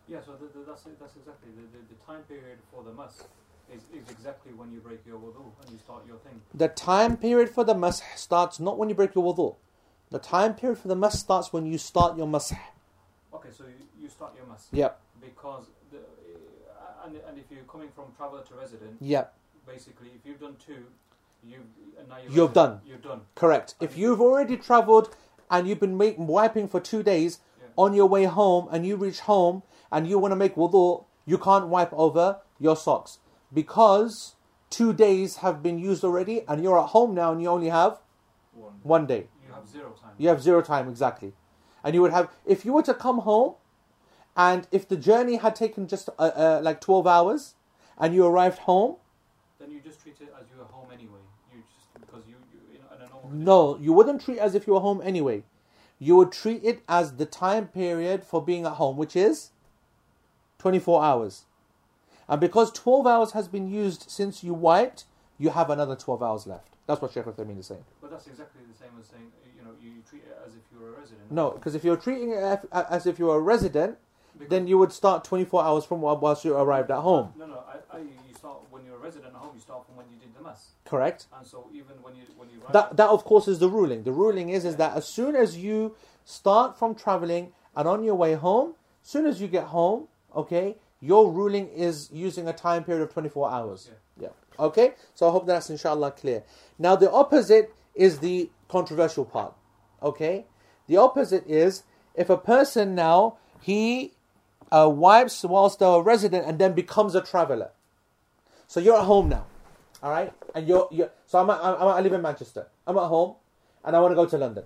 Yeah, 0.07 0.19
so 0.25 0.33
the, 0.33 0.47
the, 0.59 0.65
that's 0.65 0.83
that's 0.99 1.15
exactly 1.15 1.49
the, 1.55 1.61
the, 1.77 1.95
the 1.95 2.05
time 2.05 2.23
period 2.23 2.57
for 2.71 2.83
the 2.83 2.91
must 2.91 3.23
is, 3.73 3.81
is 3.93 4.09
exactly 4.09 4.51
when 4.53 4.71
you 4.71 4.79
break 4.79 4.99
your 5.05 5.17
wudu 5.17 5.45
and 5.61 5.71
you 5.71 5.77
start 5.77 6.03
your 6.05 6.17
thing. 6.17 6.41
The 6.53 6.67
time 6.67 7.15
period 7.15 7.49
for 7.49 7.63
the 7.63 7.73
masah 7.73 8.03
starts 8.17 8.59
not 8.59 8.77
when 8.77 8.89
you 8.89 8.95
break 8.95 9.15
your 9.15 9.23
wudu. 9.23 9.55
The 10.11 10.19
time 10.19 10.55
period 10.55 10.77
for 10.77 10.89
the 10.89 10.95
masah 10.95 11.15
starts 11.15 11.53
when 11.53 11.65
you 11.65 11.77
start 11.77 12.17
your 12.17 12.27
masah. 12.27 12.59
Okay, 13.33 13.49
so 13.57 13.63
you, 13.63 14.03
you 14.03 14.09
start 14.09 14.33
your 14.37 14.45
mas 14.45 14.67
Yep, 14.71 14.99
because 15.19 15.65
the 15.91 15.97
uh, 15.97 17.05
and, 17.05 17.15
and 17.27 17.37
if 17.37 17.45
you're 17.49 17.63
coming 17.63 17.89
from 17.95 18.05
traveller 18.15 18.43
to 18.43 18.53
resident, 18.55 18.97
yep, 19.01 19.33
basically 19.65 20.09
if 20.15 20.25
you've 20.25 20.39
done 20.39 20.55
two, 20.63 20.85
you 21.45 21.59
and 21.99 22.07
you're 22.25 22.35
You're 22.35 22.49
done. 22.49 22.81
You're 22.85 22.97
done. 22.97 23.21
correct. 23.35 23.75
If 23.79 23.97
you've 23.97 24.21
already 24.21 24.57
travelled 24.57 25.15
and 25.49 25.67
you've 25.67 25.79
been 25.79 25.97
make, 25.97 26.15
wiping 26.17 26.67
for 26.67 26.79
two 26.79 27.03
days 27.03 27.39
Yeah. 27.59 27.67
on 27.77 27.93
your 27.93 28.07
way 28.07 28.23
home 28.25 28.67
and 28.71 28.85
you 28.85 28.95
reach 28.95 29.21
home 29.21 29.63
and 29.91 30.07
you 30.07 30.17
want 30.19 30.31
to 30.31 30.35
make 30.35 30.55
wudu, 30.55 31.05
you 31.25 31.37
can't 31.37 31.67
wipe 31.67 31.93
over 31.93 32.39
your 32.59 32.75
socks 32.75 33.19
because 33.53 34.35
two 34.69 34.91
days 34.93 35.37
have 35.37 35.61
been 35.61 35.77
used 35.77 36.03
already 36.03 36.43
and 36.47 36.63
you're 36.63 36.79
at 36.79 36.89
home 36.89 37.13
now 37.13 37.31
and 37.31 37.41
you 37.41 37.47
only 37.49 37.69
have 37.69 37.99
One. 38.53 38.73
one 38.83 39.05
day. 39.05 39.27
You 39.47 39.53
have 39.53 39.67
zero 39.67 39.91
time. 40.01 40.11
You 40.17 40.27
have 40.29 40.41
zero 40.41 40.61
time 40.61 40.89
exactly, 40.89 41.33
and 41.83 41.93
you 41.95 42.01
would 42.01 42.11
have 42.11 42.29
if 42.45 42.65
you 42.65 42.73
were 42.73 42.81
to 42.83 42.93
come 42.93 43.19
home, 43.19 43.53
and 44.35 44.67
if 44.71 44.87
the 44.87 44.97
journey 44.97 45.35
had 45.37 45.55
taken 45.55 45.87
just 45.87 46.09
uh, 46.17 46.21
uh, 46.21 46.59
like 46.63 46.81
twelve 46.81 47.05
hours, 47.05 47.53
and 47.97 48.15
you 48.15 48.25
arrived 48.25 48.59
home, 48.59 48.95
Then 49.59 49.69
you 49.71 49.79
just 49.79 50.01
treat 50.01 50.19
it 50.21 50.33
as 50.39 50.45
you 50.51 50.57
were 50.57 50.65
home 50.65 50.89
anyway. 50.91 51.21
You 51.53 51.61
just 51.73 51.87
because 52.01 52.23
you 52.27 52.35
you 52.51 52.59
in 52.75 52.81
a 52.81 53.09
normal. 53.09 53.21
condition. 53.21 53.22
No, 53.33 53.77
you 53.77 53.93
wouldn't 53.93 54.21
treat 54.23 54.37
it 54.37 54.41
as 54.41 54.55
if 54.55 54.67
you 54.67 54.73
were 54.73 54.79
home 54.79 55.01
anyway. 55.03 55.43
You 55.99 56.15
would 56.17 56.31
treat 56.31 56.63
it 56.63 56.81
as 56.89 57.13
the 57.13 57.25
time 57.25 57.67
period 57.67 58.23
for 58.23 58.41
being 58.43 58.65
at 58.65 58.73
home, 58.73 58.97
which 58.97 59.15
is 59.15 59.51
twenty 60.57 60.79
four 60.79 61.03
hours, 61.03 61.43
and 62.27 62.39
because 62.41 62.71
twelve 62.71 63.07
hours 63.07 63.31
has 63.31 63.47
been 63.47 63.67
used 63.69 64.09
since 64.09 64.43
you 64.43 64.53
wiped, 64.53 65.05
you 65.37 65.49
have 65.51 65.69
another 65.69 65.95
twelve 65.95 66.21
hours 66.23 66.45
left. 66.47 66.67
That's 66.87 67.01
what 67.01 67.13
Sheikh 67.13 67.23
Uthaymeen 67.25 67.59
is 67.59 67.67
saying. 67.67 67.83
But 68.01 68.11
that's 68.11 68.27
exactly 68.27 68.61
the 68.69 68.77
same 68.77 68.89
as 68.99 69.05
saying 69.07 69.31
you 69.57 69.63
know 69.63 69.71
you 69.81 70.01
treat 70.09 70.23
it 70.23 70.37
as 70.45 70.53
if 70.55 70.61
you 70.73 70.79
were 70.83 70.89
a 70.89 70.99
resident. 70.99 71.31
No, 71.31 71.51
because 71.51 71.75
if 71.75 71.83
you're 71.83 71.95
treating 71.97 72.31
it 72.31 72.59
as- 72.71 73.05
if 73.05 73.17
you 73.19 73.25
were 73.27 73.37
a 73.37 73.39
resident, 73.39 73.97
Because- 74.37 74.49
then 74.49 74.67
you 74.67 74.77
would 74.77 74.91
start 74.91 75.23
24 75.23 75.63
hours 75.63 75.85
from 75.85 75.99
wh- 75.99 76.21
whilst 76.21 76.43
you 76.43 76.55
arrived 76.57 76.91
at 76.91 76.99
home. 76.99 77.33
No, 77.37 77.45
no. 77.45 77.63
I, 77.91 77.97
I, 77.97 78.01
resident 79.03 79.33
home. 79.35 79.51
You 79.55 79.61
start 79.61 79.85
from 79.85 79.95
when 79.97 80.07
you 80.11 80.17
did 80.23 80.33
the 80.35 80.41
mass, 80.41 80.61
Correct. 80.85 81.27
and 81.37 81.45
so 81.45 81.67
even 81.73 81.95
when 82.01 82.15
you 82.15 82.23
when 82.37 82.49
you 82.49 82.57
That 82.71 82.95
that 82.97 83.09
of 83.09 83.23
course 83.25 83.47
is 83.47 83.59
the 83.59 83.69
ruling. 83.69 84.03
The 84.03 84.11
ruling 84.11 84.49
is 84.49 84.63
is 84.65 84.73
Yeah. 84.73 84.77
that 84.83 84.97
as 84.97 85.05
soon 85.05 85.35
as 85.35 85.57
you 85.57 85.95
start 86.25 86.77
from 86.79 86.95
traveling 86.95 87.53
and 87.75 87.87
on 87.87 88.03
your 88.03 88.15
way 88.15 88.33
home, 88.33 88.75
soon 89.01 89.25
as 89.25 89.41
you 89.41 89.47
get 89.47 89.65
home, 89.65 90.07
okay, 90.35 90.77
your 90.99 91.29
ruling 91.31 91.67
is 91.69 92.09
using 92.11 92.47
a 92.47 92.53
time 92.53 92.83
period 92.83 93.03
of 93.03 93.09
24 93.13 93.51
hours. 93.51 93.89
Yeah. 94.17 94.29
Okay? 94.59 94.93
So 95.15 95.27
I 95.27 95.31
hope 95.31 95.45
that's 95.47 95.69
inshallah 95.69 96.11
clear. 96.11 96.43
Now 96.79 96.95
the 96.95 97.11
opposite 97.11 97.73
is 97.95 98.19
the 98.19 98.49
controversial 98.69 99.25
part. 99.25 99.53
Okay? 100.01 100.45
The 100.87 100.97
opposite 100.97 101.45
is 101.47 101.83
if 102.15 102.29
a 102.29 102.37
person 102.37 102.95
now 102.95 103.37
he 103.59 104.13
uh, 104.71 104.89
wipes 104.89 105.43
whilst 105.43 105.79
they're 105.79 105.89
a 105.89 106.01
resident 106.01 106.45
and 106.47 106.57
then 106.59 106.73
becomes 106.73 107.15
a 107.15 107.21
traveler. 107.21 107.71
So 108.73 108.79
you're 108.79 108.97
at 108.97 109.05
home 109.05 109.29
now, 109.29 109.45
all 110.01 110.09
right? 110.09 110.33
And 110.55 110.67
you're, 110.67 110.87
you're 110.89 111.11
so 111.27 111.37
I'm, 111.37 111.51
I'm, 111.51 111.89
I 111.89 112.01
live 112.01 112.13
in 112.13 112.23
Manchester. 112.23 112.65
I'm 112.87 112.97
at 112.97 113.03
home, 113.03 113.35
and 113.85 113.95
I 113.95 113.99
want 113.99 114.13
to 114.13 114.15
go 114.15 114.25
to 114.25 114.35
London. 114.35 114.63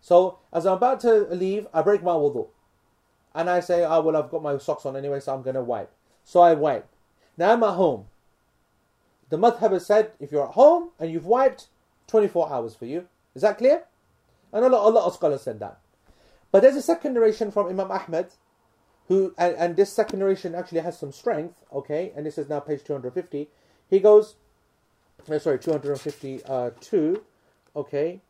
So 0.00 0.38
as 0.54 0.64
I'm 0.64 0.78
about 0.78 1.00
to 1.00 1.26
leave, 1.34 1.66
I 1.74 1.82
break 1.82 2.02
my 2.02 2.12
wudu, 2.12 2.48
and 3.34 3.50
I 3.50 3.60
say, 3.60 3.84
"Oh 3.84 4.00
well, 4.00 4.16
I've 4.16 4.30
got 4.30 4.42
my 4.42 4.56
socks 4.56 4.86
on 4.86 4.96
anyway, 4.96 5.20
so 5.20 5.34
I'm 5.34 5.42
gonna 5.42 5.62
wipe." 5.62 5.92
So 6.24 6.40
I 6.40 6.54
wipe. 6.54 6.88
Now 7.36 7.52
I'm 7.52 7.62
at 7.62 7.74
home. 7.74 8.06
The 9.28 9.36
madhab 9.36 9.72
has 9.72 9.84
said 9.84 10.12
if 10.18 10.32
you're 10.32 10.48
at 10.48 10.54
home 10.54 10.92
and 10.98 11.12
you've 11.12 11.26
wiped, 11.26 11.66
24 12.06 12.50
hours 12.50 12.74
for 12.74 12.86
you. 12.86 13.06
Is 13.34 13.42
that 13.42 13.58
clear? 13.58 13.84
And 14.50 14.64
a 14.64 14.70
lot, 14.70 14.88
a 14.88 14.94
lot 14.96 15.04
of 15.04 15.12
scholars 15.12 15.42
said 15.42 15.60
that. 15.60 15.78
But 16.50 16.62
there's 16.62 16.76
a 16.76 16.80
second 16.80 17.12
narration 17.12 17.50
from 17.50 17.68
Imam 17.68 17.90
Ahmed, 17.90 18.28
who 19.12 19.34
and, 19.36 19.54
and 19.56 19.76
this 19.76 19.92
second 19.92 20.20
narration 20.20 20.54
actually 20.54 20.80
has 20.80 20.98
some 20.98 21.12
strength. 21.12 21.54
Okay, 21.70 22.12
and 22.16 22.24
this 22.24 22.38
is 22.38 22.48
now 22.48 22.60
page 22.60 22.82
250. 22.82 23.48
He 23.90 24.00
goes, 24.00 24.36
uh, 25.30 25.38
sorry, 25.38 25.58
252. 25.58 27.22
Okay. 27.76 28.20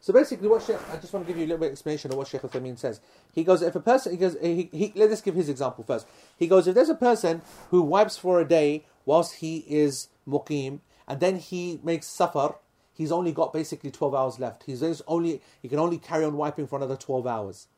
So 0.00 0.12
basically, 0.12 0.48
what 0.48 0.62
Sheikh, 0.62 0.76
I 0.92 0.96
just 0.96 1.12
want 1.12 1.24
to 1.24 1.32
give 1.32 1.38
you 1.38 1.44
a 1.44 1.48
little 1.48 1.60
bit 1.60 1.66
of 1.66 1.72
explanation 1.72 2.10
of 2.10 2.18
what 2.18 2.26
Sheikh 2.26 2.42
Uthaymeen 2.42 2.76
says. 2.76 3.00
He 3.32 3.44
goes, 3.44 3.62
if 3.62 3.76
a 3.76 3.80
person, 3.80 4.12
he 4.12 4.18
goes, 4.18 4.36
he, 4.42 4.68
he, 4.72 4.92
let 4.96 5.10
us 5.10 5.22
give 5.22 5.36
his 5.36 5.48
example 5.48 5.84
first. 5.84 6.06
He 6.36 6.46
goes, 6.46 6.66
if 6.66 6.74
there's 6.74 6.90
a 6.90 6.96
person 6.96 7.42
who 7.70 7.80
wipes 7.80 8.18
for 8.18 8.40
a 8.40 8.44
day 8.44 8.84
whilst 9.06 9.36
he 9.36 9.58
is 9.68 10.08
muqim, 10.28 10.80
and 11.06 11.20
then 11.20 11.36
he 11.36 11.80
makes 11.82 12.06
safar, 12.06 12.56
he's 12.92 13.12
only 13.12 13.32
got 13.32 13.52
basically 13.52 13.90
12 13.90 14.14
hours 14.14 14.38
left. 14.38 14.64
He's 14.64 14.82
only, 15.06 15.40
he 15.62 15.68
can 15.68 15.78
only 15.78 15.98
carry 15.98 16.24
on 16.24 16.36
wiping 16.36 16.66
for 16.66 16.76
another 16.76 16.96
12 16.96 17.26
hours 17.26 17.68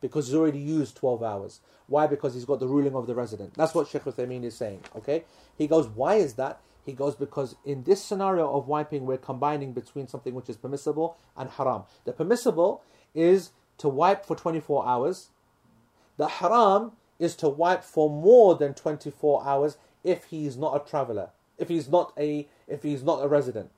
because 0.00 0.26
he's 0.26 0.34
already 0.36 0.58
used 0.58 0.96
12 0.96 1.22
hours. 1.22 1.60
Why? 1.86 2.06
Because 2.06 2.34
he's 2.34 2.44
got 2.44 2.60
the 2.60 2.66
ruling 2.66 2.94
of 2.94 3.06
the 3.06 3.14
resident. 3.14 3.54
That's 3.54 3.74
what 3.74 3.88
Sheikh 3.88 4.04
Uthaymeen 4.04 4.44
is 4.44 4.56
saying. 4.56 4.80
Okay? 4.96 5.24
He 5.56 5.66
goes, 5.66 5.88
why 5.88 6.16
is 6.16 6.34
that? 6.34 6.60
He 6.84 6.92
goes, 6.92 7.14
because 7.14 7.56
in 7.64 7.84
this 7.84 8.02
scenario 8.02 8.50
of 8.50 8.66
wiping, 8.66 9.04
we're 9.04 9.18
combining 9.18 9.72
between 9.72 10.08
something 10.08 10.34
which 10.34 10.48
is 10.48 10.56
permissible 10.56 11.16
and 11.36 11.50
haram. 11.50 11.82
The 12.04 12.12
permissible 12.12 12.82
is 13.14 13.50
to 13.78 13.88
wipe 13.88 14.24
for 14.24 14.36
24 14.36 14.86
hours. 14.86 15.28
The 16.16 16.28
haram 16.28 16.92
is 17.18 17.34
to 17.36 17.48
wipe 17.48 17.84
for 17.84 18.08
more 18.08 18.54
than 18.54 18.74
24 18.74 19.46
hours 19.46 19.76
if 20.04 20.24
he's 20.24 20.56
not 20.56 20.76
a 20.76 20.88
traveler, 20.88 21.30
if 21.58 21.68
he's 21.68 21.88
not 21.88 22.12
a 22.18 22.46
if 22.66 22.82
he's 22.82 23.02
not 23.02 23.22
a 23.22 23.28
resident. 23.28 23.70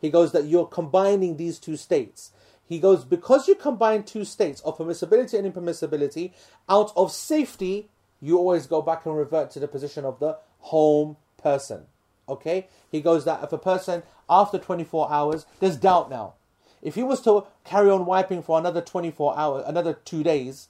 He 0.00 0.10
goes 0.10 0.32
that 0.32 0.46
you're 0.46 0.66
combining 0.66 1.36
these 1.36 1.58
two 1.58 1.76
states. 1.76 2.32
He 2.68 2.78
goes 2.78 3.04
because 3.04 3.48
you 3.48 3.54
combine 3.54 4.02
two 4.02 4.24
states 4.24 4.60
of 4.62 4.78
permissibility 4.78 5.38
and 5.38 5.52
impermissibility, 5.52 6.32
out 6.68 6.92
of 6.96 7.12
safety, 7.12 7.88
you 8.20 8.38
always 8.38 8.66
go 8.66 8.82
back 8.82 9.06
and 9.06 9.16
revert 9.16 9.50
to 9.52 9.60
the 9.60 9.68
position 9.68 10.04
of 10.04 10.18
the 10.18 10.38
home 10.58 11.16
person. 11.40 11.86
Okay? 12.28 12.66
He 12.90 13.00
goes 13.00 13.24
that 13.24 13.42
if 13.42 13.52
a 13.52 13.58
person 13.58 14.02
after 14.28 14.58
24 14.58 15.12
hours, 15.12 15.46
there's 15.60 15.76
doubt 15.76 16.10
now. 16.10 16.34
If 16.82 16.94
he 16.94 17.02
was 17.02 17.20
to 17.22 17.46
carry 17.64 17.90
on 17.90 18.04
wiping 18.06 18.42
for 18.42 18.58
another 18.58 18.80
24 18.80 19.38
hours, 19.38 19.64
another 19.66 19.94
two 19.94 20.22
days, 20.22 20.68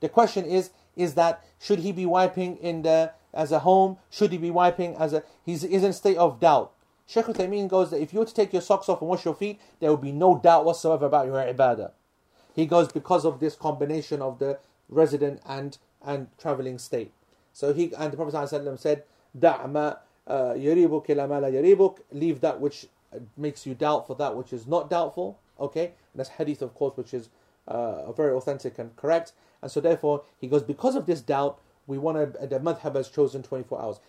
the 0.00 0.08
question 0.08 0.44
is, 0.44 0.70
is 0.96 1.14
that 1.14 1.44
should 1.60 1.80
he 1.80 1.92
be 1.92 2.06
wiping 2.06 2.56
in 2.56 2.82
the 2.82 3.12
as 3.32 3.52
a 3.52 3.60
home? 3.60 3.98
Should 4.10 4.32
he 4.32 4.38
be 4.38 4.50
wiping 4.50 4.96
as 4.96 5.12
a 5.12 5.22
he's, 5.44 5.64
in 5.64 5.84
a 5.84 5.92
state 5.92 6.16
of 6.16 6.40
doubt. 6.40 6.72
Sheikh 7.12 7.26
Uthaymeen 7.26 7.68
goes 7.68 7.90
that 7.90 8.00
if 8.00 8.14
you 8.14 8.20
were 8.20 8.24
to 8.24 8.32
take 8.32 8.54
your 8.54 8.62
socks 8.62 8.88
off 8.88 9.02
and 9.02 9.10
wash 9.10 9.26
your 9.26 9.34
feet, 9.34 9.60
there 9.80 9.90
would 9.90 10.00
be 10.00 10.12
no 10.12 10.38
doubt 10.38 10.64
whatsoever 10.64 11.04
about 11.04 11.26
your 11.26 11.36
ibadah. 11.36 11.90
He 12.54 12.64
goes 12.64 12.90
because 12.90 13.26
of 13.26 13.38
this 13.38 13.54
combination 13.54 14.22
of 14.22 14.38
the 14.38 14.58
resident 14.88 15.42
and 15.46 15.76
and 16.02 16.28
traveling 16.38 16.78
state. 16.78 17.12
So 17.52 17.74
he 17.74 17.92
and 17.98 18.12
the 18.12 18.16
Prophet 18.16 18.34
ﷺ 18.34 18.78
said, 18.78 19.04
"Da' 19.38 19.66
ma 19.66 19.96
uh, 20.26 20.54
yaribuk 20.54 21.10
ila 21.10 21.28
ma 21.28 21.34
yaribuk." 21.40 21.98
Leave 22.12 22.40
that 22.40 22.60
which 22.62 22.86
makes 23.36 23.66
you 23.66 23.74
doubt 23.74 24.06
for 24.06 24.16
that 24.16 24.34
which 24.34 24.54
is 24.54 24.66
not 24.66 24.88
doubtful. 24.88 25.38
Okay, 25.60 25.84
and 25.84 26.16
that's 26.16 26.30
hadith, 26.30 26.62
of 26.62 26.72
course, 26.74 26.96
which 26.96 27.12
is 27.12 27.28
uh, 27.68 28.10
very 28.12 28.32
authentic 28.32 28.78
and 28.78 28.96
correct. 28.96 29.32
And 29.60 29.70
so 29.70 29.82
therefore, 29.82 30.22
he 30.38 30.46
goes 30.48 30.62
because 30.62 30.96
of 30.96 31.04
this 31.04 31.20
doubt, 31.20 31.60
we 31.86 31.98
want 31.98 32.16
to. 32.16 32.46
The 32.46 32.58
madhab 32.58 32.96
has 32.96 33.10
chosen 33.10 33.42
twenty 33.42 33.64
four 33.64 33.82
hours. 33.82 34.00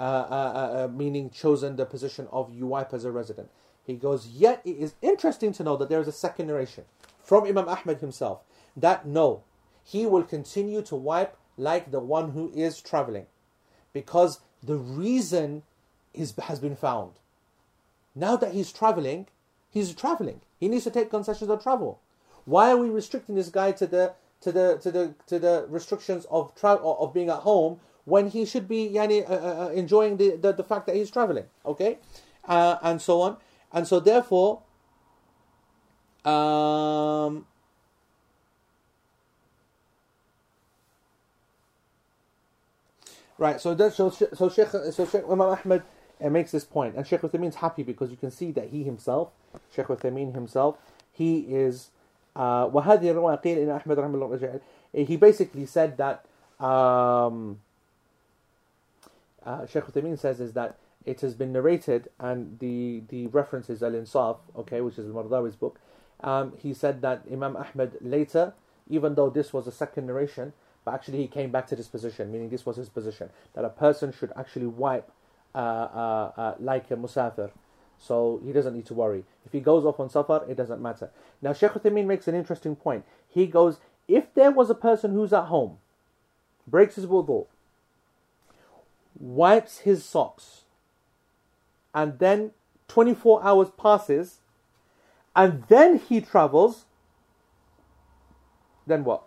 Uh, 0.00 0.02
uh, 0.02 0.84
uh, 0.86 0.88
meaning 0.88 1.28
chosen 1.28 1.76
the 1.76 1.84
position 1.84 2.26
of 2.32 2.54
wipe 2.58 2.94
as 2.94 3.04
a 3.04 3.10
resident. 3.10 3.50
He 3.84 3.96
goes, 3.96 4.28
yet 4.28 4.62
it 4.64 4.78
is 4.78 4.94
interesting 5.02 5.52
to 5.52 5.62
know 5.62 5.76
that 5.76 5.90
there 5.90 6.00
is 6.00 6.08
a 6.08 6.12
second 6.12 6.46
narration 6.46 6.84
from 7.22 7.44
Imam 7.44 7.68
Ahmed 7.68 7.98
himself 8.00 8.40
that 8.74 9.06
no, 9.06 9.42
he 9.84 10.06
will 10.06 10.22
continue 10.22 10.80
to 10.80 10.96
wipe 10.96 11.36
like 11.58 11.90
the 11.90 12.00
one 12.00 12.30
who 12.30 12.50
is 12.54 12.80
traveling 12.80 13.26
because 13.92 14.40
the 14.62 14.78
reason 14.78 15.64
is, 16.14 16.34
has 16.44 16.60
been 16.60 16.76
found. 16.76 17.12
Now 18.14 18.36
that 18.36 18.54
he's 18.54 18.72
traveling, 18.72 19.26
he's 19.68 19.94
traveling. 19.94 20.40
He 20.58 20.68
needs 20.68 20.84
to 20.84 20.90
take 20.90 21.10
concessions 21.10 21.50
of 21.50 21.62
travel. 21.62 22.00
Why 22.46 22.70
are 22.70 22.78
we 22.78 22.88
restricting 22.88 23.34
this 23.34 23.50
guy 23.50 23.72
to 23.72 23.86
the 23.86 24.14
to 24.40 24.50
the 24.50 24.78
to 24.78 24.90
the 24.90 25.14
to 25.26 25.38
the 25.38 25.66
restrictions 25.68 26.26
of 26.30 26.54
travel 26.54 26.96
of 26.98 27.12
being 27.12 27.28
at 27.28 27.40
home 27.40 27.80
when 28.09 28.29
he 28.29 28.45
should 28.45 28.67
be 28.67 28.89
yani, 28.93 29.27
uh, 29.29 29.33
uh, 29.33 29.65
uh, 29.65 29.69
enjoying 29.69 30.17
the, 30.17 30.35
the, 30.35 30.53
the 30.53 30.63
fact 30.63 30.85
that 30.87 30.95
he's 30.95 31.09
traveling, 31.11 31.45
okay, 31.65 31.97
uh, 32.47 32.77
and 32.81 33.01
so 33.01 33.21
on, 33.21 33.37
and 33.73 33.87
so 33.87 33.99
therefore, 33.99 34.61
um, 36.23 37.45
right. 43.37 43.59
So 43.59 43.73
that 43.73 43.93
so 43.93 44.09
so 44.09 44.49
Sheikh 44.49 44.69
so 44.69 45.05
Sheikh 45.05 45.23
Imam 45.25 45.41
Ahmed 45.41 45.81
uh, 46.23 46.29
makes 46.29 46.51
this 46.51 46.63
point, 46.63 46.95
and 46.95 47.05
Sheikh 47.05 47.21
Uthaymeen's 47.21 47.55
happy 47.55 47.83
because 47.83 48.11
you 48.11 48.17
can 48.17 48.31
see 48.31 48.51
that 48.51 48.69
he 48.69 48.83
himself, 48.83 49.29
Sheikh 49.75 49.87
Uthaymeen 49.87 50.33
himself, 50.33 50.77
he 51.11 51.39
is. 51.39 51.89
Uh, 52.37 52.67
وهذه 52.67 53.13
الرواية 53.13 53.41
قيل 53.41 53.57
إن 53.59 53.69
أحمد 53.69 53.95
رحمه 53.95 54.15
الله 54.15 54.37
رجع 54.37 54.59
he 55.07 55.15
basically 55.15 55.65
said 55.65 55.97
that 55.97 56.25
um, 56.59 57.59
uh, 59.44 59.66
Sheikh 59.66 59.84
Uthaymeen 59.84 60.18
says 60.18 60.40
is 60.40 60.52
that 60.54 60.76
it 61.04 61.20
has 61.22 61.34
been 61.34 61.52
narrated, 61.52 62.08
and 62.18 62.58
the, 62.58 63.02
the 63.08 63.26
reference 63.28 63.70
is 63.70 63.82
Al 63.82 63.92
Insaf, 63.92 64.38
okay, 64.56 64.80
which 64.80 64.98
is 64.98 65.06
Al 65.06 65.12
Mardawi's 65.12 65.56
book. 65.56 65.80
Um, 66.20 66.52
he 66.58 66.74
said 66.74 67.00
that 67.02 67.22
Imam 67.30 67.56
Ahmed 67.56 67.96
later, 68.00 68.52
even 68.88 69.14
though 69.14 69.30
this 69.30 69.52
was 69.52 69.66
a 69.66 69.72
second 69.72 70.06
narration, 70.06 70.52
but 70.84 70.94
actually 70.94 71.18
he 71.18 71.26
came 71.26 71.50
back 71.50 71.66
to 71.68 71.76
this 71.76 71.88
position, 71.88 72.30
meaning 72.30 72.50
this 72.50 72.66
was 72.66 72.76
his 72.76 72.88
position, 72.88 73.30
that 73.54 73.64
a 73.64 73.70
person 73.70 74.12
should 74.12 74.32
actually 74.36 74.66
wipe 74.66 75.10
uh, 75.54 75.58
uh, 75.58 76.32
uh, 76.36 76.54
like 76.58 76.90
a 76.90 76.96
musafir. 76.96 77.50
So 77.98 78.40
he 78.44 78.52
doesn't 78.52 78.74
need 78.74 78.86
to 78.86 78.94
worry. 78.94 79.24
If 79.44 79.52
he 79.52 79.60
goes 79.60 79.84
off 79.84 80.00
on 80.00 80.08
safar, 80.08 80.44
it 80.48 80.56
doesn't 80.56 80.80
matter. 80.80 81.10
Now, 81.42 81.52
Sheikh 81.52 81.72
Uthaymeen 81.72 82.06
makes 82.06 82.28
an 82.28 82.34
interesting 82.34 82.76
point. 82.76 83.04
He 83.28 83.46
goes, 83.46 83.78
if 84.08 84.32
there 84.34 84.50
was 84.50 84.70
a 84.70 84.74
person 84.74 85.12
who's 85.12 85.32
at 85.32 85.44
home, 85.44 85.78
breaks 86.66 86.96
his 86.96 87.06
wudu, 87.06 87.46
wipes 89.20 89.78
his 89.78 90.04
socks, 90.04 90.62
and 91.94 92.18
then 92.18 92.50
24 92.88 93.44
hours 93.44 93.68
passes, 93.76 94.38
and 95.36 95.62
then 95.68 95.98
he 95.98 96.20
travels, 96.20 96.86
then 98.86 99.04
what? 99.04 99.22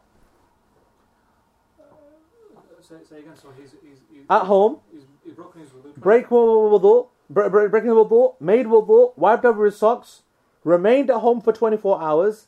Uh, 1.80 1.84
say, 2.82 2.96
say 3.10 3.20
again. 3.20 3.34
So 3.41 3.50
he's 3.58 3.72
he's, 3.82 4.00
he's 4.12 4.24
At 4.30 4.44
home, 4.44 4.80
He's, 4.91 5.04
he's 5.24 5.34
broken 5.34 5.62
his 5.62 5.70
wudu. 5.70 5.96
break 5.96 6.28
wudu, 6.28 7.08
bre- 7.30 7.48
bre- 7.50 7.68
breaking 7.68 7.89
the 7.91 7.96
wudu, 7.96 8.34
made 8.41 8.66
wudu, 8.66 9.16
wiped 9.18 9.46
over 9.46 9.66
his 9.66 9.78
socks, 9.78 10.24
remained 10.64 11.10
at 11.10 11.18
home 11.20 11.39
for 11.39 11.54
24 11.54 12.02
hours, 12.02 12.48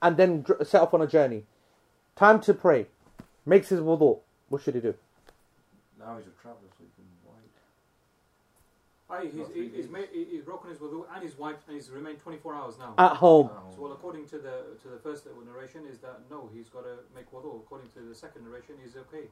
and 0.00 0.16
then 0.16 0.42
dr- 0.42 0.66
set 0.66 0.80
off 0.80 0.94
on 0.94 1.02
a 1.02 1.06
journey. 1.06 1.44
Time 2.16 2.40
to 2.40 2.54
pray. 2.54 2.86
Makes 3.44 3.68
his 3.68 3.80
wudu. 3.80 4.20
What 4.48 4.62
should 4.62 4.74
he 4.76 4.80
do? 4.80 4.94
Now 5.98 6.16
he's 6.16 6.26
a 6.26 6.30
traveller, 6.40 6.68
so 6.78 6.84
he 6.84 6.86
can 6.94 7.04
wipe. 7.26 7.44
Aye, 9.14 9.26
he's, 9.26 9.34
Not 9.34 9.52
three 9.52 9.68
he- 9.68 9.76
he's, 9.76 9.88
made, 9.88 10.08
he's 10.12 10.42
broken 10.42 10.70
his 10.70 10.78
wudu 10.78 11.04
and 11.14 11.22
his 11.22 11.38
wife, 11.38 11.56
and 11.66 11.76
he's 11.76 11.90
remained 11.90 12.18
24 12.20 12.54
hours 12.54 12.78
now. 12.78 12.94
At 12.98 13.16
home. 13.16 13.50
so 13.74 13.82
well, 13.82 13.92
according 13.92 14.26
to 14.28 14.38
the 14.38 14.56
to 14.82 14.88
the 14.88 14.98
first 14.98 15.26
narration, 15.46 15.82
is 15.86 15.98
that 16.00 16.20
no, 16.30 16.48
he's 16.54 16.68
got 16.68 16.84
to 16.84 16.96
make 17.14 17.30
wudu. 17.32 17.60
According 17.64 17.90
to 17.90 18.00
the 18.00 18.14
second 18.14 18.44
narration, 18.44 18.74
he's 18.82 18.96
okay. 18.96 19.28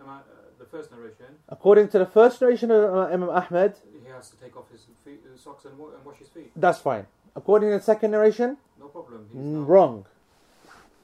Am 0.00 0.08
I, 0.08 0.16
uh, 0.16 0.20
the 0.58 0.64
first 0.64 0.90
narration, 0.90 1.26
According 1.48 1.88
to 1.88 1.98
the 1.98 2.06
first 2.06 2.40
narration 2.40 2.70
of 2.72 2.82
uh, 2.92 3.12
Imam 3.14 3.30
Ahmed, 3.30 3.74
he 4.02 4.10
has 4.10 4.30
to 4.30 4.36
take 4.36 4.56
off 4.56 4.68
his 4.70 4.86
feet, 5.04 5.20
uh, 5.24 5.38
socks 5.38 5.64
and, 5.64 5.74
and 5.78 6.04
wash 6.04 6.18
his 6.18 6.28
feet. 6.28 6.50
that's 6.56 6.80
fine. 6.80 7.06
According 7.36 7.70
to 7.70 7.78
the 7.78 7.82
second 7.82 8.10
narration, 8.10 8.56
No 8.80 8.88
problem. 8.88 9.26
He's 9.32 9.40
wrong. 9.40 10.06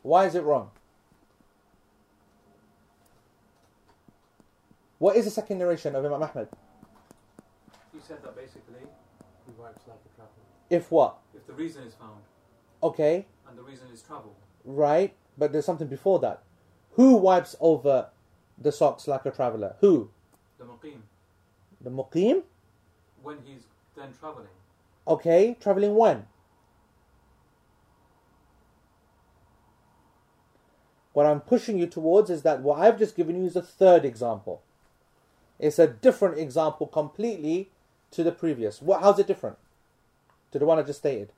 Why 0.02 0.26
is 0.26 0.34
it 0.34 0.42
wrong? 0.42 0.70
What 4.98 5.16
is 5.16 5.24
the 5.24 5.30
second 5.30 5.58
narration 5.58 5.94
of 5.94 6.04
Imam 6.04 6.22
Ahmed? 6.22 6.48
He 7.92 8.00
said 8.00 8.22
that 8.22 8.36
basically, 8.36 8.80
he 9.46 9.52
wipes 9.58 9.82
like 9.86 9.98
a 10.04 10.16
traveller. 10.16 10.34
If 10.70 10.90
what? 10.90 11.18
If 11.34 11.46
the 11.46 11.52
reason 11.52 11.84
is 11.84 11.94
found 11.94 12.20
Okay, 12.82 13.26
and 13.48 13.58
the 13.58 13.62
reason 13.62 13.88
is 13.92 14.02
travel, 14.02 14.36
right, 14.64 15.12
but 15.36 15.50
there's 15.52 15.64
something 15.64 15.88
before 15.88 16.20
that. 16.20 16.42
Who 16.92 17.14
wipes 17.16 17.56
over 17.60 18.08
the 18.56 18.70
socks 18.70 19.08
like 19.08 19.24
a 19.26 19.30
traveller? 19.32 19.74
Who? 19.80 20.10
the 20.58 20.64
muqim, 20.64 21.00
The 21.80 21.90
muqim? 21.90 22.42
when 23.22 23.38
he's 23.44 23.64
then 23.96 24.12
travelling, 24.18 24.46
Okay, 25.08 25.56
travelling 25.60 25.96
when? 25.96 26.26
What 31.12 31.26
I'm 31.26 31.40
pushing 31.40 31.78
you 31.78 31.86
towards 31.88 32.30
is 32.30 32.42
that 32.42 32.60
what 32.62 32.78
I've 32.78 32.98
just 32.98 33.16
given 33.16 33.36
you 33.36 33.44
is 33.44 33.56
a 33.56 33.62
third 33.62 34.04
example. 34.04 34.62
It's 35.58 35.78
a 35.78 35.86
different 35.86 36.38
example 36.38 36.86
completely 36.86 37.70
to 38.12 38.22
the 38.22 38.32
previous. 38.32 38.80
What? 38.80 39.00
How's 39.00 39.18
it 39.18 39.26
different 39.26 39.56
to 40.52 40.58
the 40.58 40.66
one 40.66 40.78
I 40.78 40.82
just 40.82 41.00
stated? 41.00 41.32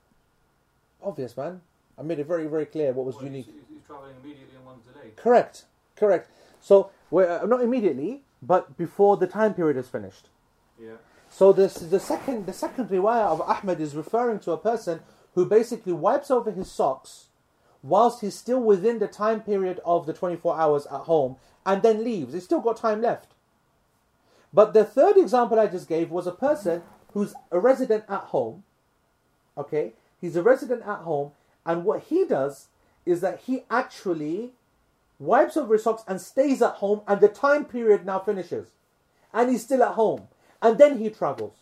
Obvious, 1.03 1.35
man. 1.35 1.61
I 1.97 2.03
made 2.03 2.19
it 2.19 2.27
very, 2.27 2.47
very 2.47 2.65
clear 2.65 2.93
what 2.93 3.05
was 3.05 3.15
well, 3.15 3.25
unique. 3.25 3.47
He's, 3.47 3.55
he's 3.69 3.85
travelling 3.85 4.15
immediately 4.23 4.55
and 4.55 4.65
one's 4.65 4.85
delayed. 4.85 5.15
Correct, 5.15 5.65
correct. 5.95 6.29
So, 6.61 6.91
we're, 7.09 7.29
uh, 7.29 7.45
not 7.45 7.61
immediately, 7.61 8.21
but 8.41 8.77
before 8.77 9.17
the 9.17 9.27
time 9.27 9.53
period 9.53 9.77
is 9.77 9.87
finished. 9.87 10.29
Yeah. 10.79 10.93
So 11.29 11.53
this 11.53 11.75
the 11.75 11.99
second 11.99 12.45
the 12.45 12.53
second 12.53 12.89
riwayah 12.89 13.27
of 13.27 13.41
Ahmed 13.41 13.79
is 13.79 13.95
referring 13.95 14.39
to 14.39 14.51
a 14.51 14.57
person 14.57 14.99
who 15.33 15.45
basically 15.45 15.93
wipes 15.93 16.29
over 16.29 16.51
his 16.51 16.69
socks 16.69 17.27
whilst 17.81 18.21
he's 18.21 18.35
still 18.35 18.59
within 18.59 18.99
the 18.99 19.07
time 19.07 19.41
period 19.41 19.79
of 19.85 20.05
the 20.05 20.13
24 20.13 20.59
hours 20.59 20.85
at 20.87 21.01
home 21.01 21.37
and 21.65 21.81
then 21.81 22.03
leaves. 22.03 22.33
He's 22.33 22.43
still 22.43 22.59
got 22.59 22.77
time 22.77 23.01
left. 23.01 23.33
But 24.53 24.73
the 24.73 24.83
third 24.83 25.17
example 25.17 25.59
I 25.59 25.67
just 25.67 25.87
gave 25.87 26.11
was 26.11 26.27
a 26.27 26.31
person 26.31 26.83
who's 27.13 27.33
a 27.51 27.59
resident 27.59 28.05
at 28.09 28.21
home. 28.21 28.63
Okay? 29.57 29.93
He's 30.19 30.35
a 30.35 30.43
resident 30.43 30.83
at 30.83 30.99
home 30.99 31.31
and 31.65 31.85
what 31.85 32.03
he 32.03 32.25
does 32.25 32.67
is 33.05 33.21
that 33.21 33.41
he 33.41 33.63
actually 33.69 34.51
wipes 35.19 35.55
over 35.55 35.73
his 35.73 35.83
socks 35.83 36.03
and 36.07 36.19
stays 36.19 36.61
at 36.61 36.75
home 36.75 37.01
and 37.07 37.21
the 37.21 37.27
time 37.27 37.65
period 37.65 38.05
now 38.05 38.19
finishes 38.19 38.69
and 39.33 39.49
he's 39.49 39.63
still 39.63 39.83
at 39.83 39.93
home 39.93 40.27
and 40.61 40.77
then 40.77 40.97
he 40.99 41.09
travels. 41.09 41.55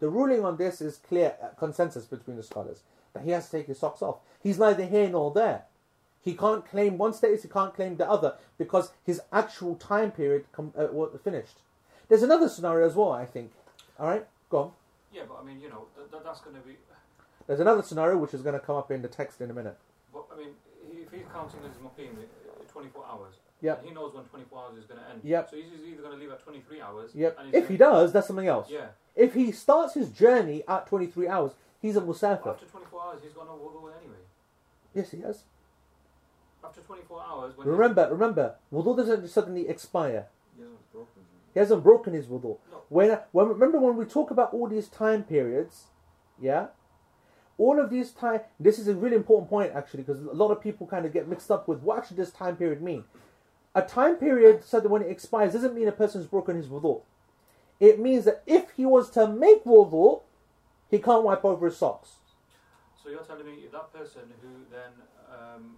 The 0.00 0.08
ruling 0.08 0.44
on 0.44 0.56
this 0.56 0.80
is 0.80 0.96
clear 0.96 1.34
uh, 1.42 1.48
consensus 1.58 2.04
between 2.04 2.36
the 2.36 2.42
scholars 2.42 2.82
that 3.12 3.24
he 3.24 3.30
has 3.30 3.46
to 3.46 3.58
take 3.58 3.68
his 3.68 3.78
socks 3.78 4.02
off. 4.02 4.16
He's 4.42 4.58
neither 4.58 4.84
here 4.84 5.08
nor 5.08 5.32
there. 5.32 5.64
He 6.20 6.34
can't 6.34 6.66
claim 6.66 6.98
one 6.98 7.12
status, 7.12 7.42
he 7.42 7.48
can't 7.48 7.74
claim 7.74 7.96
the 7.96 8.08
other 8.08 8.36
because 8.58 8.90
his 9.04 9.20
actual 9.32 9.76
time 9.76 10.10
period 10.10 10.46
com- 10.52 10.72
uh, 10.76 10.88
was 10.90 11.18
finished. 11.22 11.58
There's 12.08 12.22
another 12.22 12.48
scenario 12.48 12.86
as 12.86 12.94
well, 12.94 13.12
I 13.12 13.24
think. 13.26 13.52
All 13.98 14.08
right, 14.08 14.26
go 14.50 14.58
on. 14.58 14.70
Yeah, 15.12 15.22
but 15.28 15.38
I 15.40 15.44
mean, 15.44 15.60
you 15.60 15.68
know, 15.68 15.86
th- 15.96 16.10
th- 16.10 16.22
that's 16.24 16.40
going 16.40 16.56
to 16.56 16.62
be. 16.62 16.76
There's 17.46 17.60
another 17.60 17.82
scenario 17.82 18.16
which 18.18 18.34
is 18.34 18.42
going 18.42 18.54
to 18.58 18.64
come 18.64 18.76
up 18.76 18.90
in 18.90 19.02
the 19.02 19.08
text 19.08 19.40
in 19.40 19.50
a 19.50 19.54
minute. 19.54 19.76
But 20.12 20.24
I 20.32 20.36
mean, 20.38 20.48
if 20.90 21.12
he's 21.12 21.24
counting 21.32 21.60
his 21.62 21.76
muqim, 21.76 22.10
uh, 22.18 22.72
24 22.72 23.04
hours, 23.06 23.34
Yeah. 23.60 23.76
he 23.82 23.90
knows 23.92 24.14
when 24.14 24.24
24 24.24 24.58
hours 24.58 24.78
is 24.78 24.84
going 24.86 25.00
to 25.00 25.08
end. 25.10 25.20
Yep. 25.22 25.50
So 25.50 25.56
he's 25.56 25.66
either 25.86 26.02
going 26.02 26.14
to 26.14 26.18
leave 26.18 26.30
at 26.32 26.42
23 26.42 26.80
hours. 26.80 27.10
Yep. 27.14 27.36
And 27.38 27.54
If 27.54 27.68
he 27.68 27.76
does, 27.76 28.12
that's 28.12 28.26
something 28.26 28.48
else. 28.48 28.68
Yeah. 28.70 28.86
If 29.14 29.34
he 29.34 29.52
starts 29.52 29.94
his 29.94 30.08
journey 30.10 30.64
at 30.66 30.86
23 30.88 31.28
hours, 31.28 31.52
he's 31.80 31.96
a 31.96 32.00
musafir. 32.00 32.48
After 32.54 32.66
24 32.66 33.02
hours, 33.02 33.20
he's 33.22 33.32
got 33.32 33.46
no 33.46 33.52
wudu 33.52 33.92
anyway. 34.00 34.16
Yes, 34.94 35.10
he 35.10 35.20
has. 35.20 35.44
After 36.64 36.80
24 36.80 37.22
hours, 37.22 37.56
when 37.56 37.68
Remember, 37.68 38.08
remember, 38.10 38.54
wudu 38.72 38.96
doesn't 38.96 39.28
suddenly 39.28 39.68
expire. 39.68 40.26
He 41.54 41.60
hasn't 41.60 41.82
broken 41.82 42.12
his 42.12 42.26
He 42.26 42.28
hasn't 42.28 42.42
broken 42.42 42.52
his 42.52 42.58
wudu. 42.58 42.58
No. 42.70 42.82
When, 42.88 43.18
when 43.32 43.48
remember 43.48 43.78
when 43.78 43.96
we 43.96 44.04
talk 44.04 44.30
about 44.30 44.52
all 44.52 44.68
these 44.68 44.88
time 44.88 45.22
periods, 45.22 45.84
yeah, 46.40 46.66
all 47.58 47.80
of 47.80 47.90
these 47.90 48.10
time. 48.10 48.40
This 48.58 48.78
is 48.78 48.88
a 48.88 48.94
really 48.94 49.16
important 49.16 49.48
point 49.48 49.72
actually 49.74 50.02
because 50.02 50.20
a 50.20 50.32
lot 50.32 50.50
of 50.50 50.60
people 50.60 50.86
kind 50.86 51.06
of 51.06 51.12
get 51.12 51.28
mixed 51.28 51.50
up 51.50 51.68
with 51.68 51.80
what 51.80 51.98
actually 51.98 52.18
does 52.18 52.30
time 52.32 52.56
period 52.56 52.82
mean. 52.82 53.04
A 53.74 53.82
time 53.82 54.16
period 54.16 54.64
so 54.64 54.80
that 54.80 54.88
when 54.88 55.02
it 55.02 55.10
expires 55.10 55.52
doesn't 55.52 55.74
mean 55.74 55.88
a 55.88 55.92
person's 55.92 56.26
broken 56.26 56.56
his 56.56 56.66
wudu. 56.66 57.02
It 57.80 57.98
means 57.98 58.24
that 58.24 58.42
if 58.46 58.70
he 58.76 58.86
was 58.86 59.10
to 59.10 59.26
make 59.26 59.64
wudu, 59.64 60.22
he 60.90 60.98
can't 60.98 61.24
wipe 61.24 61.44
over 61.44 61.66
his 61.66 61.76
socks. 61.76 62.16
So 63.02 63.10
you're 63.10 63.22
telling 63.22 63.46
me 63.46 63.64
that 63.72 63.92
person 63.92 64.22
who 64.40 64.48
then 64.70 64.92
um, 65.30 65.76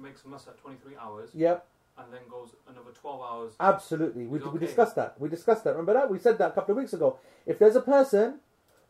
makes 0.00 0.24
a 0.24 0.28
mess 0.28 0.46
at 0.48 0.58
23 0.58 0.96
hours 0.96 1.30
Yep, 1.34 1.66
and 1.98 2.12
then 2.12 2.20
goes 2.28 2.50
another 2.68 2.90
12 2.92 3.20
hours. 3.20 3.52
absolutely. 3.60 4.26
We, 4.26 4.38
He's 4.38 4.48
we 4.48 4.58
discussed 4.58 4.96
that. 4.96 5.14
We 5.20 5.28
discussed 5.28 5.64
that. 5.64 5.70
Remember 5.70 5.94
that? 5.94 6.10
We 6.10 6.18
said 6.18 6.38
that 6.38 6.50
a 6.50 6.52
couple 6.52 6.72
of 6.72 6.78
weeks 6.78 6.92
ago. 6.92 7.18
If 7.46 7.58
there's 7.58 7.76
a 7.76 7.80
person 7.80 8.40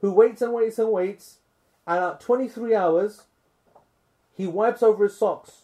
who 0.00 0.12
waits 0.12 0.40
and 0.42 0.52
waits 0.52 0.78
and 0.78 0.90
waits, 0.90 1.38
and 1.86 2.02
at 2.02 2.20
23 2.20 2.74
hours, 2.74 3.24
he 4.36 4.46
wipes 4.46 4.82
over 4.82 5.04
his 5.04 5.16
socks 5.16 5.62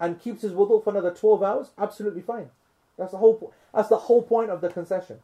and 0.00 0.20
keeps 0.20 0.42
his 0.42 0.52
wudu 0.52 0.82
for 0.82 0.90
another 0.90 1.12
12 1.12 1.42
hours, 1.42 1.70
absolutely 1.78 2.22
fine. 2.22 2.50
That's 2.98 3.12
the 3.12 3.18
whole. 3.18 3.34
Po- 3.34 3.52
that's 3.74 3.88
the 3.88 3.98
whole 3.98 4.22
point 4.22 4.50
of 4.50 4.60
the 4.62 4.70
concession. 4.70 5.18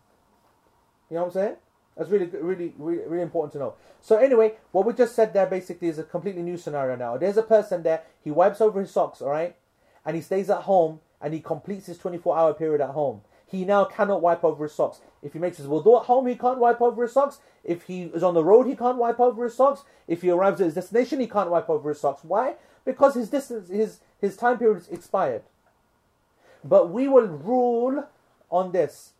You 1.10 1.16
know 1.16 1.22
what 1.22 1.28
I'm 1.28 1.32
saying? 1.32 1.56
That's 1.96 2.10
really, 2.10 2.26
really, 2.26 2.74
really, 2.78 3.06
really 3.06 3.22
important 3.22 3.52
to 3.54 3.58
know. 3.58 3.74
So 4.00 4.16
anyway, 4.16 4.54
what 4.72 4.86
we 4.86 4.92
just 4.94 5.14
said 5.14 5.32
there 5.32 5.46
basically 5.46 5.88
is 5.88 5.98
a 5.98 6.02
completely 6.02 6.42
new 6.42 6.56
scenario 6.56 6.96
now. 6.96 7.16
There's 7.16 7.36
a 7.36 7.42
person 7.42 7.82
there. 7.82 8.02
He 8.22 8.30
wipes 8.30 8.60
over 8.60 8.80
his 8.80 8.90
socks, 8.90 9.20
all 9.20 9.30
right, 9.30 9.56
and 10.04 10.16
he 10.16 10.22
stays 10.22 10.48
at 10.50 10.62
home 10.62 11.00
and 11.22 11.32
he 11.32 11.40
completes 11.40 11.86
his 11.86 11.98
24-hour 11.98 12.54
period 12.54 12.80
at 12.80 12.90
home. 12.90 13.22
He 13.46 13.64
now 13.64 13.84
cannot 13.84 14.22
wipe 14.22 14.44
over 14.44 14.64
his 14.64 14.74
socks. 14.74 15.00
If 15.22 15.34
he 15.34 15.38
makes 15.38 15.58
his 15.58 15.66
wudu 15.66 16.00
at 16.00 16.06
home, 16.06 16.26
he 16.26 16.34
can't 16.34 16.58
wipe 16.58 16.80
over 16.80 17.02
his 17.02 17.12
socks. 17.12 17.38
If 17.62 17.82
he 17.84 18.04
is 18.04 18.22
on 18.22 18.34
the 18.34 18.42
road, 18.42 18.66
he 18.66 18.74
can't 18.74 18.96
wipe 18.96 19.20
over 19.20 19.44
his 19.44 19.54
socks. 19.54 19.82
If 20.08 20.22
he 20.22 20.30
arrives 20.30 20.60
at 20.60 20.64
his 20.64 20.74
destination, 20.74 21.20
he 21.20 21.26
can't 21.26 21.50
wipe 21.50 21.68
over 21.68 21.90
his 21.90 22.00
socks. 22.00 22.24
Why? 22.24 22.54
Because 22.84 23.14
his 23.14 23.28
distance, 23.28 23.68
his 23.68 24.00
his 24.20 24.36
time 24.36 24.58
period 24.58 24.78
is 24.78 24.88
expired. 24.88 25.42
But 26.64 26.90
we 26.90 27.08
will 27.08 27.26
rule 27.26 28.08
on 28.50 28.72
this. 28.72 29.12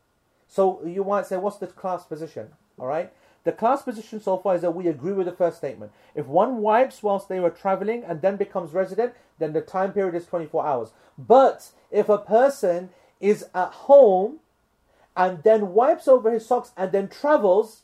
So 0.49 0.81
you 0.87 1.05
might 1.05 1.27
say, 1.27 1.37
what's 1.37 1.59
the 1.59 1.67
class 1.67 2.05
position? 2.05 2.49
All 2.79 2.87
right. 2.87 3.13
The 3.45 3.53
class 3.53 3.83
position 3.83 4.21
so 4.21 4.37
far 4.39 4.55
is 4.55 4.63
that 4.63 4.75
we 4.75 4.87
agree 4.87 5.13
with 5.13 5.27
the 5.27 5.33
first 5.33 5.59
statement. 5.59 5.93
If 6.15 6.27
one 6.27 6.59
wipes 6.59 7.03
whilst 7.03 7.29
they 7.29 7.41
were 7.41 7.51
traveling 7.51 8.05
and 8.05 8.23
then 8.23 8.37
becomes 8.37 8.73
resident, 8.73 9.15
then 9.39 9.53
the 9.53 9.61
time 9.61 9.93
period 9.93 10.15
is 10.15 10.27
24 10.27 10.65
hours. 10.65 10.93
But 11.19 11.71
if 11.91 12.09
a 12.09 12.19
person 12.19 12.91
is 13.21 13.47
at 13.55 13.71
home 13.71 14.39
and 15.17 15.43
then 15.43 15.75
wipes 15.75 16.07
over 16.07 16.31
his 16.31 16.47
socks 16.47 16.71
and 16.77 16.93
then 16.93 17.09
travels, 17.09 17.83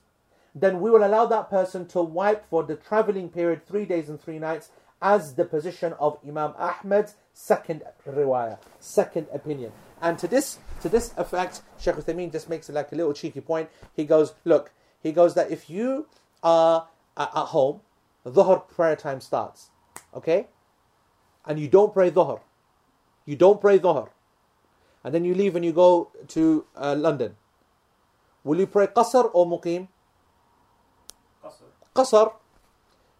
then 0.55 0.81
we 0.81 0.91
will 0.91 1.05
allow 1.05 1.27
that 1.27 1.51
person 1.51 1.87
to 1.89 2.03
wipe 2.03 2.49
for 2.49 2.63
the 2.63 2.77
traveling 2.77 3.29
period, 3.29 3.67
three 3.67 3.85
days 3.85 4.09
and 4.09 4.21
three 4.21 4.39
nights, 4.39 4.71
as 5.01 5.35
the 5.35 5.45
position 5.45 5.93
of 5.95 6.19
Imam 6.27 6.55
Ahmed's 6.59 7.15
second 7.33 7.83
riwayah, 8.07 8.59
second 8.81 9.27
opinion. 9.33 9.73
And 10.01 10.19
to 10.19 10.27
this 10.27 10.59
to 10.81 10.89
this 10.89 11.13
effect, 11.17 11.63
Sheikh 11.79 11.97
Uthaymeen 11.97 12.33
just 12.33 12.49
makes 12.49 12.69
it 12.69 12.73
like 12.73 12.93
a 12.93 12.95
little 12.95 13.13
cheeky 13.13 13.41
point. 13.41 13.69
He 13.95 14.05
goes, 14.05 14.35
look, 14.45 14.73
he 15.03 15.13
goes 15.13 15.35
that 15.35 15.51
if 15.51 15.71
you 15.71 16.07
are 16.43 16.89
at 17.17 17.29
home, 17.29 17.81
Dhuhr 18.27 18.69
prayer 18.69 18.97
time 18.97 19.21
starts, 19.21 19.71
okay? 20.15 20.49
And 21.47 21.59
you 21.59 21.69
don't 21.69 21.93
pray 21.93 22.11
Dhuhr. 22.11 22.41
You 23.25 23.37
don't 23.37 23.61
pray 23.61 23.79
Dhuhr. 23.79 24.11
And 25.05 25.15
then 25.15 25.25
you 25.25 25.35
leave 25.35 25.57
and 25.57 25.65
you 25.65 25.73
go 25.73 26.11
to 26.29 26.67
uh, 26.77 26.95
London. 26.99 27.37
Will 28.45 28.59
you 28.59 28.67
pray 28.67 28.87
Qasr 28.89 29.31
or 29.33 29.47
Muqim? 29.47 29.89
Qasr. 31.43 31.63
Qasr, 31.95 32.33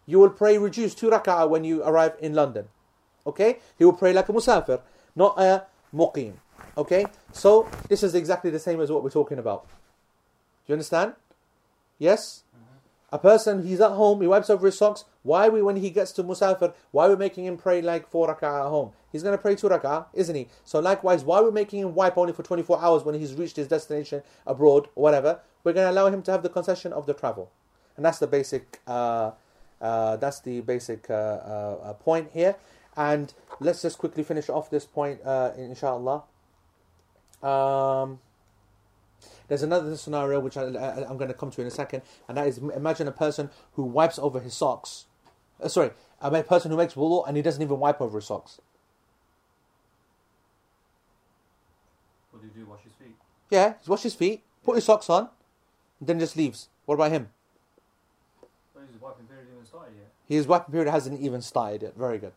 you 0.07 0.19
will 0.19 0.31
pray 0.31 0.57
reduced 0.59 0.99
two 0.99 1.11
rak'ah 1.11 1.49
when 1.49 1.65
you 1.65 1.83
arrive 1.83 2.17
in 2.21 2.35
London. 2.35 2.69
Okay? 3.27 3.59
He 3.77 3.85
will 3.85 3.93
pray 3.93 4.13
like 4.13 4.29
a 4.29 4.33
musafir, 4.33 4.81
not 5.15 5.39
a 5.39 5.67
muqim. 5.95 6.33
Okay? 6.77 7.05
So, 7.33 7.69
this 7.89 8.03
is 8.03 8.15
exactly 8.15 8.51
the 8.51 8.59
same 8.59 8.81
as 8.81 8.91
what 8.91 9.03
we're 9.05 9.11
talking 9.11 9.39
about. 9.39 9.67
Do 9.69 10.73
you 10.73 10.75
understand? 10.75 11.13
Yes? 11.99 12.45
A 13.11 13.19
person, 13.19 13.67
he's 13.67 13.81
at 13.81 13.93
home, 13.93 14.21
he 14.21 14.27
wipes 14.27 14.51
over 14.51 14.67
his 14.67 14.77
socks. 14.77 15.05
Why 15.23 15.49
we, 15.49 15.63
when 15.63 15.77
he 15.77 15.89
gets 15.89 16.13
to 16.13 16.25
Musafir, 16.25 16.75
why 16.91 17.07
are 17.07 17.11
we 17.11 17.17
making 17.17 17.47
him 17.47 17.57
pray 17.57 17.81
like 17.81 18.07
four 18.07 18.29
rak'ah 18.29 18.67
at 18.67 18.69
home? 18.69 18.93
He's 19.11 19.23
going 19.23 19.37
to 19.37 19.41
pray 19.41 19.55
two 19.55 19.69
rak'ah, 19.69 20.07
isn't 20.13 20.35
he? 20.35 20.49
So 20.65 20.79
likewise, 20.79 21.25
why 21.25 21.39
are 21.39 21.45
we 21.45 21.51
making 21.51 21.81
him 21.81 21.95
wipe 21.95 22.19
only 22.19 22.35
for 22.35 22.43
24 22.43 22.83
hours 22.83 23.05
when 23.05 23.15
he's 23.15 23.35
reached 23.35 23.57
his 23.57 23.67
destination 23.67 24.23
abroad 24.47 24.89
or 24.95 25.03
whatever? 25.03 25.41
We're 25.65 25.73
going 25.73 25.87
to 25.87 25.91
allow 25.91 26.09
him 26.09 26.21
to 26.23 26.31
have 26.31 26.43
the 26.43 26.51
concession 26.51 26.93
of 26.93 27.07
the 27.07 27.15
travel. 27.15 27.51
And 27.97 28.05
that's 28.05 28.19
the 28.19 28.27
basic, 28.27 28.81
uh, 28.87 29.31
uh, 29.81 30.17
that's 30.17 30.41
the 30.41 30.61
basic 30.61 31.09
uh, 31.09 31.15
uh, 31.15 31.79
uh, 31.83 31.93
point 31.95 32.31
here. 32.35 32.57
And 32.95 33.33
let's 33.59 33.81
just 33.81 33.97
quickly 33.97 34.23
finish 34.23 34.51
off 34.51 34.69
this 34.69 34.85
point, 34.85 35.21
uh, 35.25 35.53
inshallah. 35.57 36.25
Um, 37.43 38.19
there's 39.49 39.63
another 39.63 39.97
scenario 39.97 40.41
which 40.41 40.57
I, 40.57 40.63
I, 40.63 41.09
I'm 41.09 41.17
going 41.17 41.29
to 41.29 41.35
come 41.35 41.51
to 41.51 41.61
in 41.61 41.67
a 41.67 41.71
second, 41.71 42.03
and 42.29 42.37
that 42.37 42.47
is 42.47 42.59
imagine 42.59 43.09
a 43.09 43.13
person 43.13 43.51
who 43.73 43.83
wipes 43.83 44.19
over 44.19 44.41
his 44.41 44.55
socks. 44.55 45.07
Uh, 45.61 45.69
sorry, 45.69 45.91
a 46.21 46.43
person 46.43 46.71
who 46.71 46.77
makes 46.77 46.95
wudu 46.95 47.27
and 47.27 47.37
he 47.37 47.43
doesn't 47.43 47.63
even 47.63 47.79
wipe 47.79 48.01
over 48.01 48.19
his 48.19 48.27
socks. 48.27 48.61
What 52.31 52.43
do 52.43 52.47
you 52.47 52.65
do? 52.65 52.71
Wash 52.71 52.83
his 52.85 52.93
feet. 52.93 53.17
Yeah, 53.51 53.75
he 53.83 53.91
wash 53.91 54.03
his 54.03 54.15
feet, 54.15 54.43
put 54.63 54.77
his 54.77 54.85
socks 54.85 55.09
on, 55.11 55.29
then 56.01 56.21
just 56.21 56.37
leaves. 56.37 56.69
What 56.85 56.95
about 56.95 57.11
him? 57.11 57.31
Well, 58.75 58.85
his 58.91 59.01
wiping 59.01 59.27
period 59.27 59.47
hasn't 59.47 59.55
even 59.55 59.67
started 59.67 59.95
yet. 59.97 60.13
His 60.27 60.47
wiping 60.47 60.73
period 60.73 60.91
hasn't 60.91 61.21
even 61.21 61.43
started 61.43 61.83
yet. 61.83 61.97
Very 61.97 62.19
good. 62.19 62.33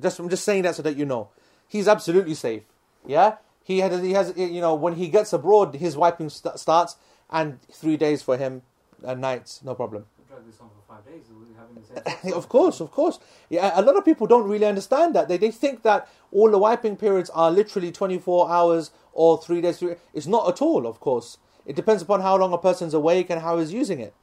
Just 0.00 0.18
I'm 0.18 0.28
just 0.28 0.44
saying 0.44 0.62
that 0.62 0.76
so 0.76 0.82
that 0.82 0.96
you 0.96 1.04
know, 1.04 1.28
he's 1.68 1.88
absolutely 1.88 2.34
safe. 2.34 2.62
Yeah, 3.06 3.36
he 3.64 3.78
had 3.78 3.92
he 4.02 4.12
has 4.12 4.32
you 4.36 4.60
know 4.60 4.74
when 4.74 4.94
he 4.94 5.08
gets 5.08 5.32
abroad, 5.32 5.74
his 5.74 5.96
wiping 5.96 6.28
st- 6.28 6.58
starts, 6.58 6.96
and 7.30 7.60
three 7.70 7.96
days 7.96 8.22
for 8.22 8.36
him, 8.36 8.62
and 9.02 9.20
nights, 9.20 9.60
no 9.64 9.74
problem. 9.74 10.06
We 10.18 10.24
this 10.46 10.60
on 10.60 10.68
for 10.68 10.94
five 10.94 11.04
days. 11.04 11.24
We're 11.30 11.58
having 11.58 11.82
the 12.24 12.34
of 12.36 12.48
course, 12.48 12.80
of 12.80 12.90
course. 12.90 13.18
Yeah, 13.48 13.72
a 13.74 13.82
lot 13.82 13.96
of 13.96 14.04
people 14.04 14.26
don't 14.26 14.48
really 14.48 14.66
understand 14.66 15.14
that. 15.14 15.28
They 15.28 15.36
they 15.36 15.50
think 15.50 15.82
that 15.82 16.08
all 16.30 16.50
the 16.50 16.58
wiping 16.58 16.96
periods 16.96 17.30
are 17.30 17.50
literally 17.50 17.92
24 17.92 18.50
hours 18.50 18.90
or 19.12 19.40
three 19.40 19.60
days. 19.60 19.78
Three, 19.78 19.96
it's 20.14 20.26
not 20.26 20.48
at 20.48 20.62
all, 20.62 20.86
of 20.86 21.00
course. 21.00 21.38
It 21.64 21.76
depends 21.76 22.02
upon 22.02 22.20
how 22.20 22.36
long 22.36 22.52
a 22.52 22.58
person's 22.58 22.94
awake 22.94 23.30
and 23.30 23.40
how 23.40 23.58
he's 23.58 23.72
using 23.72 24.00
it, 24.00 24.14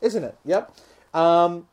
isn't 0.00 0.24
it? 0.24 0.36
Yep. 0.44 0.74
Um, 1.14 1.68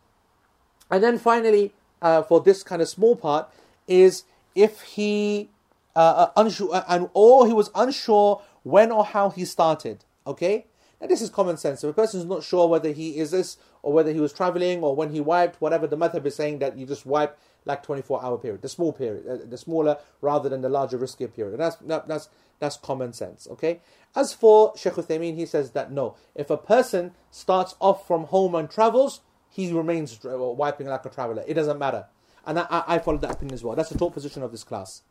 and 0.91 1.03
then 1.03 1.17
finally, 1.17 1.73
uh, 2.01 2.21
for 2.21 2.41
this 2.41 2.63
kind 2.63 2.81
of 2.81 2.87
small 2.87 3.15
part, 3.15 3.49
is 3.87 4.23
if 4.53 4.81
he 4.81 5.49
uh, 5.95 5.99
uh, 5.99 6.31
unsure 6.35 6.83
and 6.87 7.09
or 7.13 7.47
he 7.47 7.53
was 7.53 7.71
unsure 7.73 8.41
when 8.63 8.91
or 8.91 9.05
how 9.05 9.29
he 9.29 9.45
started. 9.45 10.03
Okay. 10.27 10.67
Now 10.99 11.07
this 11.07 11.21
is 11.21 11.29
common 11.29 11.57
sense. 11.57 11.83
If 11.83 11.89
a 11.89 11.93
person 11.93 12.19
is 12.19 12.25
not 12.25 12.43
sure 12.43 12.67
whether 12.67 12.91
he 12.91 13.17
is 13.17 13.31
this 13.31 13.57
or 13.81 13.93
whether 13.93 14.11
he 14.11 14.19
was 14.19 14.33
traveling 14.33 14.81
or 14.81 14.95
when 14.95 15.11
he 15.11 15.19
wiped, 15.19 15.61
whatever 15.61 15.87
the 15.87 15.97
madhab 15.97 16.25
is 16.25 16.35
saying 16.35 16.59
that 16.59 16.77
you 16.77 16.85
just 16.85 17.05
wipe 17.05 17.37
like 17.65 17.83
24 17.83 18.23
hour 18.23 18.37
period, 18.37 18.61
the 18.61 18.69
small 18.69 18.93
period, 18.93 19.27
uh, 19.27 19.45
the 19.45 19.57
smaller 19.57 19.97
rather 20.21 20.49
than 20.49 20.61
the 20.61 20.69
larger 20.69 20.97
riskier 20.97 21.33
period. 21.33 21.53
And 21.53 21.61
that's 21.61 21.75
that, 21.77 22.07
that's 22.07 22.29
that's 22.59 22.77
common 22.77 23.13
sense. 23.13 23.47
Okay. 23.51 23.81
As 24.15 24.33
for 24.33 24.73
Sheikh 24.77 24.93
Uthaymeen, 24.93 25.35
he 25.35 25.45
says 25.45 25.71
that 25.71 25.91
no, 25.91 26.15
if 26.35 26.49
a 26.49 26.57
person 26.57 27.11
starts 27.31 27.75
off 27.79 28.07
from 28.07 28.25
home 28.25 28.55
and 28.55 28.69
travels, 28.69 29.21
he 29.49 29.71
remains 29.71 30.19
uh, 30.25 30.37
wiping 30.37 30.87
like 30.87 31.05
a 31.05 31.09
traveler. 31.09 31.43
It 31.47 31.53
doesn't 31.55 31.79
matter. 31.79 32.05
And 32.45 32.59
I, 32.59 32.65
I 32.69 32.83
I 32.95 32.99
follow 32.99 33.17
that 33.19 33.31
opinion 33.31 33.53
as 33.53 33.63
well. 33.63 33.75
That's 33.75 33.89
the 33.89 33.97
top 33.97 34.13
position 34.13 34.43
of 34.43 34.51
this 34.51 34.63
class. 34.63 35.01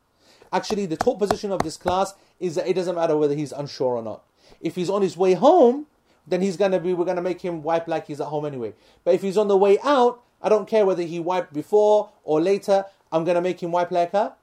Actually, 0.52 0.86
the 0.86 0.96
top 0.96 1.18
position 1.18 1.50
of 1.50 1.62
this 1.62 1.76
class 1.76 2.14
is 2.38 2.54
that 2.54 2.68
it 2.68 2.74
doesn't 2.74 2.94
matter 2.94 3.16
whether 3.16 3.34
he's 3.34 3.52
unsure 3.52 3.96
or 3.96 4.02
not. 4.02 4.22
If 4.60 4.74
he's 4.74 4.90
on 4.90 5.02
his 5.02 5.16
way 5.16 5.34
home, 5.34 5.86
then 6.26 6.40
he's 6.40 6.56
gonna 6.56 6.80
be 6.80 6.94
we're 6.94 7.04
gonna 7.04 7.22
make 7.22 7.40
him 7.40 7.62
wipe 7.62 7.88
like 7.88 8.06
he's 8.06 8.20
at 8.20 8.28
home 8.28 8.44
anyway. 8.44 8.74
But 9.04 9.14
if 9.14 9.22
he's 9.22 9.36
on 9.36 9.48
the 9.48 9.56
way 9.56 9.78
out, 9.82 10.22
I 10.42 10.48
don't 10.48 10.68
care 10.68 10.86
whether 10.86 11.02
he 11.02 11.20
wiped 11.20 11.52
before 11.52 12.10
or 12.22 12.40
later. 12.40 12.84
I'm 13.12 13.24
gonna 13.24 13.40
make 13.40 13.62
him 13.62 13.72
wipe 13.72 13.90
like 13.90 14.14
a 14.14 14.34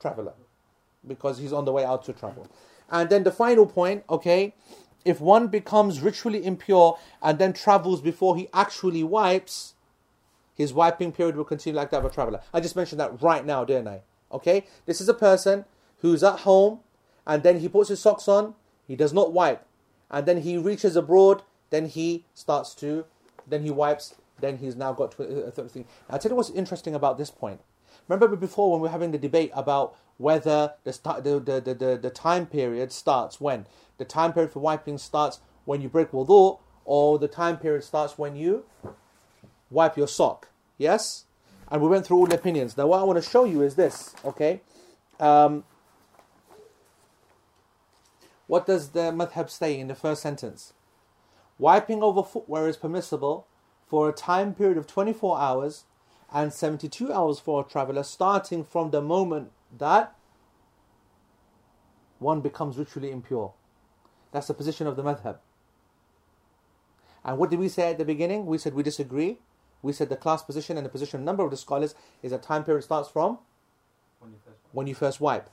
traveler 0.00 0.34
because 1.06 1.38
he's 1.38 1.52
on 1.52 1.64
the 1.64 1.72
way 1.72 1.84
out 1.84 2.04
to 2.04 2.12
travel. 2.12 2.46
And 2.90 3.08
then 3.08 3.24
the 3.24 3.32
final 3.32 3.66
point, 3.66 4.04
okay, 4.08 4.54
if 5.04 5.20
one 5.20 5.48
becomes 5.48 6.00
ritually 6.00 6.44
impure 6.44 6.98
and 7.22 7.38
then 7.38 7.52
travels 7.52 8.00
before 8.00 8.36
he 8.36 8.48
actually 8.52 9.02
wipes, 9.02 9.74
his 10.54 10.72
wiping 10.72 11.12
period 11.12 11.36
will 11.36 11.44
continue 11.44 11.76
like 11.76 11.90
that 11.90 11.98
of 11.98 12.04
a 12.04 12.10
traveler. 12.10 12.40
I 12.52 12.60
just 12.60 12.76
mentioned 12.76 13.00
that 13.00 13.22
right 13.22 13.44
now, 13.44 13.64
didn't 13.64 13.88
I? 13.88 14.02
Okay, 14.32 14.64
this 14.86 15.00
is 15.00 15.08
a 15.08 15.14
person 15.14 15.64
who's 15.98 16.22
at 16.22 16.40
home 16.40 16.80
and 17.26 17.42
then 17.42 17.60
he 17.60 17.68
puts 17.68 17.88
his 17.88 18.00
socks 18.00 18.28
on, 18.28 18.54
he 18.86 18.96
does 18.96 19.12
not 19.12 19.32
wipe, 19.32 19.64
and 20.10 20.26
then 20.26 20.42
he 20.42 20.58
reaches 20.58 20.96
abroad, 20.96 21.42
then 21.70 21.86
he 21.86 22.24
starts 22.34 22.74
to, 22.76 23.04
then 23.46 23.62
he 23.62 23.70
wipes, 23.70 24.14
then 24.40 24.58
he's 24.58 24.76
now 24.76 24.92
got 24.92 25.12
tw- 25.12 25.20
uh, 25.20 25.50
30. 25.50 25.84
I'll 26.10 26.18
tell 26.18 26.32
you 26.32 26.36
what's 26.36 26.50
interesting 26.50 26.94
about 26.94 27.18
this 27.18 27.30
point. 27.30 27.60
Remember 28.08 28.36
before 28.36 28.72
when 28.72 28.80
we 28.80 28.88
were 28.88 28.92
having 28.92 29.12
the 29.12 29.18
debate 29.18 29.50
about 29.54 29.96
whether 30.18 30.74
the, 30.84 30.92
start, 30.92 31.24
the, 31.24 31.38
the, 31.38 31.60
the, 31.60 31.98
the 32.00 32.10
time 32.10 32.46
period 32.46 32.92
starts 32.92 33.40
when? 33.40 33.66
The 33.98 34.04
time 34.04 34.32
period 34.32 34.52
for 34.52 34.60
wiping 34.60 34.98
starts 34.98 35.40
when 35.64 35.80
you 35.80 35.88
break 35.88 36.10
wudu, 36.10 36.58
or 36.84 37.18
the 37.18 37.28
time 37.28 37.58
period 37.58 37.84
starts 37.84 38.18
when 38.18 38.34
you 38.34 38.64
wipe 39.70 39.96
your 39.96 40.08
sock. 40.08 40.48
Yes? 40.76 41.24
And 41.72 41.80
we 41.80 41.88
went 41.88 42.04
through 42.06 42.18
all 42.18 42.26
the 42.26 42.34
opinions. 42.34 42.76
Now, 42.76 42.86
what 42.86 43.00
I 43.00 43.02
want 43.02 43.22
to 43.22 43.28
show 43.28 43.44
you 43.44 43.62
is 43.62 43.76
this, 43.76 44.14
okay? 44.26 44.60
Um, 45.18 45.64
what 48.46 48.66
does 48.66 48.90
the 48.90 49.10
madhab 49.10 49.48
say 49.48 49.80
in 49.80 49.88
the 49.88 49.94
first 49.94 50.20
sentence? 50.20 50.74
Wiping 51.58 52.02
over 52.02 52.22
footwear 52.22 52.68
is 52.68 52.76
permissible 52.76 53.46
for 53.86 54.06
a 54.06 54.12
time 54.12 54.52
period 54.54 54.76
of 54.76 54.86
24 54.86 55.40
hours 55.40 55.84
and 56.30 56.52
72 56.52 57.10
hours 57.10 57.40
for 57.40 57.62
a 57.62 57.64
traveler, 57.64 58.02
starting 58.02 58.64
from 58.64 58.90
the 58.90 59.00
moment 59.00 59.50
that 59.78 60.14
one 62.18 62.42
becomes 62.42 62.76
ritually 62.76 63.10
impure. 63.10 63.54
That's 64.30 64.48
the 64.48 64.54
position 64.54 64.86
of 64.86 64.96
the 64.96 65.02
madhab. 65.02 65.38
And 67.24 67.38
what 67.38 67.48
did 67.48 67.58
we 67.58 67.70
say 67.70 67.92
at 67.92 67.96
the 67.96 68.04
beginning? 68.04 68.44
We 68.44 68.58
said 68.58 68.74
we 68.74 68.82
disagree. 68.82 69.38
We 69.82 69.92
said 69.92 70.08
the 70.08 70.16
class 70.16 70.42
position 70.42 70.76
and 70.76 70.86
the 70.86 70.90
position 70.90 71.24
number 71.24 71.44
of 71.44 71.50
the 71.50 71.56
scholars 71.56 71.94
is 72.22 72.32
a 72.32 72.38
time 72.38 72.64
period 72.64 72.82
starts 72.84 73.08
from 73.08 73.38
When 74.20 74.30
you 74.30 74.38
first 74.44 74.58
wipe. 74.62 74.74
when 74.74 74.86
you 74.86 74.94
first 74.94 75.20
wipe. 75.20 75.50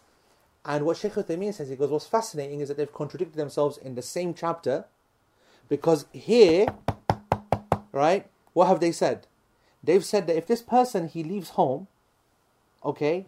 And 0.66 0.86
what 0.86 0.98
Sheikh 0.98 1.14
Uthaymeen 1.14 1.54
says, 1.54 1.70
he 1.70 1.76
goes, 1.76 1.90
what's 1.90 2.06
fascinating 2.06 2.60
is 2.60 2.68
that 2.68 2.78
they've 2.78 2.94
contradicted 2.94 3.38
themselves 3.38 3.78
in 3.78 3.96
the 3.96 4.02
same 4.02 4.34
chapter 4.34 4.86
because 5.68 6.06
here, 6.12 6.68
right, 7.92 8.28
what 8.54 8.68
have 8.68 8.80
they 8.80 8.92
said? 8.92 9.28
They've 9.84 10.04
said 10.04 10.28
that 10.28 10.36
if 10.36 10.46
this 10.48 10.62
person, 10.62 11.08
he 11.08 11.24
leaves 11.24 11.52
home, 11.52 11.88
okay, 12.84 13.28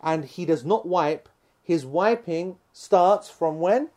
and 0.00 0.24
he 0.24 0.44
does 0.46 0.64
not 0.64 0.86
wipe, 0.86 1.28
his 1.62 1.84
wiping 1.84 2.56
starts 2.72 3.28
from 3.28 3.60
when? 3.60 3.90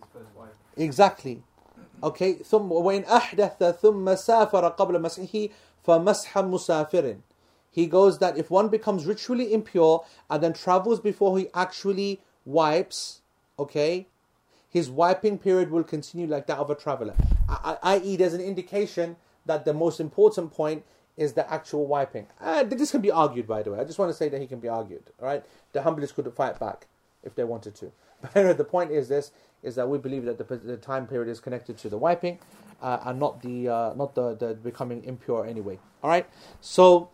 His 0.00 0.08
first 0.12 0.36
wipe. 0.36 0.54
Exactly. 0.76 1.42
Okay, 2.02 2.34
ثم 2.34 2.70
وإن 2.70 3.04
أحدث 3.04 3.80
ثم 3.80 4.14
سافر 4.14 4.68
قبل 4.68 5.00
مسحه 5.00 5.48
فمسح 5.86 6.38
مسافر. 6.38 7.16
He 7.70 7.86
goes 7.86 8.18
that 8.18 8.36
if 8.36 8.50
one 8.50 8.68
becomes 8.68 9.06
ritually 9.06 9.52
impure 9.52 10.04
and 10.30 10.42
then 10.42 10.52
travels 10.52 11.00
before 11.00 11.38
he 11.38 11.48
actually 11.54 12.20
wipes, 12.44 13.20
okay, 13.58 14.06
his 14.68 14.90
wiping 14.90 15.38
period 15.38 15.70
will 15.70 15.84
continue 15.84 16.26
like 16.26 16.46
that 16.46 16.58
of 16.58 16.70
a 16.70 16.74
traveler. 16.74 17.14
I.e., 17.82 18.16
there's 18.16 18.34
an 18.34 18.40
indication 18.40 19.16
that 19.46 19.64
the 19.64 19.72
most 19.72 20.00
important 20.00 20.52
point 20.52 20.84
is 21.16 21.32
the 21.32 21.50
actual 21.52 21.86
wiping. 21.86 22.26
Uh, 22.40 22.62
this 22.62 22.90
can 22.90 23.00
be 23.00 23.10
argued, 23.10 23.46
by 23.46 23.62
the 23.62 23.72
way. 23.72 23.80
I 23.80 23.84
just 23.84 23.98
want 23.98 24.10
to 24.10 24.16
say 24.16 24.28
that 24.28 24.40
he 24.40 24.46
can 24.46 24.60
be 24.60 24.68
argued, 24.68 25.10
all 25.20 25.26
right? 25.26 25.44
The 25.72 25.80
Hanbalis 25.80 26.14
could 26.14 26.32
fight 26.34 26.58
back 26.60 26.86
if 27.22 27.34
they 27.34 27.44
wanted 27.44 27.74
to. 27.76 27.92
But 28.20 28.34
anyway, 28.34 28.54
the 28.54 28.64
point 28.64 28.90
is 28.90 29.08
this 29.08 29.30
is 29.62 29.74
that 29.74 29.88
we 29.88 29.98
believe 29.98 30.24
that 30.24 30.38
the, 30.38 30.56
the 30.56 30.76
time 30.76 31.06
period 31.06 31.30
is 31.30 31.40
connected 31.40 31.78
to 31.78 31.88
the 31.88 31.98
wiping, 31.98 32.38
uh, 32.80 32.98
and 33.04 33.18
not 33.18 33.42
the 33.42 33.68
uh, 33.68 33.94
not 33.94 34.14
the, 34.14 34.34
the 34.34 34.54
becoming 34.54 35.04
impure 35.04 35.46
anyway. 35.46 35.78
All 36.02 36.10
right. 36.10 36.26
So 36.60 37.10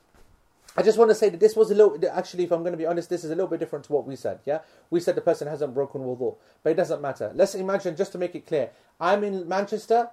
I 0.77 0.83
just 0.83 0.99
want 0.99 1.11
to 1.11 1.15
say 1.15 1.29
that 1.29 1.41
this 1.41 1.57
was 1.57 1.71
a 1.71 1.75
little. 1.75 1.99
Actually, 2.11 2.45
if 2.45 2.53
I'm 2.53 2.61
going 2.61 2.73
to 2.73 2.79
be 2.79 2.87
honest, 2.87 3.09
this 3.09 3.25
is 3.25 3.31
a 3.31 3.35
little 3.35 3.49
bit 3.49 3.61
different 3.61 3.85
to 3.87 3.93
what 3.93 4.07
we 4.07 4.17
said. 4.17 4.41
Yeah, 4.45 4.61
we 4.91 5.01
said 5.01 5.15
the 5.15 5.21
person 5.21 5.49
hasn't 5.49 5.73
broken 5.73 6.03
wudu, 6.03 6.37
but 6.63 6.71
it 6.71 6.75
doesn't 6.75 7.01
matter. 7.01 7.31
Let's 7.35 7.55
imagine, 7.55 7.97
just 7.97 8.13
to 8.13 8.19
make 8.19 8.35
it 8.35 8.47
clear, 8.47 8.71
I'm 9.01 9.25
in 9.25 9.49
Manchester. 9.49 10.11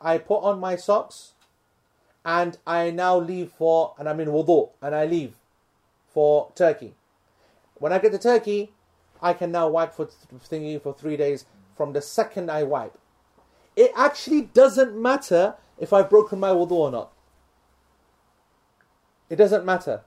I 0.00 0.16
put 0.16 0.38
on 0.38 0.58
my 0.58 0.76
socks, 0.76 1.32
and 2.24 2.56
I 2.66 2.90
now 2.90 3.18
leave 3.18 3.52
for, 3.52 3.94
and 3.98 4.08
I'm 4.08 4.18
in 4.20 4.28
wudu, 4.28 4.70
and 4.80 4.94
I 4.94 5.04
leave 5.04 5.34
for 6.08 6.50
Turkey. 6.54 6.94
When 7.74 7.92
I 7.92 7.98
get 7.98 8.12
to 8.12 8.18
Turkey, 8.18 8.72
I 9.22 9.34
can 9.34 9.52
now 9.52 9.68
wipe 9.68 9.94
for 9.94 10.08
thingy 10.50 10.80
for 10.80 10.94
three 10.94 11.18
days 11.18 11.44
from 11.80 11.94
the 11.94 12.02
second 12.02 12.50
I 12.50 12.62
wipe. 12.62 12.98
It 13.74 13.90
actually 13.96 14.42
doesn't 14.42 14.94
matter 15.00 15.54
if 15.78 15.94
I've 15.94 16.10
broken 16.10 16.38
my 16.38 16.50
wudu 16.50 16.72
or 16.72 16.90
not. 16.90 17.10
It 19.30 19.36
doesn't 19.36 19.64
matter. 19.64 20.02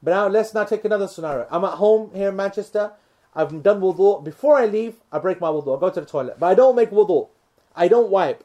But 0.00 0.12
now 0.12 0.28
let's 0.28 0.54
now 0.54 0.62
take 0.62 0.84
another 0.84 1.08
scenario. 1.08 1.48
I'm 1.50 1.64
at 1.64 1.78
home 1.82 2.12
here 2.14 2.28
in 2.28 2.36
Manchester. 2.36 2.92
I've 3.34 3.60
done 3.60 3.80
wudu. 3.80 4.22
Before 4.22 4.54
I 4.54 4.66
leave, 4.66 4.94
I 5.10 5.18
break 5.18 5.40
my 5.40 5.48
wudu. 5.48 5.76
I 5.76 5.80
go 5.80 5.90
to 5.90 6.00
the 6.00 6.06
toilet. 6.06 6.38
But 6.38 6.46
I 6.46 6.54
don't 6.54 6.76
make 6.76 6.92
wudu. 6.92 7.28
I 7.74 7.88
don't 7.88 8.08
wipe. 8.08 8.44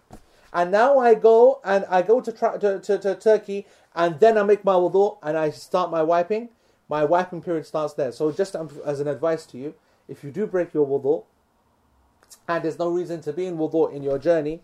And 0.51 0.71
now 0.71 0.97
I 0.97 1.13
go 1.13 1.61
and 1.63 1.85
I 1.87 2.01
go 2.01 2.19
to, 2.19 2.31
tra- 2.31 2.57
to, 2.57 2.79
to, 2.79 2.97
to 2.97 3.13
Turkey 3.13 3.67
and 3.93 4.19
then 4.19 4.39
I 4.39 4.41
make 4.41 4.65
my 4.65 4.73
wudu 4.73 5.19
and 5.21 5.37
I 5.37 5.51
start 5.51 5.91
my 5.91 6.01
wiping. 6.01 6.49
My 6.89 7.05
wiping 7.05 7.43
period 7.43 7.67
starts 7.67 7.93
there. 7.93 8.11
So 8.11 8.31
just 8.31 8.55
um, 8.55 8.71
as 8.83 8.99
an 8.99 9.07
advice 9.07 9.45
to 9.51 9.59
you, 9.59 9.75
if 10.07 10.23
you 10.23 10.31
do 10.31 10.47
break 10.47 10.73
your 10.73 10.87
wudu 10.87 11.25
and 12.47 12.63
there's 12.63 12.79
no 12.79 12.89
reason 12.89 13.21
to 13.21 13.33
be 13.33 13.45
in 13.45 13.57
wudu 13.57 13.93
in 13.93 14.03
your 14.03 14.19
journey 14.19 14.61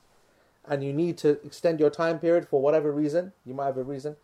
and 0.68 0.84
you 0.84 0.94
need 0.94 1.18
to 1.18 1.44
extend 1.46 1.80
your 1.80 1.90
time 1.90 2.20
period 2.20 2.48
for 2.48 2.62
whatever 2.62 2.92
reason, 2.92 3.34
you 3.46 3.54
might 3.54 3.66
have 3.66 3.78
a 3.78 3.84
reason, 3.84 4.16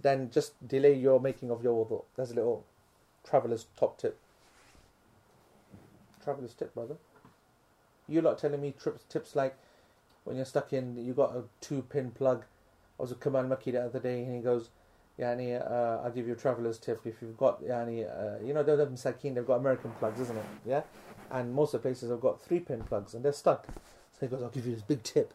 then 0.00 0.30
just 0.30 0.66
delay 0.66 0.94
your 0.94 1.20
making 1.20 1.50
of 1.50 1.62
your 1.62 1.84
wudu. 1.84 2.04
That's 2.16 2.32
a 2.32 2.34
little 2.34 2.64
traveler's 3.24 3.66
top 3.76 3.98
tip. 3.98 4.18
Traveler's 6.22 6.54
tip, 6.54 6.74
brother. 6.74 6.96
You 8.08 8.20
lot 8.20 8.38
telling 8.38 8.60
me 8.60 8.74
trips, 8.78 9.04
tips 9.08 9.36
like 9.36 9.56
when 10.24 10.36
you're 10.36 10.44
stuck 10.44 10.72
in, 10.72 10.96
you 10.96 11.14
got 11.14 11.36
a 11.36 11.44
two 11.60 11.82
pin 11.82 12.10
plug. 12.10 12.44
I 12.98 13.02
was 13.02 13.10
with 13.10 13.20
Kamal 13.20 13.44
Maki 13.44 13.72
the 13.72 13.84
other 13.84 14.00
day 14.00 14.22
and 14.22 14.34
he 14.34 14.40
goes, 14.40 14.70
Yani, 15.18 15.60
uh, 15.60 16.02
I'll 16.02 16.10
give 16.10 16.26
you 16.26 16.32
a 16.32 16.36
traveler's 16.36 16.78
tip. 16.78 17.00
If 17.04 17.16
you've 17.20 17.36
got, 17.36 17.62
Yani, 17.62 18.04
uh, 18.04 18.44
you 18.44 18.54
know, 18.54 18.62
they've 18.62 19.46
got 19.46 19.54
American 19.54 19.90
plugs, 19.92 20.20
isn't 20.20 20.36
it? 20.36 20.44
Yeah? 20.66 20.82
And 21.32 21.54
most 21.54 21.72
of 21.72 21.82
the 21.82 21.88
places 21.88 22.10
have 22.10 22.20
got 22.20 22.42
three 22.42 22.60
pin 22.60 22.82
plugs 22.82 23.14
and 23.14 23.24
they're 23.24 23.32
stuck. 23.32 23.66
So 23.66 24.18
he 24.20 24.26
goes, 24.26 24.42
I'll 24.42 24.50
give 24.50 24.66
you 24.66 24.74
this 24.74 24.82
big 24.82 25.02
tip. 25.02 25.32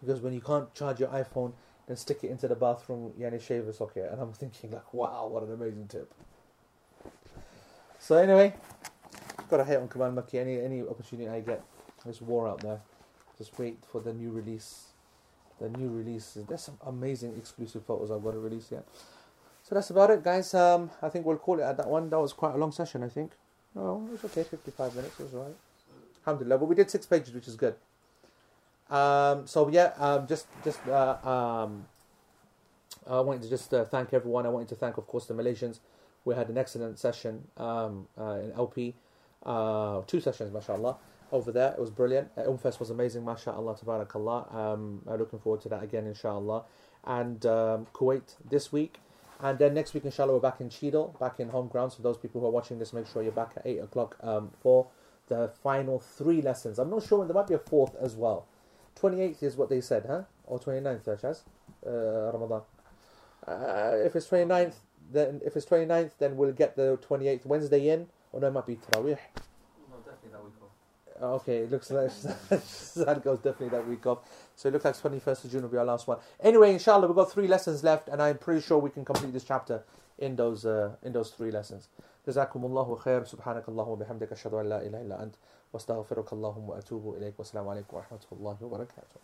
He 0.00 0.06
goes, 0.06 0.20
when 0.20 0.32
you 0.32 0.40
can't 0.40 0.72
charge 0.72 1.00
your 1.00 1.08
iPhone, 1.08 1.52
then 1.86 1.96
stick 1.96 2.20
it 2.22 2.30
into 2.30 2.46
the 2.46 2.54
bathroom 2.54 3.12
Yani 3.18 3.40
shaver 3.40 3.72
socket. 3.72 4.08
And 4.10 4.20
I'm 4.20 4.32
thinking, 4.32 4.70
like, 4.70 4.94
wow, 4.94 5.26
what 5.26 5.42
an 5.42 5.52
amazing 5.52 5.88
tip. 5.88 6.14
So, 7.98 8.16
anyway, 8.16 8.54
got 9.50 9.58
to 9.58 9.64
hit 9.64 9.78
on 9.78 9.88
Kamal 9.88 10.12
Maki 10.12 10.34
any, 10.34 10.60
any 10.60 10.80
opportunity 10.82 11.28
I 11.28 11.40
get. 11.40 11.62
There's 12.04 12.20
war 12.20 12.48
out 12.48 12.60
there. 12.60 12.80
Just 13.38 13.58
wait 13.58 13.78
for 13.90 14.00
the 14.00 14.12
new 14.12 14.30
release. 14.30 14.86
The 15.60 15.68
new 15.68 15.88
release. 15.88 16.38
There's 16.48 16.62
some 16.62 16.78
amazing 16.86 17.34
exclusive 17.36 17.84
photos 17.84 18.10
I've 18.10 18.22
got 18.22 18.32
to 18.32 18.38
release 18.38 18.70
yet. 18.70 18.86
So 19.62 19.74
that's 19.74 19.90
about 19.90 20.10
it, 20.10 20.24
guys. 20.24 20.54
Um, 20.54 20.90
I 21.00 21.08
think 21.08 21.26
we'll 21.26 21.36
call 21.36 21.60
it 21.60 21.62
at 21.62 21.76
that 21.76 21.88
one. 21.88 22.10
That 22.10 22.20
was 22.20 22.32
quite 22.32 22.54
a 22.54 22.58
long 22.58 22.72
session, 22.72 23.02
I 23.02 23.08
think. 23.08 23.32
No, 23.74 24.06
it 24.06 24.12
was 24.12 24.24
okay. 24.24 24.44
55 24.44 24.94
minutes. 24.94 25.18
Was 25.18 25.34
alright. 25.34 25.56
Alhamdulillah. 26.26 26.58
But 26.58 26.66
we 26.66 26.74
did 26.74 26.90
six 26.90 27.06
pages, 27.06 27.32
which 27.32 27.48
is 27.48 27.56
good. 27.56 27.74
Um, 28.90 29.46
so 29.46 29.68
yeah, 29.68 29.92
um, 29.98 30.26
just 30.26 30.46
just 30.62 30.86
uh, 30.86 31.16
um, 31.24 31.86
I 33.08 33.20
wanted 33.20 33.42
to 33.42 33.48
just 33.48 33.72
uh, 33.72 33.84
thank 33.86 34.12
everyone. 34.12 34.46
I 34.46 34.50
wanted 34.50 34.68
to 34.68 34.74
thank, 34.74 34.98
of 34.98 35.06
course, 35.06 35.26
the 35.26 35.34
Malaysians. 35.34 35.78
We 36.24 36.34
had 36.34 36.48
an 36.48 36.58
excellent 36.58 36.98
session 36.98 37.48
um, 37.56 38.06
uh, 38.18 38.38
in 38.44 38.52
LP, 38.52 38.94
uh, 39.44 40.02
two 40.06 40.20
sessions, 40.20 40.52
mashallah, 40.52 40.96
over 41.32 41.50
there. 41.50 41.72
It 41.72 41.80
was 41.80 41.90
brilliant. 41.90 42.28
Uh, 42.36 42.42
Umfest 42.42 42.78
was 42.78 42.90
amazing, 42.90 43.24
mashallah, 43.24 43.74
tabarakallah. 43.74 44.54
Um, 44.54 45.02
I'm 45.08 45.18
looking 45.18 45.40
forward 45.40 45.62
to 45.62 45.68
that 45.70 45.82
again, 45.82 46.06
inshallah. 46.06 46.64
And 47.04 47.44
um, 47.46 47.86
Kuwait 47.92 48.36
this 48.48 48.70
week. 48.70 48.98
And 49.42 49.58
then 49.58 49.74
next 49.74 49.92
week, 49.92 50.04
inshallah, 50.04 50.34
we're 50.34 50.38
back 50.38 50.60
in 50.60 50.70
Cheadle, 50.70 51.16
back 51.18 51.40
in 51.40 51.48
home 51.48 51.66
grounds. 51.66 51.96
For 51.96 52.02
those 52.02 52.16
people 52.16 52.40
who 52.40 52.46
are 52.46 52.50
watching 52.50 52.78
this, 52.78 52.92
make 52.92 53.08
sure 53.08 53.24
you're 53.24 53.32
back 53.32 53.54
at 53.56 53.66
8 53.66 53.78
o'clock 53.78 54.16
um, 54.22 54.52
for 54.60 54.86
the 55.26 55.50
final 55.64 55.98
three 55.98 56.40
lessons. 56.40 56.78
I'm 56.78 56.90
not 56.90 57.04
sure 57.04 57.18
when 57.18 57.26
there 57.26 57.34
might 57.34 57.48
be 57.48 57.54
a 57.54 57.58
fourth 57.58 57.96
as 58.00 58.14
well. 58.14 58.46
28th 59.00 59.42
is 59.42 59.56
what 59.56 59.68
they 59.68 59.80
said, 59.80 60.04
huh? 60.06 60.22
Or 60.46 60.60
29th, 60.60 61.04
Chaz? 61.20 61.40
Uh, 61.84 62.32
Ramadan. 62.32 62.62
Uh, 63.46 63.96
if 64.04 64.14
it's 64.14 64.28
29th, 64.28 64.74
then 65.10 65.40
if 65.44 65.56
it's 65.56 65.66
29th, 65.66 66.12
then 66.20 66.36
we'll 66.36 66.52
get 66.52 66.76
the 66.76 66.96
28th 67.08 67.44
Wednesday 67.44 67.88
in. 67.88 68.06
Or 68.30 68.38
no, 68.38 68.46
it 68.46 68.52
might 68.52 68.66
be 68.66 68.76
Tarawih. 68.76 69.18
No, 69.90 69.96
definitely 70.04 70.30
that 70.30 70.44
week 70.44 70.54
off. 70.62 70.70
Oh, 71.20 71.34
Okay, 71.34 71.58
it 71.58 71.70
looks 71.70 71.90
like 71.90 72.12
that 72.48 73.20
goes 73.24 73.38
definitely 73.38 73.70
that 73.70 73.88
week 73.88 74.06
off. 74.06 74.20
So 74.62 74.68
it 74.68 74.74
looks 74.74 74.84
like 74.84 74.94
21st 74.94 75.44
of 75.44 75.50
June 75.50 75.62
will 75.62 75.70
be 75.70 75.76
our 75.76 75.84
last 75.84 76.06
one. 76.06 76.18
Anyway, 76.38 76.72
inshallah, 76.72 77.08
we've 77.08 77.16
got 77.16 77.32
three 77.32 77.48
lessons 77.48 77.82
left, 77.82 78.08
and 78.08 78.22
I'm 78.22 78.38
pretty 78.38 78.60
sure 78.60 78.78
we 78.78 78.90
can 78.90 79.04
complete 79.04 79.32
this 79.32 79.42
chapter 79.42 79.82
in 80.18 80.36
those 80.36 80.64
uh, 80.64 80.94
in 81.02 81.12
those 81.12 81.30
three 81.30 81.50
lessons. 81.50 81.88
جزاكم 82.28 82.64
الله 82.64 82.96
خير 82.96 83.24
سبحانك 83.24 83.68
اللهم 83.68 83.88
وبحمدك 83.88 84.32
أشهد 84.32 84.54
أن 84.54 84.68
لا 84.68 84.86
إله 84.86 85.00
إلا 85.02 85.22
أنت 85.22 85.34
واستغفرك 85.72 86.32
اللهم 86.32 86.68
وأتوب 86.70 87.14
إليك 87.16 87.34
والسلام 87.38 87.68
عليكم 87.68 87.96
ورحمة 87.96 88.20
الله 88.32 88.56
وبركاته. 88.62 89.18